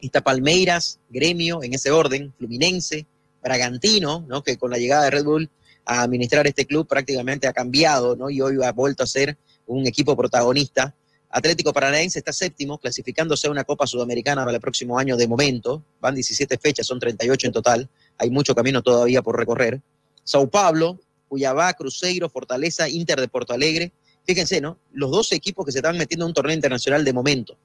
[0.00, 3.06] está Palmeiras, Gremio, en ese orden, Fluminense,
[3.42, 4.42] Bragantino, ¿no?
[4.42, 5.50] que con la llegada de Red Bull
[5.84, 8.28] a administrar este club prácticamente ha cambiado ¿no?
[8.28, 9.36] y hoy ha vuelto a ser
[9.66, 10.94] un equipo protagonista
[11.36, 15.82] Atlético Paranaense está séptimo, clasificándose a una Copa Sudamericana para el próximo año de momento.
[16.00, 17.88] Van 17 fechas, son 38 en total.
[18.16, 19.82] Hay mucho camino todavía por recorrer.
[20.24, 20.98] Sao Paulo,
[21.28, 23.92] Cuyabá, Cruzeiro, Fortaleza, Inter de Porto Alegre.
[24.24, 24.78] Fíjense, ¿no?
[24.92, 27.58] Los dos equipos que se están metiendo en un torneo internacional de momento.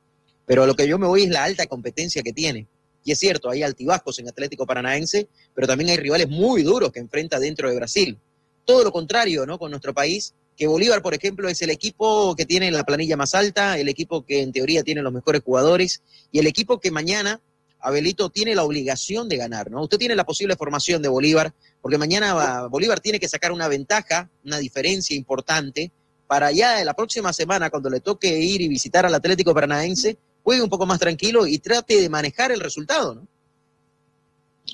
[0.51, 2.67] Pero lo que yo me voy es la alta competencia que tiene.
[3.05, 6.99] Y es cierto, hay altibajos en Atlético Paranaense, pero también hay rivales muy duros que
[6.99, 8.17] enfrenta dentro de Brasil.
[8.65, 9.57] Todo lo contrario, ¿no?
[9.57, 13.33] Con nuestro país, que Bolívar, por ejemplo, es el equipo que tiene la planilla más
[13.33, 16.01] alta, el equipo que en teoría tiene los mejores jugadores
[16.33, 17.39] y el equipo que mañana
[17.79, 19.81] Abelito tiene la obligación de ganar, ¿no?
[19.83, 23.69] Usted tiene la posible formación de Bolívar, porque mañana va- Bolívar tiene que sacar una
[23.69, 25.93] ventaja, una diferencia importante,
[26.27, 30.61] para ya la próxima semana, cuando le toque ir y visitar al Atlético Paranaense, juegue
[30.63, 33.27] un poco más tranquilo y trate de manejar el resultado, ¿no?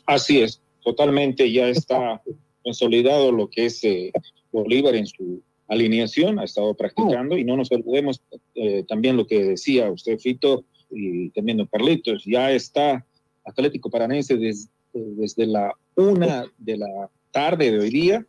[0.05, 2.21] Así es, totalmente ya está
[2.63, 4.11] consolidado lo que es eh,
[4.51, 8.21] Bolívar en su alineación, ha estado practicando y no nos olvidemos
[8.55, 13.05] eh, también lo que decía usted, Fito, y también don Carlitos, ya está
[13.45, 18.25] Atlético Paranense des- desde la una de la tarde de hoy día,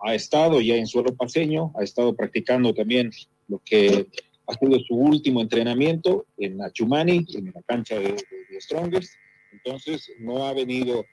[0.00, 3.10] ha estado ya en suelo paseño, ha estado practicando también
[3.48, 4.06] lo que
[4.46, 8.16] ha sido su último entrenamiento en Achumani, en la cancha de, de-
[8.50, 9.14] de Strongest,
[9.52, 11.04] entonces no ha venido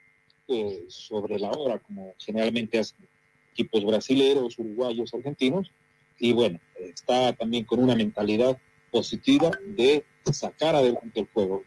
[0.47, 3.07] eh, sobre la hora como generalmente hacen
[3.53, 5.71] equipos brasileños, uruguayos, argentinos,
[6.19, 8.57] y bueno, está también con una mentalidad
[8.91, 11.63] positiva de sacar adelante el juego.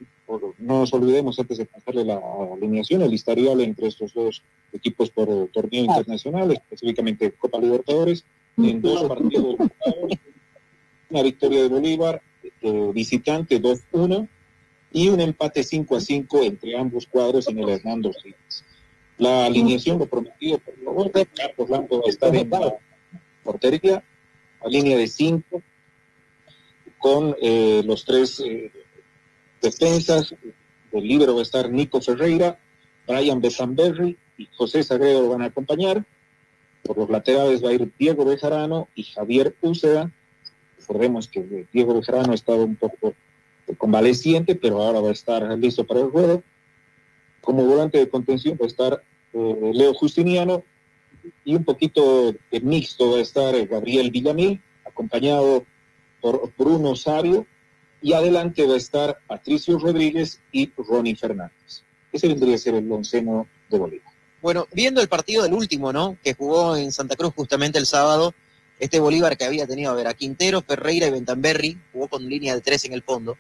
[0.59, 2.21] No nos olvidemos antes de pasarle la
[2.55, 8.25] alineación, el historial entre estos dos equipos por torneo internacional, específicamente Copa Libertadores,
[8.57, 9.57] en dos partidos
[11.13, 12.23] una victoria de Bolívar,
[12.63, 14.29] eh, visitante 2-1,
[14.93, 18.65] y un empate 5 a 5 entre ambos cuadros en el Hernando Siles.
[19.19, 22.75] La alineación lo prometido por favor, Carlos a estar en la
[23.45, 24.03] portería,
[24.61, 25.63] a línea de 5,
[26.99, 28.71] con eh, los tres eh,
[29.61, 30.35] defensas.
[30.93, 32.59] Del libro va a estar Nico Ferreira,
[33.07, 36.05] Brian Besamberri y José Sagredo lo van a acompañar.
[36.83, 40.11] Por los laterales va a ir Diego Bejarano y Javier Úceda.
[40.83, 43.15] Recordemos que Diego Bejarano estaba un poco
[43.79, 46.43] convaleciente, pero ahora va a estar listo para el juego.
[47.41, 49.03] Como volante de contención va a estar
[49.33, 50.63] eh, Leo Justiniano
[51.45, 55.65] y un poquito de mixto va a estar eh, Gabriel Villamil, acompañado
[56.21, 57.47] por Bruno Sabio,
[58.01, 61.83] y adelante va a estar Patricio Rodríguez y Ronnie Fernández.
[62.13, 64.13] Ese vendría a ser el onceno de Bolívar.
[64.43, 66.19] Bueno, viendo el partido del último, ¿no?
[66.23, 68.35] Que jugó en Santa Cruz justamente el sábado,
[68.83, 72.53] este Bolívar que había tenido, a ver, a Quintero, Ferreira y Bentamberri, jugó con línea
[72.53, 73.39] de tres en el fondo.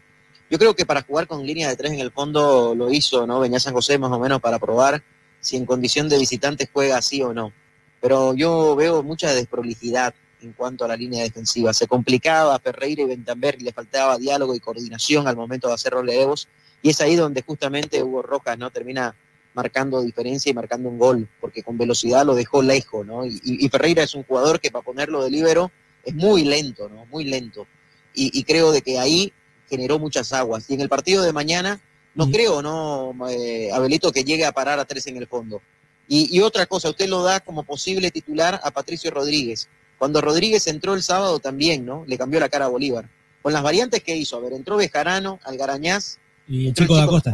[0.48, 3.40] Yo creo que para jugar con línea de tres en el fondo lo hizo, ¿no?
[3.40, 5.02] Venía San José más o menos para probar
[5.40, 7.52] si en condición de visitante juega así o no.
[8.01, 11.74] Pero yo veo mucha desprolijidad en cuanto a la línea defensiva.
[11.74, 15.93] Se complicaba a Ferreira y Bentamberri, le faltaba diálogo y coordinación al momento de hacer
[15.93, 16.47] relevos.
[16.82, 18.70] Y es ahí donde justamente Hugo Rojas, ¿no?
[18.70, 19.16] Termina
[19.55, 23.27] marcando diferencia y marcando un gol, porque con velocidad lo dejó lejos, ¿no?
[23.27, 25.70] Y, y- Ferreira es un jugador que para ponerlo de libero
[26.05, 27.07] es muy lento, ¿no?
[27.07, 27.66] Muy lento.
[28.15, 29.33] Y, y creo de que ahí
[29.69, 30.69] generó muchas aguas.
[30.69, 31.81] Y en el partido de mañana,
[32.15, 35.61] no creo, ¿no, eh, Abelito, que llegue a parar a tres en el fondo.
[36.09, 39.69] Y, y otra cosa, usted lo da como posible titular a Patricio Rodríguez.
[39.99, 42.05] Cuando Rodríguez entró el sábado también, ¿no?
[42.07, 43.09] Le cambió la cara a Bolívar.
[43.41, 46.19] Con las variantes que hizo, a ver, entró Bejarano, Algarañaz,
[46.49, 47.31] Y el chico de Acosta.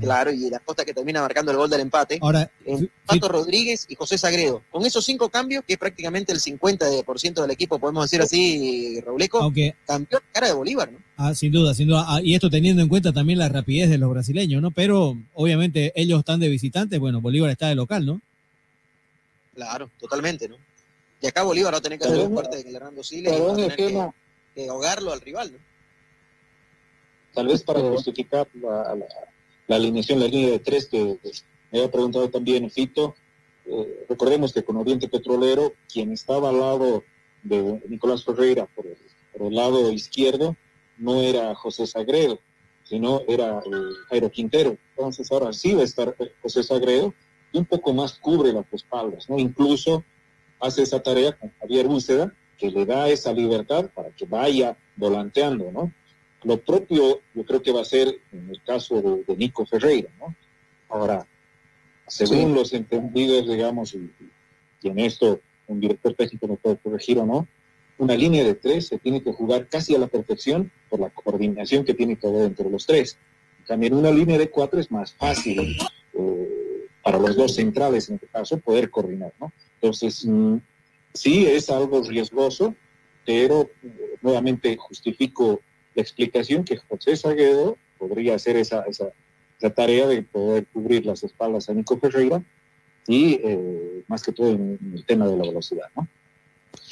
[0.00, 2.18] Claro, y la Costa que termina marcando el gol del empate.
[2.22, 4.62] Ahora, en Pato Rodríguez y José Sagredo.
[4.70, 9.38] Con esos cinco cambios, que es prácticamente el 50% del equipo, podemos decir así, Rauleco,
[9.42, 10.98] Aunque- cambió la cara de Bolívar, ¿no?
[11.16, 12.04] Ah, sin duda, sin duda.
[12.06, 14.70] Ah, y esto teniendo en cuenta también la rapidez de los brasileños, ¿no?
[14.70, 18.20] Pero obviamente ellos están de visitantes, bueno, Bolívar está de local, ¿no?
[19.56, 20.56] Claro, totalmente, ¿no?
[21.20, 23.50] Y acá Bolívar va a tener que hacer en el Hernando Siles y va a
[23.50, 24.14] es tener que, esquema-
[24.54, 25.58] que ahogarlo al rival, ¿no?
[27.34, 29.06] Tal vez para justificar la, la-
[29.70, 31.20] la alineación, la línea de tres que
[31.70, 33.14] me había preguntado también Fito,
[33.66, 37.04] eh, recordemos que con Oriente Petrolero, quien estaba al lado
[37.44, 40.56] de Nicolás Ferreira por el, lado izquierdo,
[40.98, 42.40] no era José Sagredo,
[42.82, 43.70] sino era eh,
[44.08, 44.76] Jairo Quintero.
[44.96, 47.14] Entonces ahora sí va a estar eh, José Sagredo
[47.52, 49.38] y un poco más cubre las espaldas, ¿no?
[49.38, 50.02] Incluso
[50.58, 55.70] hace esa tarea con Javier Búceda, que le da esa libertad para que vaya volanteando,
[55.70, 55.92] ¿no?
[56.44, 60.10] Lo propio yo creo que va a ser en el caso de, de Nico Ferreira,
[60.18, 60.34] ¿no?
[60.88, 61.26] Ahora,
[62.06, 62.54] según Sí.
[62.54, 64.10] los entendidos, digamos, y,
[64.82, 67.46] y en esto un director técnico me puede corregir o no,
[67.98, 71.84] una línea de tres se tiene que jugar casi a la perfección por la coordinación
[71.84, 73.18] que tiene que haber entre los tres.
[73.68, 75.76] En una línea de cuatro es más fácil
[76.14, 79.52] eh, para los dos centrales, en este caso, poder coordinar, ¿no?
[79.74, 80.56] Entonces, mm,
[81.14, 82.74] sí es algo riesgoso,
[83.24, 85.60] pero eh, nuevamente justifico
[86.00, 89.10] la explicación que José Saguedo podría hacer esa, esa,
[89.58, 92.42] esa tarea de poder cubrir las espaldas a Nico Ferreira
[93.06, 96.08] y eh, más que todo en, en el tema de la velocidad, ¿no?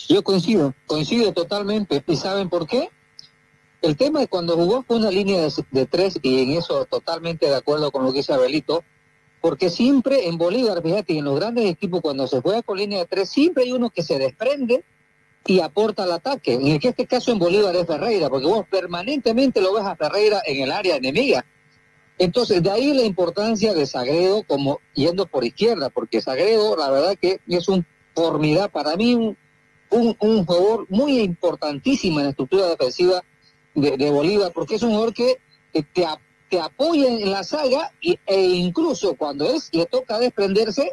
[0.09, 2.03] Yo coincido, coincido totalmente.
[2.07, 2.91] ¿Y saben por qué?
[3.81, 7.47] El tema es cuando jugó fue una línea de, de tres y en eso totalmente
[7.47, 8.85] de acuerdo con lo que dice Abelito,
[9.41, 13.07] porque siempre en Bolívar, fíjate, en los grandes equipos cuando se juega con línea de
[13.07, 14.85] tres, siempre hay uno que se desprende
[15.49, 16.53] y aporta al ataque.
[16.53, 20.63] En este caso en Bolívar es Ferreira, porque vos permanentemente lo ves a Ferreira en
[20.63, 21.43] el área enemiga.
[22.19, 27.17] Entonces, de ahí la importancia de Sagredo como yendo por izquierda, porque Sagredo, la verdad
[27.19, 29.37] que es un formidable, para mí, un,
[30.21, 33.25] un, jugador muy importantísimo en la estructura defensiva
[33.75, 35.39] de, Bolívar, porque es un jugador que
[35.73, 36.07] que te,
[36.51, 40.93] te apoya en la saga y- e incluso cuando es le toca desprenderse,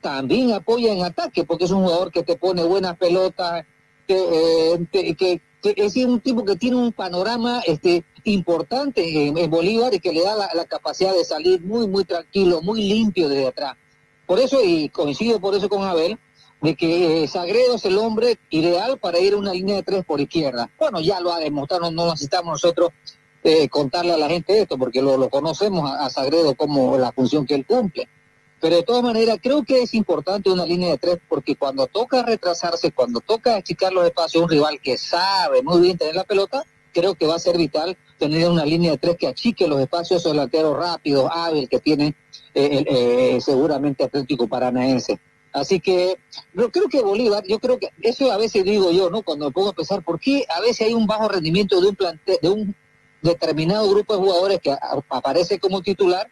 [0.00, 3.64] también apoya en ataque, porque es un jugador que te pone buenas pelotas,
[4.06, 9.50] que, eh, te- que, que es un tipo que tiene un panorama este importante en,
[9.50, 13.48] Bolívar y que le da la, capacidad de salir muy, muy tranquilo, muy limpio desde
[13.48, 13.74] atrás.
[14.26, 16.18] Por eso, y coincido por eso con Abel,
[16.60, 20.04] de que eh, Sagredo es el hombre ideal para ir a una línea de tres
[20.04, 20.70] por izquierda.
[20.78, 22.90] Bueno, ya lo ha demostrado, no necesitamos nosotros
[23.44, 27.46] eh, contarle a la gente esto, porque lo, lo conocemos a Sagredo como la función
[27.46, 28.08] que él cumple.
[28.60, 32.22] Pero de todas maneras, creo que es importante una línea de tres, porque cuando toca
[32.22, 36.64] retrasarse, cuando toca achicar los espacios, un rival que sabe muy bien tener la pelota,
[36.92, 40.24] creo que va a ser vital tener una línea de tres que achique los espacios
[40.24, 42.14] delanteros rápidos, hábil, que tiene
[42.54, 45.20] eh, eh, seguramente Atlético Paranaense.
[45.52, 46.18] Así que
[46.54, 49.22] yo creo que Bolívar, yo creo que eso a veces digo yo, ¿no?
[49.22, 51.96] Cuando me pongo a pensar, ¿por qué a veces hay un bajo rendimiento de un
[51.96, 52.74] plante, de un
[53.22, 54.74] determinado grupo de jugadores que
[55.08, 56.28] aparece como titular,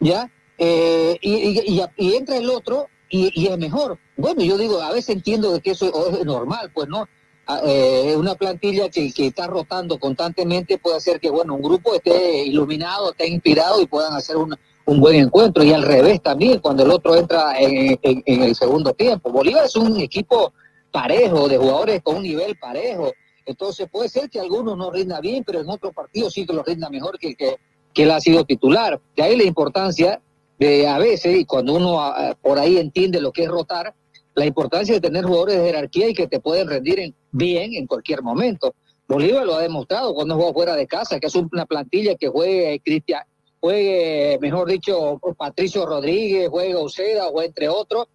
[0.00, 0.30] ¿ya?
[0.58, 3.98] Eh, y, y- entra el otro y, es mejor.
[4.16, 7.06] Bueno, yo digo, a veces entiendo de que eso es normal, pues no.
[7.46, 12.44] Ah, eh, una plantilla que, está rotando constantemente puede hacer que, bueno, un grupo esté
[12.44, 14.54] iluminado, esté inspirado y puedan hacer un,
[14.84, 15.64] un buen encuentro.
[15.64, 19.30] Y al revés también, cuando el otro entra en, el segundo tiempo.
[19.30, 20.52] Bolívar es un equipo
[20.90, 23.12] parejo, de jugadores con un nivel parejo.
[23.46, 26.62] Entonces puede ser que algunos no rinda bien, pero en otros partidos sí que lo
[26.62, 27.56] rinda mejor que el que,
[27.94, 29.00] que él ha sido titular.
[29.16, 30.20] De ahí la importancia
[30.58, 33.94] de a veces, y cuando uno ah, por ahí entiende lo que es rotar,
[34.34, 37.86] la importancia de tener jugadores de jerarquía y que te pueden rendir en- bien en
[37.86, 38.74] cualquier momento.
[39.08, 42.80] Bolívar lo ha demostrado cuando juega fuera de casa, que es una plantilla que juegue
[42.84, 43.22] Cristian,
[43.60, 48.06] juegue, mejor dicho, Patricio Rodríguez, juegue Uceda o entre otros.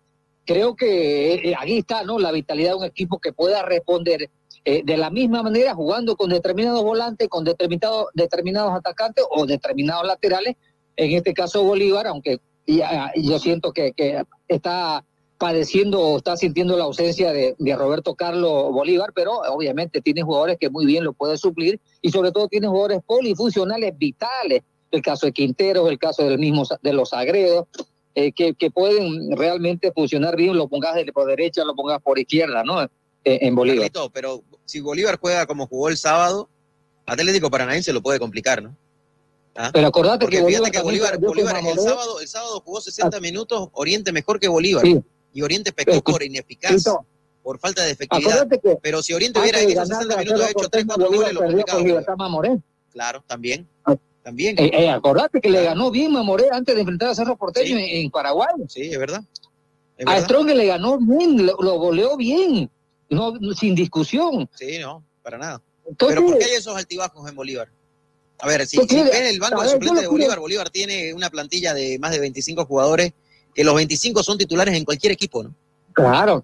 [0.45, 2.19] Creo que eh, aquí está ¿no?
[2.19, 4.29] la vitalidad de un equipo que pueda responder
[4.65, 10.05] eh, de la misma manera jugando con determinados volantes, con determinados, determinados atacantes o determinados
[10.05, 10.55] laterales.
[10.95, 13.93] En este caso Bolívar, aunque ya- yo siento que,
[14.47, 15.03] está
[15.37, 20.69] padeciendo o está sintiendo la ausencia de, Roberto Carlos Bolívar, pero obviamente tiene jugadores que
[20.69, 24.61] muy bien lo puede suplir y sobre todo tiene jugadores polifuncionales vitales,
[24.91, 27.65] el caso de Quinteros, el caso del mismo de los Sagredos,
[28.15, 32.83] eh, que, pueden realmente funcionar bien, lo pongas por derecha, lo pongas por izquierda, ¿no?
[32.83, 32.89] Eh,
[33.23, 33.89] en Bolívar.
[34.13, 36.47] Pero si Bolívar juega como jugó el sábado,
[37.05, 38.77] Atlético Paranaense lo puede complicar, ¿no?
[39.55, 39.69] ¿Ah?
[39.71, 43.19] Pero acordate Porque que fíjate Bolívar que Bolívar, Bolívar el sábado, el sábado jugó 60
[43.19, 44.83] minutos, Oriente mejor que Bolívar.
[44.83, 44.99] Sí.
[45.33, 46.83] Y Oriente pecó por ineficaz,
[47.43, 48.47] por falta de efectividad.
[48.47, 52.05] Que Pero si Oriente hubiera ganar 60 de minutos hecho 3, Porteño, 4 Bolívar goles,
[52.07, 52.59] lo Mamoré.
[52.91, 53.67] Claro, también.
[54.23, 54.57] También.
[54.57, 58.05] Eh, eh, acordate que le ganó bien Mamoré antes de enfrentar a Cerro Porteño en,
[58.05, 58.47] en Paraguay.
[58.69, 59.21] Sí, es verdad.
[59.97, 60.21] Es A.
[60.21, 62.71] Strong le ganó bien, lo, lo goleó bien,
[63.09, 64.49] no, sin discusión.
[64.55, 65.61] Sí, no, para nada.
[65.85, 67.69] Entonces- Pero ¿por qué hay esos altibajos en Bolívar?
[68.39, 71.73] A ver, si, si ven el banco de suplentes de Bolívar, Bolívar tiene una plantilla
[71.73, 73.13] de más de 25 jugadores,
[73.53, 75.53] que los 25 son titulares en cualquier equipo, ¿no?
[75.93, 76.43] Claro,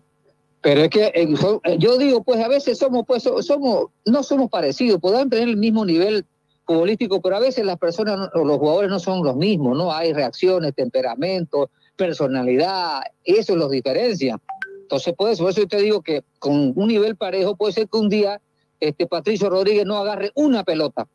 [0.62, 1.28] pero es que eh,
[1.64, 5.48] eh, yo digo, pues a veces somos, pues so- somos, no somos parecidos, podemos tener
[5.50, 6.26] el mismo nivel
[6.66, 9.92] futbolístico, pero a veces las personas o los jugadores no son los mismos, ¿no?
[9.92, 14.40] Hay reacciones, temperamento, personalidad, eso los diferencia.
[14.82, 17.98] Entonces, pues, por eso yo te digo que con un nivel parejo puede ser que
[17.98, 18.42] un día
[18.80, 21.08] este Patricio Rodríguez no agarre una pelota,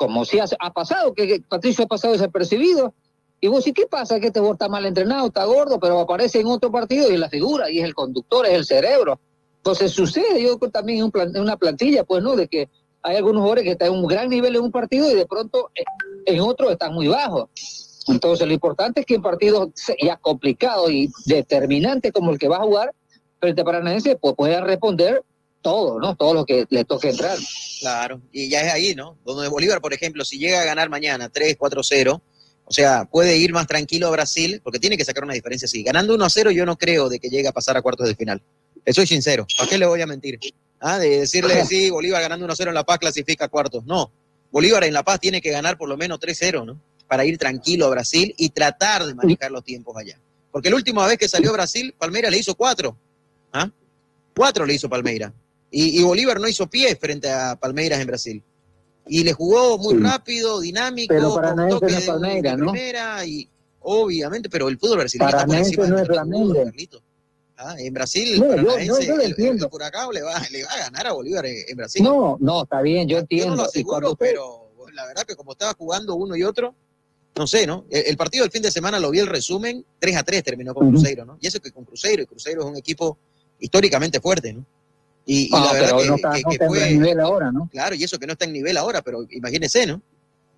[0.00, 2.94] como si ha, ha pasado, que, Patricio ha pasado desapercibido.
[3.38, 4.18] Y vos, ¿y qué pasa?
[4.18, 7.20] Que este jugador está mal entrenado, está gordo, pero aparece en otro partido y es
[7.20, 9.20] la figura, y es el conductor, es el cerebro.
[9.58, 12.34] Entonces sucede, yo también en, un una plantilla, pues, ¿no?
[12.34, 12.70] De que
[13.02, 15.70] hay algunos jugadores que están en un gran nivel en un partido y de pronto
[15.74, 15.84] eh,
[16.24, 17.50] en otro están muy bajos.
[18.08, 19.68] Entonces lo importante es que en partidos
[20.02, 22.94] ya complicados y determinantes como el que va a jugar,
[23.38, 25.22] frente a Paranaense, pues pueda responder
[25.62, 26.16] todo, ¿no?
[26.16, 27.38] Todo lo que le toque entrar.
[27.80, 29.16] Claro, y ya es ahí, ¿no?
[29.24, 32.22] Donde Bolívar, por ejemplo, si llega a ganar mañana 3, 4, 0,
[32.64, 35.82] o sea, puede ir más tranquilo a Brasil, porque tiene que sacar una diferencia así.
[35.82, 38.14] Ganando 1 a 0, yo no creo de que llegue a pasar a cuartos de
[38.14, 38.42] final.
[38.84, 40.38] Te soy sincero, ¿para qué le voy a mentir?
[40.78, 43.84] Ah, de decirle, sí, Bolívar ganando 1 a 0 en La Paz clasifica a cuartos.
[43.84, 44.12] No,
[44.50, 46.80] Bolívar en La Paz tiene que ganar por lo menos 3-0, ¿no?
[47.06, 50.18] Para ir tranquilo a Brasil y tratar de manejar los tiempos allá.
[50.50, 52.96] Porque la última vez que salió Brasil, Palmeiras le hizo 4.
[53.52, 53.70] ¿Ah?
[54.36, 55.32] 4 le hizo Palmeiras.
[55.70, 58.42] Y, y Bolívar no hizo pie frente a Palmeiras en Brasil.
[59.06, 60.00] Y le jugó muy Sí.
[60.02, 62.72] rápido, dinámico, Pero con Paranaense toque no Palmeiras, de ¿no?
[62.72, 63.48] primera y
[63.80, 66.08] obviamente, pero el fútbol brasileño está por encima no es.
[66.08, 67.02] Carlito.
[67.56, 69.68] Ah, en Brasil, No, yo- yo- yo lo el- el, entiendo.
[69.68, 72.02] Curacao le va, le va a ganar a Bolívar en, en Brasil.
[72.02, 73.50] No, no, está bien, yo Yo entiendo.
[73.50, 76.74] no lo aseguro, pero la verdad que como estaba jugando uno y otro,
[77.36, 77.84] no sé, ¿no?
[77.90, 80.74] El, el partido del fin de semana lo vi el resumen, 3 a 3 terminó
[80.74, 81.36] con Cruzeiro, ¿no?
[81.40, 83.18] Y eso que con Cruzeiro, y Cruzeiro es un equipo
[83.58, 84.64] históricamente fuerte, ¿no?
[85.32, 87.20] Y, y Ah, la verdad pero que, no está, que- no está en fue, nivel
[87.20, 87.68] ahora, ¿no?
[87.70, 90.02] claro, y eso que no está en nivel ahora, pero imagínese, ¿no?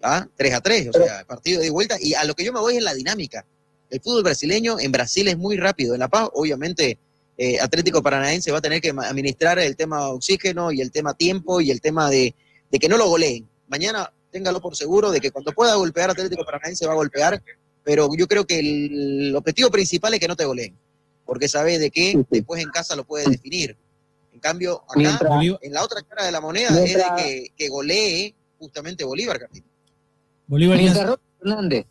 [0.00, 1.96] Ah, 3 a 3, o sea, partido de vuelta.
[2.00, 3.44] Y a lo que yo me voy es la dinámica.
[3.90, 5.92] El fútbol brasileño en Brasil es muy rápido.
[5.94, 6.98] En La Paz, obviamente,
[7.36, 11.60] eh, Atlético Paranaense va a tener que administrar el tema oxígeno y el tema tiempo
[11.60, 12.34] y el tema de,
[12.70, 13.46] de que no lo goleen.
[13.68, 17.42] Mañana téngalo por seguro de que cuando pueda golpear Atlético Paranaense va a golpear,
[17.84, 20.74] pero yo creo que el, el objetivo principal es que no te goleen,
[21.26, 23.76] porque sabe de que después en casa lo puede definir.
[24.42, 27.68] Cambio, acá, Mientras- en la otra cara de la moneda Mientras- es de que, que
[27.68, 29.66] golee justamente Bolívar, Carlito.
[30.48, 31.86] Bolívar Mientras Ronnie Fernández,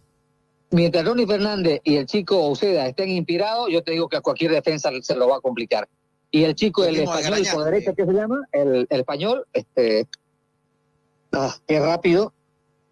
[0.70, 4.52] mientras Ronnie Fernández y el chico Uceda estén inspirados, yo te digo que a cualquier
[4.52, 5.88] defensa se lo va a complicar.
[6.30, 8.46] Y el chico, el español por derecha, ¿qué se llama?
[8.52, 10.08] El, el español, este,
[11.32, 12.34] ah, qué rápido.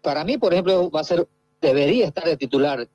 [0.02, 1.28] Para mí, por ejemplo, va a ser,
[1.60, 2.88] debería estar de titular.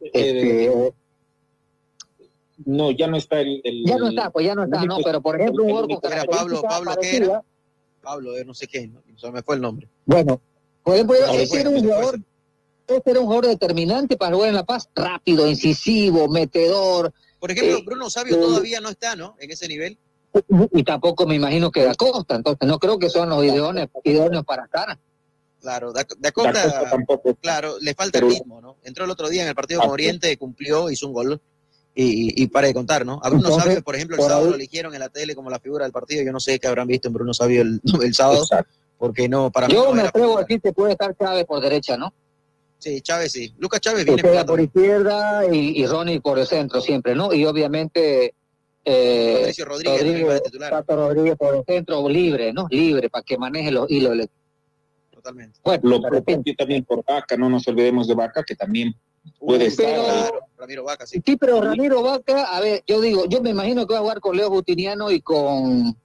[0.00, 0.92] Este,
[2.66, 3.60] No, ya no está el.
[3.64, 6.12] el- ya no está, pues ya no está, no, pero por ejemplo, un jugador con
[6.12, 7.42] Era Pablo, Pablo, ¿qué era?
[8.02, 9.88] Pablo, eh, no sé qué, no, se me fue el nombre.
[10.06, 10.40] Bueno,
[10.82, 12.20] por ejemplo, No, ese después, era un jugador,
[12.86, 17.78] ese era un jugador determinante para jugar en La Paz, rápido, incisivo, metedor, Por ejemplo,
[17.78, 19.34] Eh, Bruno Sabio eh, todavía no está, ¿no?
[19.38, 19.96] En ese nivel.
[20.72, 24.44] y tampoco me imagino que da Costa, entonces no creo que son los idóneos, idóneos
[24.44, 24.98] para estar.
[25.60, 27.34] Claro, Da, Da Costa, Da Costa tampoco.
[27.36, 28.76] claro, le falta Pero- el ritmo, ¿no?
[28.82, 29.90] Entró el otro día en el partido con.
[29.90, 31.40] Oriente, cumplió, hizo un gol
[31.94, 33.20] y, para de contar, ¿no?
[33.22, 35.34] A Bruno Entonces, Sabio, por ejemplo, el por sábado ahí- lo eligieron en la tele
[35.34, 36.22] como la figura del partido.
[36.22, 38.74] Yo no sé qué habrán visto en Bruno Sabio el, el sábado, Exacto.
[38.98, 41.60] porque no, para mí Yo no me atrevo a decir que puede estar Chávez por
[41.60, 42.12] derecha, ¿no?
[42.78, 43.54] Sí, Chávez sí.
[43.58, 47.32] Lucas Chávez viene por izquierda y, y Ronnie por el centro siempre, ¿no?
[47.32, 48.34] Y obviamente
[48.84, 50.70] eh, Patricio Rodríguez de titular.
[50.70, 52.66] Tato Rodríguez por el centro, libre, ¿no?
[52.70, 54.16] Libre para que maneje los hilos.
[55.12, 55.58] Totalmente.
[55.62, 58.94] Bueno, Lo propio también por Vaca, no nos olvidemos de Vaca, que también
[59.38, 59.86] puede estar.
[59.86, 61.22] pero- Ramiro Vaca, sí.
[61.24, 64.20] Sí, pero Ramiro Vaca, a ver, yo digo, yo me imagino que va a jugar
[64.20, 65.96] con Leo Butiniano y con,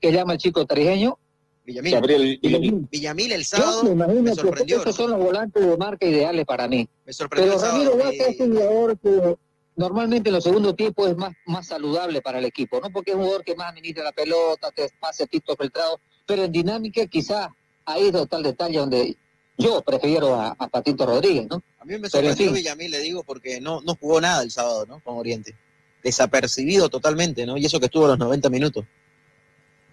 [0.00, 1.18] ¿qué llama el chico tarijeño?
[1.64, 1.92] Villamil.
[1.94, 2.88] Gabriel Villamil.
[2.90, 4.92] Villamil el Yo sábado me imagino me que sorprendió, esos ¿no?
[4.92, 6.86] son los volantes de marca ideales para mí.
[7.06, 7.64] Me sorprendió Pero.
[7.66, 9.36] Ramiro Vaca eh, es un jugador que
[9.76, 12.90] normalmente en los segundos tiempos es más, más saludable para el equipo, ¿no?
[12.90, 16.52] Porque es un jugador que más administra la pelota, te pase pito filtrado, pero en
[16.52, 17.48] dinámica quizá
[17.86, 19.16] ahí es tal detalle donde
[19.56, 21.62] yo prefiero a, a Patito Rodríguez, ¿no?
[21.78, 22.54] A mí me Pero, en sorprendió fin.
[22.54, 25.00] Villamil, le digo, porque no, no jugó nada el sábado, ¿no?
[25.00, 25.54] Con Oriente.
[26.02, 27.56] Desapercibido totalmente, ¿no?
[27.56, 28.84] Y eso que estuvo los 90 minutos.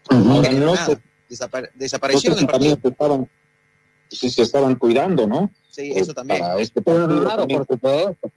[0.10, 1.02] No Ahora, generó no no
[1.76, 2.76] desapareció en el partido.
[2.76, 3.30] también se estaban,
[4.10, 5.52] si se estaban cuidando, ¿no?
[5.70, 6.40] Sí, eso también.
[6.42, 7.64] Para este partido claro, también.
[7.64, 8.32] por supuesto.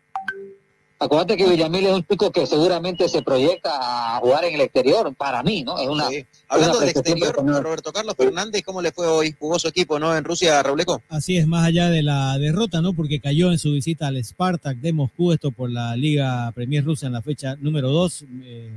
[1.05, 5.14] Acuérdate que Villamil es un chico que seguramente se proyecta a jugar en el exterior,
[5.14, 5.78] para mí, ¿no?
[5.78, 6.24] Es una, Sí.
[6.48, 7.62] Hablando una del exterior, personal.
[7.62, 9.35] Roberto Carlos Fernández, ¿cómo le fue hoy?
[9.39, 10.16] Jugó su equipo, ¿no?
[10.16, 11.02] En Rusia, Robleco.
[11.10, 12.94] Así es, más allá de la derrota, ¿no?
[12.94, 17.06] Porque cayó en su visita al Spartak de Moscú, esto por la Liga Premier Rusia
[17.06, 18.24] en la fecha número 2.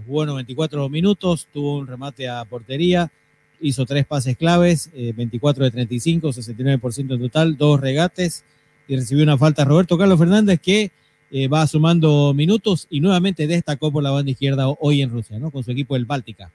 [0.05, 3.09] jugó 94 minutos, tuvo un remate a portería,
[3.61, 8.43] hizo tres pases claves, eh, 24 de 35, 69% en total, dos regates
[8.89, 10.91] y recibió una falta Roberto Carlos Fernández que
[11.31, 15.51] eh, va sumando minutos y nuevamente destacó por la banda izquierda hoy en Rusia, ¿no?
[15.51, 16.51] Con su equipo el Báltica.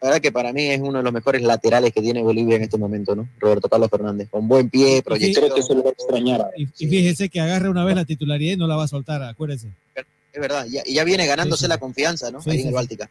[0.00, 2.62] La verdad que para mí es uno de los mejores laterales que tiene Bolivia en
[2.62, 3.28] este momento, ¿no?
[3.38, 4.28] Roberto Carlos Fernández.
[4.30, 5.44] Con buen pie, proyección.
[5.46, 6.50] Creo que se lo va a extrañar.
[6.56, 9.22] Y, y fíjese que agarra una vez la titularidad y no la va a soltar,
[9.22, 9.68] acuérdense.
[9.94, 11.68] Es verdad, ya- y ya viene ganándose Sí, sí.
[11.70, 12.42] la confianza, ¿no?
[12.42, 12.74] Sí, Ahí sí, en el sí.
[12.74, 13.10] Báltica.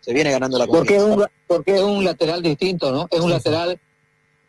[0.00, 1.24] Se viene ganando la Porque es, confianza.
[1.26, 3.06] un, porque es un lateral distinto, ¿no?
[3.10, 3.78] Es un lateral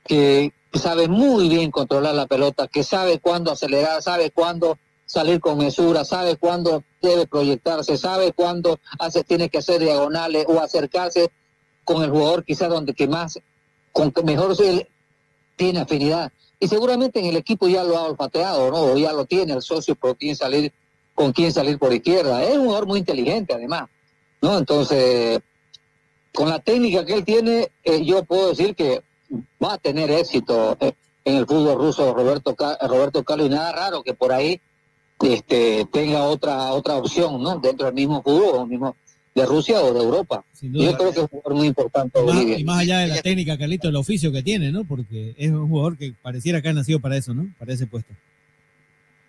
[0.05, 4.79] que sabe muy bien controlar la pelota, que sabe cuándo acelerar, sabe cuándo
[5.14, 10.60] salir con mesura, sabe cuándo debe proyectarse, sabe cuándo hace, tiene que hacer diagonales o
[10.60, 11.30] acercarse
[11.84, 13.40] con el jugador quizás donde que más,
[13.91, 14.90] con que mejor se
[15.56, 16.31] tiene afinidad.
[16.60, 18.77] Y seguramente en el equipo ya lo ha olfateado, ¿no?
[18.77, 20.73] O ya lo tiene el socio por quién salir,
[21.14, 22.44] con quién salir por izquierda.
[22.44, 23.91] Es un jugador muy inteligente además,
[24.41, 24.57] ¿no?
[24.57, 25.41] Entonces,
[26.34, 29.03] con la técnica que él tiene, eh, yo puedo decir que
[29.64, 34.02] va a tener éxito eh, en el fútbol ruso Roberto Roberto Carlos y nada raro
[34.02, 34.60] que por ahí
[35.23, 37.59] este tenga otra otra opción, ¿no?
[37.59, 38.95] Dentro del mismo fútbol, o mismo
[39.33, 40.43] de Rusia o de Europa.
[40.53, 43.07] Sin Yo creo que es un jugador muy importante de Más- y más allá de
[43.07, 44.83] la técnica, Carlito, el oficio que tiene, ¿no?
[44.85, 47.51] Porque es un jugador que pareciera que ha nacido para eso, ¿no?
[47.57, 48.13] Para ese puesto.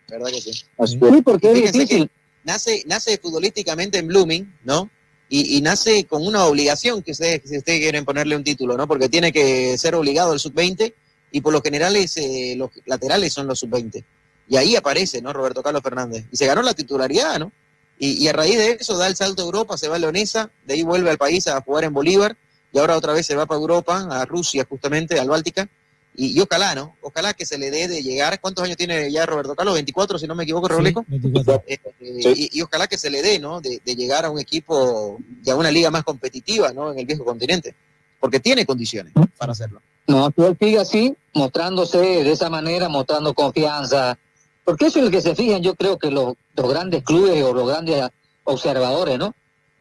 [0.08, 0.52] ¿Verdad que sí?
[0.52, 2.10] Sí, porque es Fíjense difícil.
[2.44, 4.90] Nace, nace futbolísticamente en Blooming, ¿no?
[5.30, 8.86] Y, y nace con una obligación que ustedes, si ustedes quieren ponerle un título, ¿no?
[8.86, 10.92] Porque tiene que ser obligado el sub-20
[11.32, 14.04] y por lo general es, eh, los laterales son los sub-20.
[14.48, 15.32] Y ahí aparece, ¿no?
[15.32, 16.24] Roberto Carlos Fernández.
[16.30, 17.52] Y se ganó la titularidad, ¿no?
[17.98, 20.50] Y, y a raíz de eso da el salto a Europa, se va a Leonesa,
[20.66, 22.36] de ahí vuelve al país a jugar en Bolívar
[22.74, 25.68] y ahora otra vez se va para Europa, a Rusia justamente, al Báltica.
[26.16, 26.96] Y, y ojalá, ¿no?
[27.02, 28.40] Ojalá que se le dé de llegar.
[28.40, 29.74] ¿Cuántos años tiene ya Roberto Carlos?
[29.74, 31.04] 24, si no me equivoco, Robleco.
[31.08, 33.60] Eh, eh, y, y ojalá que se le dé, ¿no?
[33.60, 36.92] De, de llegar a un equipo y a una liga más competitiva, ¿no?
[36.92, 37.74] En el viejo continente.
[38.18, 39.80] Porque tiene condiciones para hacerlo.
[40.08, 44.18] No, si él sigue así, mostrándose de esa manera, mostrando confianza.
[44.64, 47.52] Porque eso es el que se fijan, yo creo que los, los grandes clubes o
[47.52, 48.08] los grandes
[48.44, 49.34] observadores, ¿no?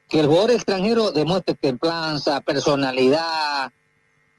[0.09, 3.71] Que el jugador extranjero demuestre templanza, personalidad,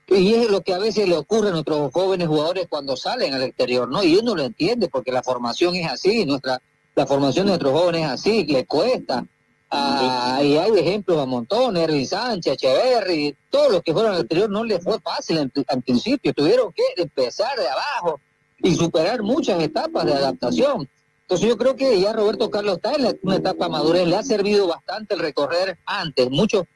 [0.07, 3.43] y es lo que a veces le ocurre a nuestros jóvenes jugadores cuando salen al
[3.43, 4.05] exterior, ¿no?
[4.05, 6.61] Y uno lo entiende porque la formación es así, nuestra
[6.95, 9.27] la formación de nuestros jóvenes es así, le cuesta.
[9.71, 14.49] Ah, y hay ejemplos a montones, Erwin Sánchez, Echeverry, todos los que fueron al exterior
[14.49, 18.21] no les fue fácil al principio, tuvieron que empezar de abajo
[18.65, 20.89] y superar muchas etapas de adaptación.
[21.23, 24.67] Entonces yo creo que ya Roberto Carlos está en una etapa madurez, le ha servido
[24.67, 26.67] bastante el recorrer antes, mucho,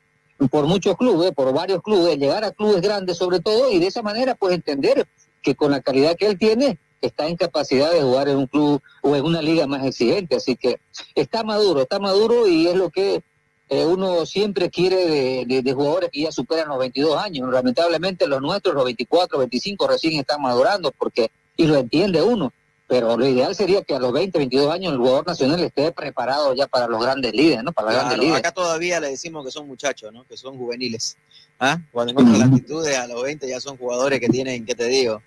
[0.51, 4.03] por muchos clubes, por varios clubes, llegar a clubes grandes sobre todo, y de esa
[4.03, 5.07] manera pues entender
[5.43, 8.81] que con la calidad que él tiene, está en capacidad de jugar en un club
[9.03, 10.37] o en una liga más exigente.
[10.37, 10.81] Así que
[11.15, 13.23] está maduro, está maduro y es lo que
[13.71, 17.53] eh, uno siempre quiere de- de jugadores que ya superan los 22 años.
[17.53, 22.53] Lamentablemente los nuestros, los 24, 25 recién están madurando porque y lo entiende uno.
[22.87, 26.55] Pero lo ideal sería que a los 20, 22 años el jugador nacional esté preparado
[26.55, 27.73] ya para los grandes líderes, ¿no?
[27.73, 28.39] Para las Claro, grandes líderes.
[28.39, 30.25] acá todavía le decimos que son muchachos, ¿no?
[30.27, 31.19] Que son juveniles.
[31.61, 31.77] ¿Ah?
[31.93, 35.21] Cuando en otras latitudes a los 20 ya son jugadores que tienen, ¿qué te digo?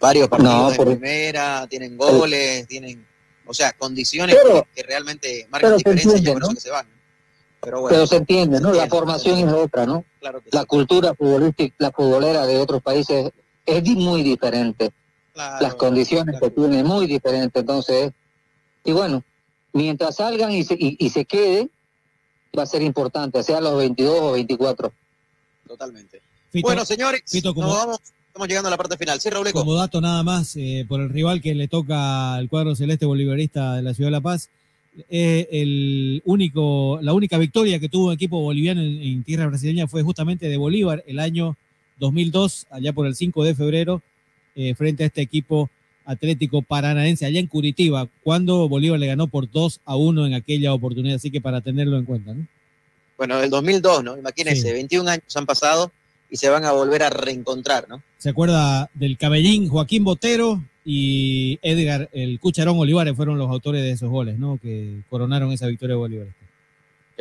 [0.00, 3.06] Varios partidos No, de por- primera, tienen goles, tienen,
[3.44, 6.50] o sea, condiciones Pero- que, que realmente marcan pero se diferencia y entiende, por eso
[6.50, 6.54] ¿no?
[6.54, 6.86] que se van.
[7.60, 8.72] Pero bueno, Pero se entiende, ¿no?
[8.72, 10.04] La formación es otra, ¿no?
[10.18, 13.30] claro que La cultura futbolística, la futbolera de otros países
[13.66, 14.92] es muy diferente.
[15.34, 17.60] Las condiciones que tienen muy diferentes.
[17.60, 18.12] Entonces,
[18.84, 19.22] y bueno,
[19.72, 21.70] mientras salgan y se, y, y se queden,
[22.56, 24.92] va a ser importante, sea los 22 o 24.
[25.66, 26.20] totalmente.
[26.52, 29.20] Fito- bueno, señores, Fito, como- nos vamos, estamos llegando a la parte final.
[29.20, 29.60] Sí, Robleco.
[29.60, 33.76] Como dato nada más, eh, por el rival que le toca al cuadro celeste bolivarista
[33.76, 34.50] de la Ciudad de La Paz,
[35.08, 39.86] eh, el único, la única victoria que tuvo un equipo boliviano en, en tierra brasileña
[39.88, 41.56] fue justamente de Bolívar el año
[41.98, 44.02] 2002, allá por el 5 de febrero,
[44.54, 45.70] eh, frente a este equipo
[46.04, 50.74] Atlético Paranaense, allá en Curitiba, cuando Bolívar le ganó por 2 a 1 en aquella
[50.74, 52.34] oportunidad, así que para tenerlo en cuenta.
[52.34, 52.46] ¿no?
[53.16, 54.18] Bueno, del 2002, ¿no?
[54.18, 54.72] Imagínense, Sí.
[54.72, 55.92] 21 años han pasado
[56.28, 58.02] y se van a volver a reencontrar, ¿no?
[58.18, 63.92] Se acuerda del cabellín Joaquín Botero y Edgar, el Cucharón Olivares fueron los autores de
[63.92, 64.58] esos goles, ¿no?
[64.60, 66.26] Que coronaron esa victoria de Bolívar.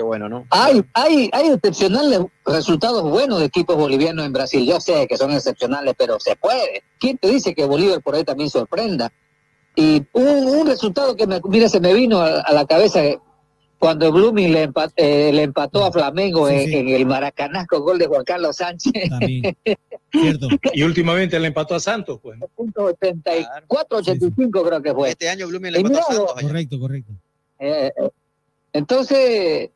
[0.02, 0.48] Qué bueno, ¿no?
[0.49, 4.65] Hay, hay, hay excepcionales resultados buenos de equipos bolivianos en Brasil.
[4.65, 6.82] Yo sé que son excepcionales, pero se puede.
[6.99, 9.14] ¿Quién te dice que Bolívar por ahí también sorprenda?
[9.76, 12.99] Y un, un resultado que, me, mira, se me vino a, a la cabeza
[13.78, 18.07] cuando Blooming le, eh, le empató a Flamengo en, en el Maracaná con gol de
[18.07, 18.91] Juan Carlos Sánchez.
[20.11, 20.48] Cierto.
[20.73, 22.40] Y últimamente le empató a Santos, pues.
[22.40, 22.48] ¿no?
[22.48, 25.10] Punto 84, 85 creo que fue.
[25.11, 27.11] Este año Blooming le empató a Santos Correcto, correcto.
[27.60, 28.10] Eh, eh,
[28.73, 29.69] entonces,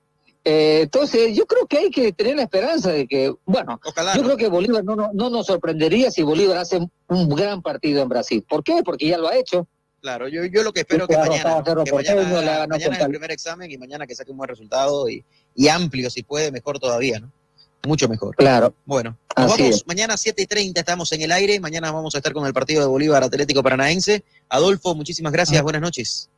[0.46, 3.80] eh, entonces yo creo que hay que tener la esperanza de que, bueno,
[4.16, 8.04] yo creo que Bolívar no, no, no nos sorprendería si Bolívar hace un gran partido
[8.04, 8.46] en Brasil.
[8.48, 8.84] ¿Por qué?
[8.86, 9.68] Porque ya lo ha hecho.
[10.02, 11.84] Claro, yo, yo lo que espero Sí, que claro, mañana, ¿no?
[11.84, 15.68] Que mañana, es el primer examen y mañana que saque un buen resultado y, y
[15.68, 17.32] amplio, si puede, mejor todavía, ¿no?
[17.88, 18.36] Mucho mejor.
[18.36, 18.76] Claro.
[18.86, 19.88] Bueno, nos vamos es.
[19.88, 21.60] mañana 7 y 30, estamos en el aire.
[21.60, 24.24] Mañana vamos a estar con el partido de Bolívar Atlético Paranaense.
[24.50, 25.34] Adolfo, muchísimas Ah.
[25.38, 26.30] gracias, buenas noches.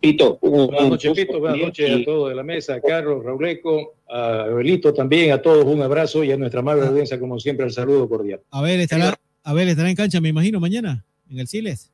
[0.00, 1.38] Pito, Buenas noches, Pito.
[1.38, 5.66] Buenas noches a todos de la mesa, a Carlos, Rauleco, a Abelito también, a todos
[5.66, 8.40] un abrazo y a nuestra amable audiencia, como siempre, el saludo cordial.
[8.50, 11.92] Abel estará, Abel estará en cancha, me imagino, mañana, en el Siles.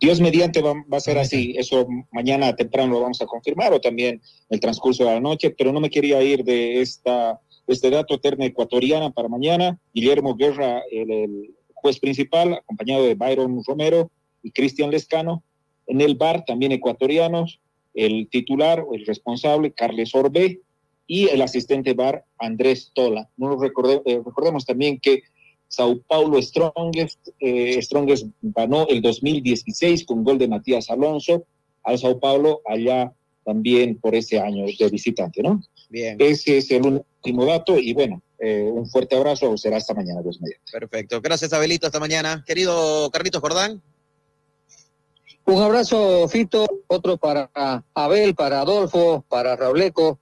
[0.00, 1.56] Dios mediante va, va a ser así.
[1.58, 5.72] Eso mañana temprano lo vamos a confirmar o también el transcurso de la noche, pero
[5.72, 9.78] no me quería ir de esta este dato terna ecuatoriana para mañana.
[9.92, 14.10] Guillermo Guerra, el, el juez principal, acompañado de Byron Romero
[14.42, 15.42] y Cristian Lescano.
[15.88, 17.60] En el bar también ecuatorianos,
[17.94, 20.60] el titular o el responsable, Carles Orbe,
[21.10, 23.28] y el asistente bar, Andrés Tola.
[23.36, 25.22] No recorde- eh, recordemos también que
[25.66, 31.44] Sao Paulo Strongest, eh, Strongest ganó el 2016 con gol de Matías Alonso
[31.82, 33.12] al Sao Paulo allá
[33.44, 35.62] también por ese año de visitante, ¿no?
[35.88, 36.16] Bien.
[36.20, 40.38] Ese es el último dato y bueno, eh, un fuerte abrazo, será hasta mañana, Dios
[40.40, 40.70] mediante.
[40.70, 41.20] Perfecto.
[41.22, 42.44] Gracias, Abelito, hasta mañana.
[42.46, 43.80] Querido Carlitos Jordán.
[45.48, 47.50] Un abrazo, Fito, otro para
[47.94, 50.18] Abel, para Adolfo, para Rauleco,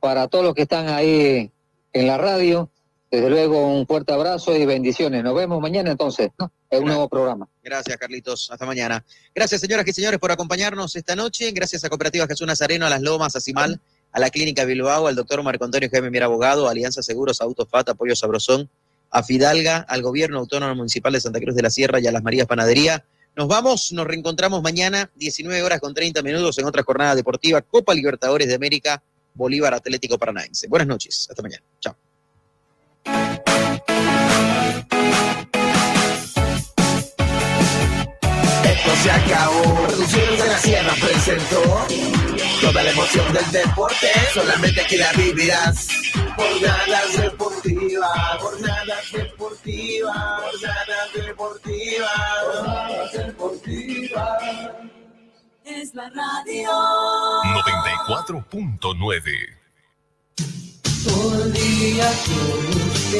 [0.00, 1.52] para todos los que están ahí
[1.92, 2.70] en la radio.
[3.10, 5.22] Desde luego, un fuerte abrazo y bendiciones.
[5.22, 6.50] Nos vemos mañana entonces, ¿no?
[6.70, 7.46] En un nuevo programa.
[7.62, 8.48] Gracias, Carlitos.
[8.50, 9.04] Hasta mañana.
[9.34, 11.50] Gracias, señoras y señores, por acompañarnos esta noche.
[11.52, 13.82] Gracias a Cooperativa Jesús Nazareno, a Las Lomas, a Cimal,
[14.12, 17.90] a la Clínica Bilbao, al doctor Marco Antonio Jaime Abogado, a Alianza Seguros, a Autofat,
[17.90, 18.70] Apoyo Sabrosón,
[19.10, 22.22] a Fidalga, al Gobierno Autónomo Municipal de Santa Cruz de la Sierra y a las
[22.22, 23.04] Marías Panadería.
[23.36, 27.92] Nos vamos, nos reencontramos mañana, 19 horas con 30 minutos en otra jornada deportiva, Copa
[27.92, 29.02] Libertadores de América,
[29.34, 30.68] Bolívar Atlético Paranaense.
[30.68, 31.64] Buenas noches, hasta mañana.
[31.80, 31.96] Chao.
[38.96, 39.86] Se acabó.
[39.86, 41.62] Producciones de la Sierra presentó
[42.60, 44.08] toda la emoción del deporte.
[44.32, 45.88] Solamente aquí la vivirás.
[46.36, 48.10] Jornadas deportivas,
[48.40, 52.10] jornadas deportivas, jornadas deportivas,
[52.42, 54.42] jornadas deportivas.
[55.64, 56.70] Es la radio.
[58.08, 59.64] 94.9.
[61.04, 63.14] Todo el día con usted.